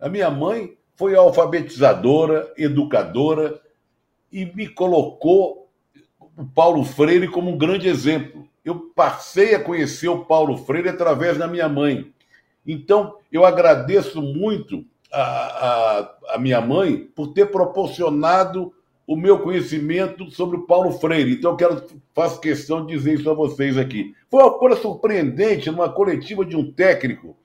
A 0.00 0.08
minha 0.08 0.30
mãe 0.30 0.76
foi 0.96 1.14
alfabetizadora, 1.14 2.52
educadora 2.56 3.60
e 4.32 4.46
me 4.46 4.66
colocou 4.66 5.68
o 6.36 6.44
Paulo 6.46 6.82
Freire 6.84 7.28
como 7.28 7.50
um 7.50 7.58
grande 7.58 7.86
exemplo. 7.86 8.48
Eu 8.64 8.90
passei 8.94 9.54
a 9.54 9.62
conhecer 9.62 10.08
o 10.08 10.24
Paulo 10.24 10.56
Freire 10.56 10.88
através 10.88 11.36
da 11.36 11.46
minha 11.46 11.68
mãe. 11.68 12.10
Então, 12.66 13.16
eu 13.30 13.44
agradeço 13.44 14.22
muito 14.22 14.84
a, 15.12 15.20
a, 15.20 16.34
a 16.34 16.38
minha 16.38 16.60
mãe 16.60 16.96
por 17.14 17.28
ter 17.28 17.50
proporcionado 17.50 18.72
o 19.06 19.16
meu 19.16 19.40
conhecimento 19.40 20.30
sobre 20.30 20.56
o 20.56 20.62
Paulo 20.62 20.92
Freire. 20.92 21.34
Então, 21.34 21.50
eu 21.50 21.56
quero, 21.56 21.84
faço 22.14 22.40
questão 22.40 22.86
de 22.86 22.94
dizer 22.94 23.14
isso 23.14 23.28
a 23.28 23.34
vocês 23.34 23.76
aqui. 23.76 24.14
Foi 24.30 24.42
uma 24.42 24.58
coisa 24.58 24.80
surpreendente 24.80 25.70
numa 25.70 25.92
coletiva 25.92 26.44
de 26.44 26.56
um 26.56 26.72
técnico 26.72 27.36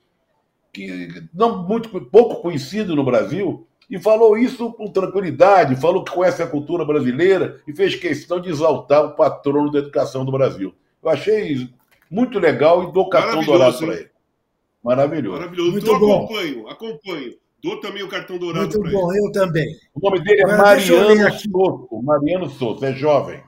que 0.72 1.08
não 1.34 1.66
muito 1.66 2.00
pouco 2.06 2.40
conhecido 2.40 2.94
no 2.94 3.04
Brasil 3.04 3.67
e 3.90 3.98
falou 3.98 4.36
isso 4.36 4.70
com 4.72 4.90
tranquilidade, 4.90 5.76
falou 5.76 6.04
que 6.04 6.12
conhece 6.12 6.42
a 6.42 6.46
cultura 6.46 6.84
brasileira 6.84 7.60
e 7.66 7.72
fez 7.72 7.94
questão 7.94 8.40
de 8.40 8.50
exaltar 8.50 9.04
o 9.04 9.16
patrono 9.16 9.70
da 9.70 9.78
educação 9.78 10.24
do 10.24 10.32
Brasil. 10.32 10.74
Eu 11.02 11.10
achei 11.10 11.68
muito 12.10 12.38
legal 12.38 12.84
e 12.84 12.92
dou 12.92 13.08
cartão 13.08 13.42
dourado 13.42 13.78
para 13.78 13.94
ele. 13.94 14.10
Maravilhoso. 14.84 15.38
Maravilhoso. 15.38 15.72
Muito 15.72 15.86
eu 15.86 15.98
bom. 15.98 16.24
acompanho, 16.24 16.68
acompanho. 16.68 17.34
Dou 17.62 17.80
também 17.80 18.02
o 18.02 18.08
cartão 18.08 18.38
dourado 18.38 18.78
Muito 18.78 18.92
bom, 18.92 19.12
ele. 19.12 19.26
eu 19.26 19.32
também. 19.32 19.66
O 19.94 20.00
nome 20.00 20.22
dele 20.22 20.40
é 20.42 20.44
Agora, 20.44 20.62
Mariano. 20.62 21.32
Souto. 21.32 22.02
Mariano 22.02 22.50
Souto, 22.50 22.84
é 22.84 22.92
jovem. 22.92 23.42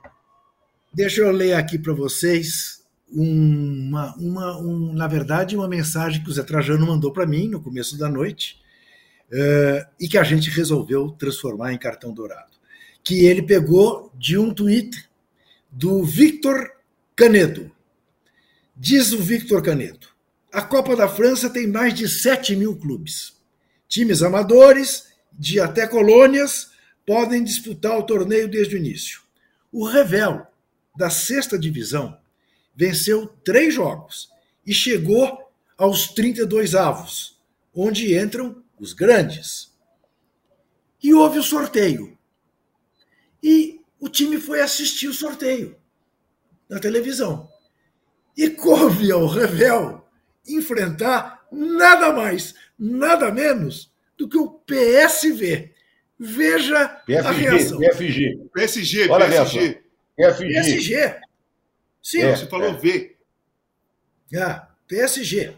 Deixa 0.92 1.20
eu 1.20 1.30
ler 1.30 1.54
aqui 1.54 1.78
para 1.78 1.92
vocês 1.92 2.84
uma, 3.12 4.12
uma, 4.16 4.58
um, 4.58 4.92
na 4.92 5.06
verdade, 5.06 5.56
uma 5.56 5.68
mensagem 5.68 6.22
que 6.24 6.28
o 6.28 6.32
Zé 6.32 6.42
Trajano 6.42 6.86
mandou 6.86 7.12
para 7.12 7.26
mim 7.26 7.48
no 7.48 7.62
começo 7.62 7.96
da 7.96 8.08
noite 8.08 8.58
e 9.98 10.08
que 10.08 10.18
a 10.18 10.24
gente 10.24 10.50
resolveu 10.50 11.10
transformar 11.12 11.72
em 11.72 11.78
cartão 11.78 12.12
dourado. 12.12 12.50
Que 13.02 13.24
ele 13.26 13.42
pegou 13.42 14.12
de 14.16 14.36
um 14.36 14.52
tweet 14.52 15.08
do 15.70 16.04
Victor 16.04 16.72
Canedo. 17.14 17.70
Diz 18.76 19.12
o 19.12 19.18
Victor 19.18 19.62
Canedo: 19.62 20.08
a 20.52 20.62
Copa 20.62 20.96
da 20.96 21.08
França 21.08 21.48
tem 21.48 21.66
mais 21.66 21.94
de 21.94 22.08
7 22.08 22.56
mil 22.56 22.76
clubes. 22.76 23.38
Times 23.86 24.22
amadores, 24.22 25.08
de 25.32 25.60
até 25.60 25.86
colônias, 25.86 26.70
podem 27.06 27.42
disputar 27.42 27.98
o 27.98 28.02
torneio 28.02 28.48
desde 28.48 28.74
o 28.74 28.78
início. 28.78 29.20
O 29.72 29.86
Revel, 29.86 30.46
da 30.96 31.08
sexta 31.08 31.58
divisão, 31.58 32.18
venceu 32.74 33.26
três 33.44 33.74
jogos 33.74 34.28
e 34.66 34.74
chegou 34.74 35.38
aos 35.76 36.08
32 36.08 36.74
avos, 36.74 37.38
onde 37.74 38.18
entram 38.18 38.59
os 38.80 38.92
grandes. 38.94 39.70
E 41.02 41.14
houve 41.14 41.38
o 41.38 41.42
sorteio. 41.42 42.18
E 43.42 43.80
o 43.98 44.08
time 44.08 44.38
foi 44.38 44.60
assistir 44.60 45.08
o 45.08 45.14
sorteio 45.14 45.76
na 46.68 46.80
televisão. 46.80 47.48
E 48.36 48.48
coube 48.50 49.10
ao 49.12 49.26
Revel 49.26 50.04
enfrentar 50.46 51.46
nada 51.52 52.12
mais, 52.12 52.54
nada 52.78 53.30
menos 53.30 53.92
do 54.16 54.28
que 54.28 54.38
o 54.38 54.48
PSV. 54.50 55.74
Veja 56.18 56.82
a 56.82 56.88
PSG, 56.88 57.40
reação. 57.40 57.78
PSG. 57.78 58.48
PSG, 58.52 59.08
Olha 59.08 59.24
a 59.24 59.28
PSG. 59.28 59.82
PSG. 60.16 60.52
PSG. 60.52 61.20
Sim, 62.02 62.20
É. 62.22 62.36
Você 62.36 62.46
falou 62.46 62.78
V. 62.78 63.16
Ah, 64.36 64.68
PSG. 64.86 65.56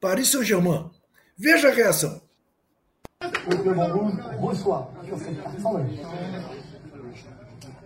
Paris 0.00 0.28
Saint-Germain. 0.28 0.90
Veja 1.36 1.68
a 1.68 1.72
reação. 1.72 2.23
Bonsoir. 4.40 4.88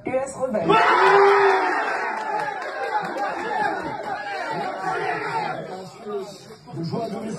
US 0.07 0.35
rebelle. 0.37 0.69
Le 6.77 6.85
joueur 6.85 7.05
a 7.05 7.09
donné 7.09 7.31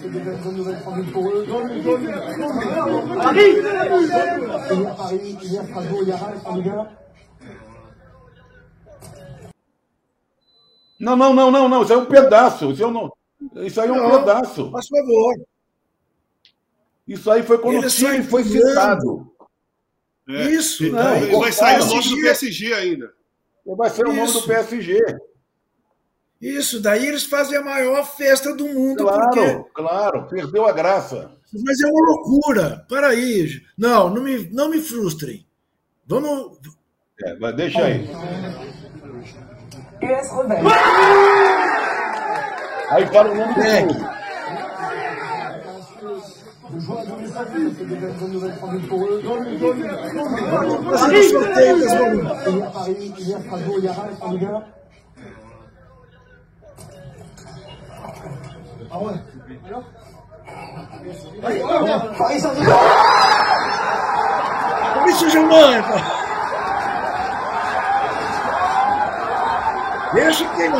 c'est 0.00 0.10
déjà 0.10 0.30
une 0.32 0.38
bonne 0.84 1.06
pour 1.12 1.28
eux. 1.28 1.46
Paris 3.22 3.54
Il 4.70 4.82
y 4.82 4.86
a 4.86 4.94
Paris, 4.94 5.36
il 5.42 5.52
y 5.52 5.58
a 5.58 5.62
Strasbourg, 5.64 6.00
il 6.02 6.08
y 6.08 6.12
a 6.12 6.16
Reims 6.16 6.42
en 6.44 6.54
Ligue 6.56 6.68
1. 6.68 6.86
Não, 11.00 11.16
não, 11.16 11.32
não, 11.32 11.50
não, 11.50 11.68
não. 11.68 11.82
Isso 11.82 11.92
é 11.92 11.96
um 11.96 12.06
pedaço. 12.06 12.72
Isso, 12.72 12.82
é 12.82 12.86
um- 12.86 13.08
isso 13.64 13.80
aí 13.80 13.88
é 13.88 13.92
um 13.92 14.08
Não, 14.08 14.18
pedaço. 14.18 14.70
Por 14.70 14.80
favor. 14.82 15.34
Isso 17.08 17.30
aí 17.30 17.42
foi 17.42 17.58
quando 17.58 17.76
Ele 17.78 17.86
o 17.86 17.90
time 17.90 18.22
foi 18.22 18.44
citado. 18.44 19.32
É. 20.28 20.50
Isso. 20.50 20.84
E- 20.84 20.90
Não, 20.90 21.16
e 21.24 21.36
vai 21.36 21.50
sair 21.52 21.80
o 21.80 21.88
PSG. 21.88 21.94
nome 21.96 22.08
do 22.10 22.22
PSG 22.22 22.74
ainda. 22.74 23.12
Vai 23.76 23.90
ser 23.90 24.02
o 24.04 24.08
nome 24.12 24.24
Isso. 24.24 24.40
do 24.40 24.46
PSG. 24.46 25.00
Isso, 26.40 26.80
daí 26.80 27.06
eles 27.06 27.24
fazem 27.24 27.56
a 27.58 27.62
maior 27.62 28.04
festa 28.04 28.54
do 28.54 28.68
mundo, 28.68 29.04
Claro, 29.04 29.20
porque. 29.30 29.64
claro. 29.74 30.26
Perdeu 30.28 30.66
a 30.66 30.72
graça. 30.72 31.32
Mas 31.64 31.80
é 31.80 31.86
uma 31.86 32.06
loucura. 32.14 32.84
Para 32.88 33.08
aí. 33.08 33.60
Não, 33.76 34.08
não 34.10 34.22
me, 34.22 34.48
não 34.52 34.68
me 34.68 34.80
frustrem. 34.80 35.46
Vamos. 36.06 36.58
É, 37.24 37.34
mas 37.38 37.56
deixa 37.56 37.82
aí. 37.84 38.06
Aí 42.90 43.06
fala 43.08 43.30
o 43.30 43.34
nome 43.34 43.54
do 43.54 43.60
clube. 43.60 44.17
Le 46.78 46.84
joueur 46.84 47.00
a 47.00 47.04
donné 47.06 47.26
sa 47.26 47.42
vie, 47.42 47.74
c'est 47.76 47.88
déjà 47.88 48.06
une 48.06 48.14
bonne 48.14 48.30
nouvelle 48.30 48.54
pour 48.54 48.72
nous 48.72 48.78
pour 48.86 49.02
eux. 49.02 49.20
Vamos 49.24 50.96
fazer 50.96 51.18
o 51.18 51.22
sorteio 51.24 51.76
das 51.80 51.94
volumes. 51.96 52.30
Il 52.48 52.56
y 52.56 52.62
a 52.62 52.70
Paris, 52.70 53.14
il 53.18 53.28
y 53.28 53.34
a 53.34 53.40
Strasbourg, 53.40 53.78
il 53.78 53.84
y 53.84 53.88
a 53.88 53.92
Reims 53.94 54.18
en 54.20 54.30
Ligue 54.30 54.44
1. 54.44 54.62
Ah 58.92 58.98
ouais 59.00 59.14
Paris 62.16 62.40
Saint-Germain 62.40 62.78
Paris 64.94 65.14
Saint-Germain. 65.14 65.82
Deixa 70.14 70.44
que 70.44 70.56
tem 70.56 70.70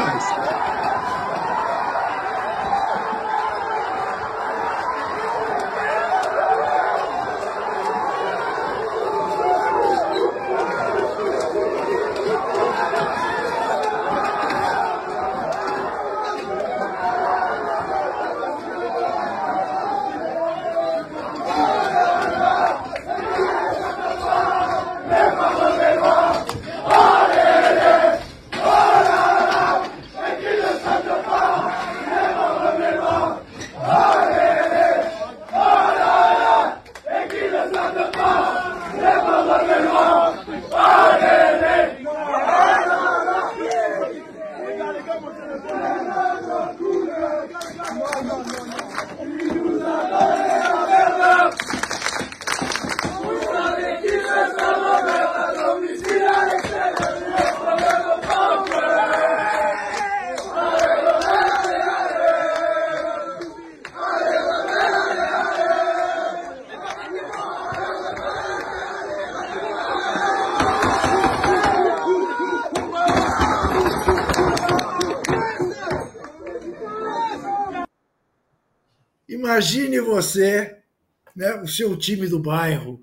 seu 81.79 81.97
time 81.97 82.27
do 82.27 82.41
bairro, 82.41 82.95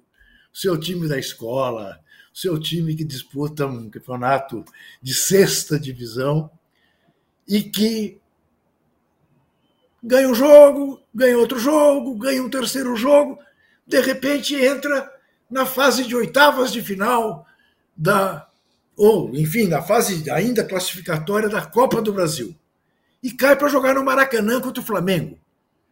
o 0.53 0.57
seu 0.57 0.77
time 0.77 1.07
da 1.07 1.17
escola, 1.17 1.97
o 2.33 2.37
seu 2.37 2.59
time 2.59 2.93
que 2.93 3.05
disputa 3.05 3.65
um 3.65 3.89
campeonato 3.89 4.65
de 5.01 5.13
sexta 5.13 5.79
divisão 5.79 6.51
e 7.47 7.61
que 7.63 8.19
ganha 10.03 10.27
um 10.27 10.35
jogo, 10.35 11.01
ganha 11.13 11.37
outro 11.37 11.57
jogo, 11.57 12.17
ganha 12.17 12.43
um 12.43 12.49
terceiro 12.49 12.97
jogo, 12.97 13.39
de 13.87 14.01
repente 14.01 14.55
entra 14.55 15.09
na 15.49 15.65
fase 15.65 16.03
de 16.03 16.15
oitavas 16.15 16.71
de 16.71 16.81
final 16.81 17.47
da 17.95 18.49
ou 18.97 19.33
enfim, 19.35 19.67
na 19.67 19.81
fase 19.81 20.29
ainda 20.29 20.65
classificatória 20.65 21.47
da 21.47 21.65
Copa 21.65 22.01
do 22.01 22.13
Brasil 22.13 22.55
e 23.23 23.31
cai 23.31 23.55
para 23.55 23.69
jogar 23.69 23.93
no 23.93 24.03
Maracanã 24.03 24.59
contra 24.59 24.81
o 24.81 24.85
Flamengo, 24.85 25.39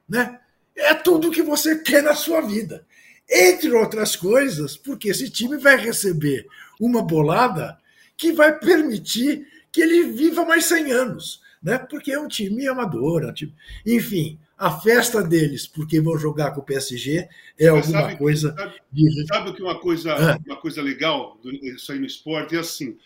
né? 0.08 0.40
É 0.76 0.94
tudo 0.94 1.32
que 1.32 1.42
você 1.42 1.80
quer 1.80 2.02
na 2.04 2.16
sua 2.16 2.42
vida. 2.42 2.86
Entre 3.30 3.72
outras 3.72 4.16
coisas, 4.16 4.76
porque 4.76 5.10
esse 5.10 5.30
time 5.30 5.58
vai 5.58 5.78
receber 5.78 6.48
uma 6.80 7.02
bolada 7.02 7.78
que 8.18 8.32
vai 8.32 8.58
permitir 8.58 9.48
que 9.72 9.82
ele 9.82 10.12
viva 10.12 10.46
mais 10.46 10.66
100 10.66 10.92
anos, 10.92 11.42
né? 11.62 11.78
Porque 11.78 12.12
é 12.12 12.20
um 12.20 12.28
time 12.28 12.68
amador, 12.68 13.24
é 13.24 13.28
um 13.28 13.34
time... 13.34 13.54
enfim, 13.86 14.40
a 14.58 14.80
festa 14.80 15.24
deles, 15.24 15.68
porque 15.68 16.00
vão 16.00 16.18
jogar 16.18 16.52
com 16.52 16.62
o 16.62 16.64
PSG, 16.64 17.28
é 17.60 17.72
Mas 17.72 17.86
alguma 17.86 18.02
sabe, 18.02 18.18
coisa. 18.18 18.56
Sabe, 18.56 18.74
de... 18.92 19.28
sabe 19.28 19.50
o 19.50 19.54
que 19.54 19.62
é 19.62 19.66
uma 19.66 19.80
coisa, 19.80 20.14
Ah. 20.14 20.40
uma 20.46 20.58
coisa 20.58 20.82
legal 20.82 21.40
isso 21.62 21.92
aí 21.92 22.00
no 22.00 22.06
esporte? 22.06 22.56
É 22.56 22.60
assim: 22.60 22.98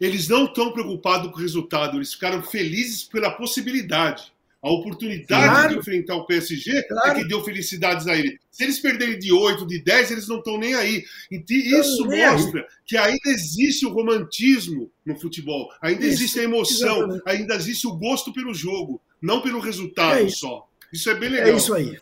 eles 0.00 0.28
não 0.28 0.44
estão 0.44 0.72
preocupados 0.72 1.30
com 1.30 1.36
o 1.36 1.40
resultado, 1.40 1.96
eles 1.96 2.14
ficaram 2.14 2.42
felizes 2.42 3.02
pela 3.02 3.30
possibilidade. 3.30 4.32
A 4.62 4.70
oportunidade 4.70 5.26
Claro. 5.26 5.68
de 5.72 5.78
enfrentar 5.78 6.16
o 6.16 6.26
PSG 6.26 6.82
Claro. 6.82 7.10
é 7.18 7.22
que 7.22 7.28
deu 7.28 7.42
felicidades 7.42 8.06
a 8.06 8.14
ele. 8.14 8.38
Se 8.50 8.64
eles 8.64 8.78
perderem 8.78 9.18
de 9.18 9.32
8, 9.32 9.66
de 9.66 9.82
10, 9.82 10.10
eles 10.10 10.28
não 10.28 10.36
estão 10.38 10.58
nem 10.58 10.74
aí. 10.74 11.02
E 11.30 11.42
isso 11.78 12.04
mostra 12.04 12.66
que 12.84 12.96
ainda 12.96 13.30
existe 13.30 13.86
o 13.86 13.90
romantismo 13.90 14.90
no 15.06 15.18
futebol, 15.18 15.68
ainda 15.80 16.04
Isso, 16.04 16.12
existe 16.14 16.40
a 16.40 16.42
emoção, 16.44 16.96
exatamente. 16.98 17.22
ainda 17.26 17.54
existe 17.54 17.86
o 17.86 17.96
gosto 17.96 18.32
pelo 18.34 18.52
jogo, 18.52 19.00
não 19.20 19.40
pelo 19.40 19.60
resultado 19.60 20.18
É 20.18 20.22
isso. 20.24 20.40
só. 20.40 20.68
Isso 20.92 21.08
é 21.08 21.14
bem 21.14 21.30
legal. 21.30 21.48
É 21.48 21.56
isso 21.56 21.72
aí. 21.72 21.98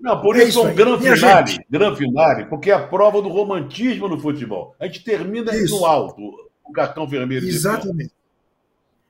Não, 0.00 0.20
por 0.20 0.34
É 0.36 0.44
isso 0.44 0.58
é 0.60 0.62
um 0.62 0.66
aí. 0.68 0.74
gran 0.74 0.96
Minha 0.98 1.14
finale, 1.14 1.50
gente. 1.50 1.66
gran 1.70 1.94
finale, 1.94 2.46
porque 2.46 2.70
é 2.70 2.74
a 2.74 2.86
prova 2.86 3.20
do 3.20 3.28
romantismo 3.28 4.08
no 4.08 4.18
futebol. 4.18 4.74
A 4.80 4.86
gente 4.86 5.04
termina 5.04 5.54
Isso. 5.54 5.76
no 5.78 5.84
alto, 5.84 6.22
o 6.64 6.72
cartão 6.72 7.06
vermelho. 7.06 7.42
de 7.42 7.48
Exatamente. 7.48 8.10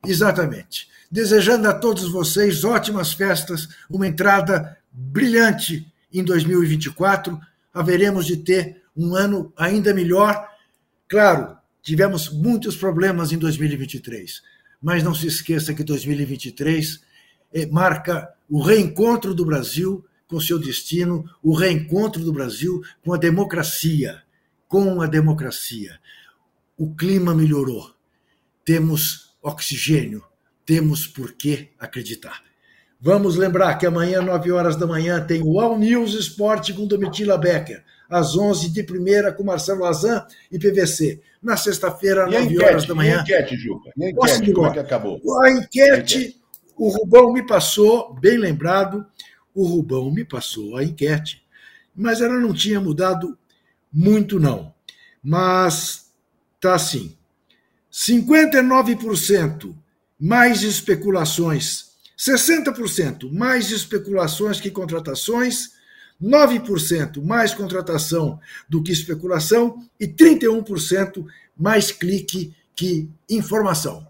Exatamente. 0.07 0.89
Desejando 1.11 1.69
a 1.69 1.75
todos 1.75 2.11
vocês 2.11 2.65
ótimas 2.65 3.13
festas, 3.13 3.69
uma 3.89 4.07
entrada 4.07 4.79
brilhante 4.91 5.87
em 6.13 6.25
2024. 6.25 7.39
Haveremos 7.73 8.27
de 8.27 8.37
ter 8.39 8.83
um 8.97 9.15
ano 9.15 9.53
ainda 9.57 9.95
melhor. 9.95 10.49
Claro, 11.09 11.57
tivemos 11.83 12.31
muitos 12.31 12.77
problemas 12.77 13.33
em 13.33 13.39
2023, 13.39 14.43
mas 14.81 15.03
não 15.03 15.15
se 15.15 15.27
esqueça 15.27 15.75
que 15.75 15.85
2023 15.85 17.01
eh, 17.53 17.67
marca 17.67 18.33
o 18.49 18.63
reencontro 18.63 19.35
do 19.35 19.45
Brasil 19.45 20.05
com 20.27 20.41
seu 20.41 20.59
destino, 20.59 21.29
o 21.43 21.55
reencontro 21.55 22.25
do 22.25 22.33
Brasil 22.33 22.83
com 23.05 23.13
a 23.13 23.19
democracia, 23.19 24.23
com 24.67 25.03
a 25.03 25.07
democracia. 25.07 25.99
O 26.77 26.95
clima 26.95 27.35
melhorou 27.35 27.93
temos 28.65 29.32
oxigênio, 29.43 30.23
temos 30.65 31.07
por 31.07 31.33
que 31.33 31.71
acreditar. 31.79 32.43
Vamos 33.01 33.35
lembrar 33.35 33.77
que 33.79 33.85
amanhã, 33.85 34.23
9 34.23 34.53
horas 34.53 34.77
da 34.77 34.87
manhã, 34.87 35.21
tem 35.27 35.43
o 35.43 35.59
All 35.59 35.77
News 35.77 36.15
Esporte 36.15 36.73
com 36.73 36.87
Domitila 36.87 37.37
Becker, 37.37 37.83
às 38.09 38.37
11 38.37 38.71
de 38.71 38.83
primeira 38.85 39.33
com 39.33 39.43
Marcelo 39.43 39.81
Lazan 39.81 40.25
e 40.53 40.59
PVC. 40.59 41.21
Na 41.43 41.57
sexta-feira, 41.57 42.29
E 42.31 42.37
a 42.37 42.41
9 42.43 42.63
horas 42.63 42.85
enquete, 42.85 42.87
da 42.87 42.89
e 42.89 42.93
a 42.93 42.95
manhã. 42.95 43.21
enquete, 43.23 43.57
Juca? 43.57 43.91
E 43.97 44.07
a 44.11 44.15
Posso 44.15 44.35
enquete, 44.37 44.53
como 44.53 44.67
é 44.69 44.73
que 44.73 44.79
acabou? 44.79 45.43
A 45.43 45.51
enquete, 45.51 46.41
o 46.77 46.89
Rubão 46.91 47.33
me 47.33 47.45
passou, 47.45 48.15
bem 48.15 48.39
lembrado, 48.39 49.05
o 49.53 49.67
Rubão 49.67 50.09
me 50.13 50.25
passou 50.25 50.77
a 50.77 50.85
enquete, 50.85 51.43
mas 51.95 52.21
ela 52.21 52.39
não 52.39 52.55
tinha 52.55 52.81
mudado 52.81 53.37
muito, 53.93 54.39
não. 54.39 54.73
Mas 55.23 56.13
tá 56.61 56.75
assim: 56.75 57.17
59% 57.93 59.77
mais 60.19 60.63
especulações, 60.63 61.93
60% 62.17 63.31
mais 63.31 63.71
especulações 63.71 64.61
que 64.61 64.71
contratações, 64.71 65.73
9% 66.23 67.23
mais 67.23 67.53
contratação 67.53 68.41
do 68.69 68.83
que 68.83 68.93
especulação 68.93 69.85
e 69.99 70.07
31% 70.07 71.27
mais 71.57 71.91
clique 71.91 72.55
que 72.75 73.11
informação. 73.29 74.07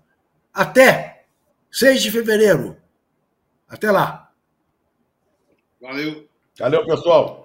Até 0.52 1.24
6 1.70 2.02
de 2.02 2.10
fevereiro. 2.10 2.76
Até 3.66 3.90
lá. 3.90 4.30
Valeu. 5.80 6.28
Valeu, 6.58 6.86
pessoal. 6.86 7.41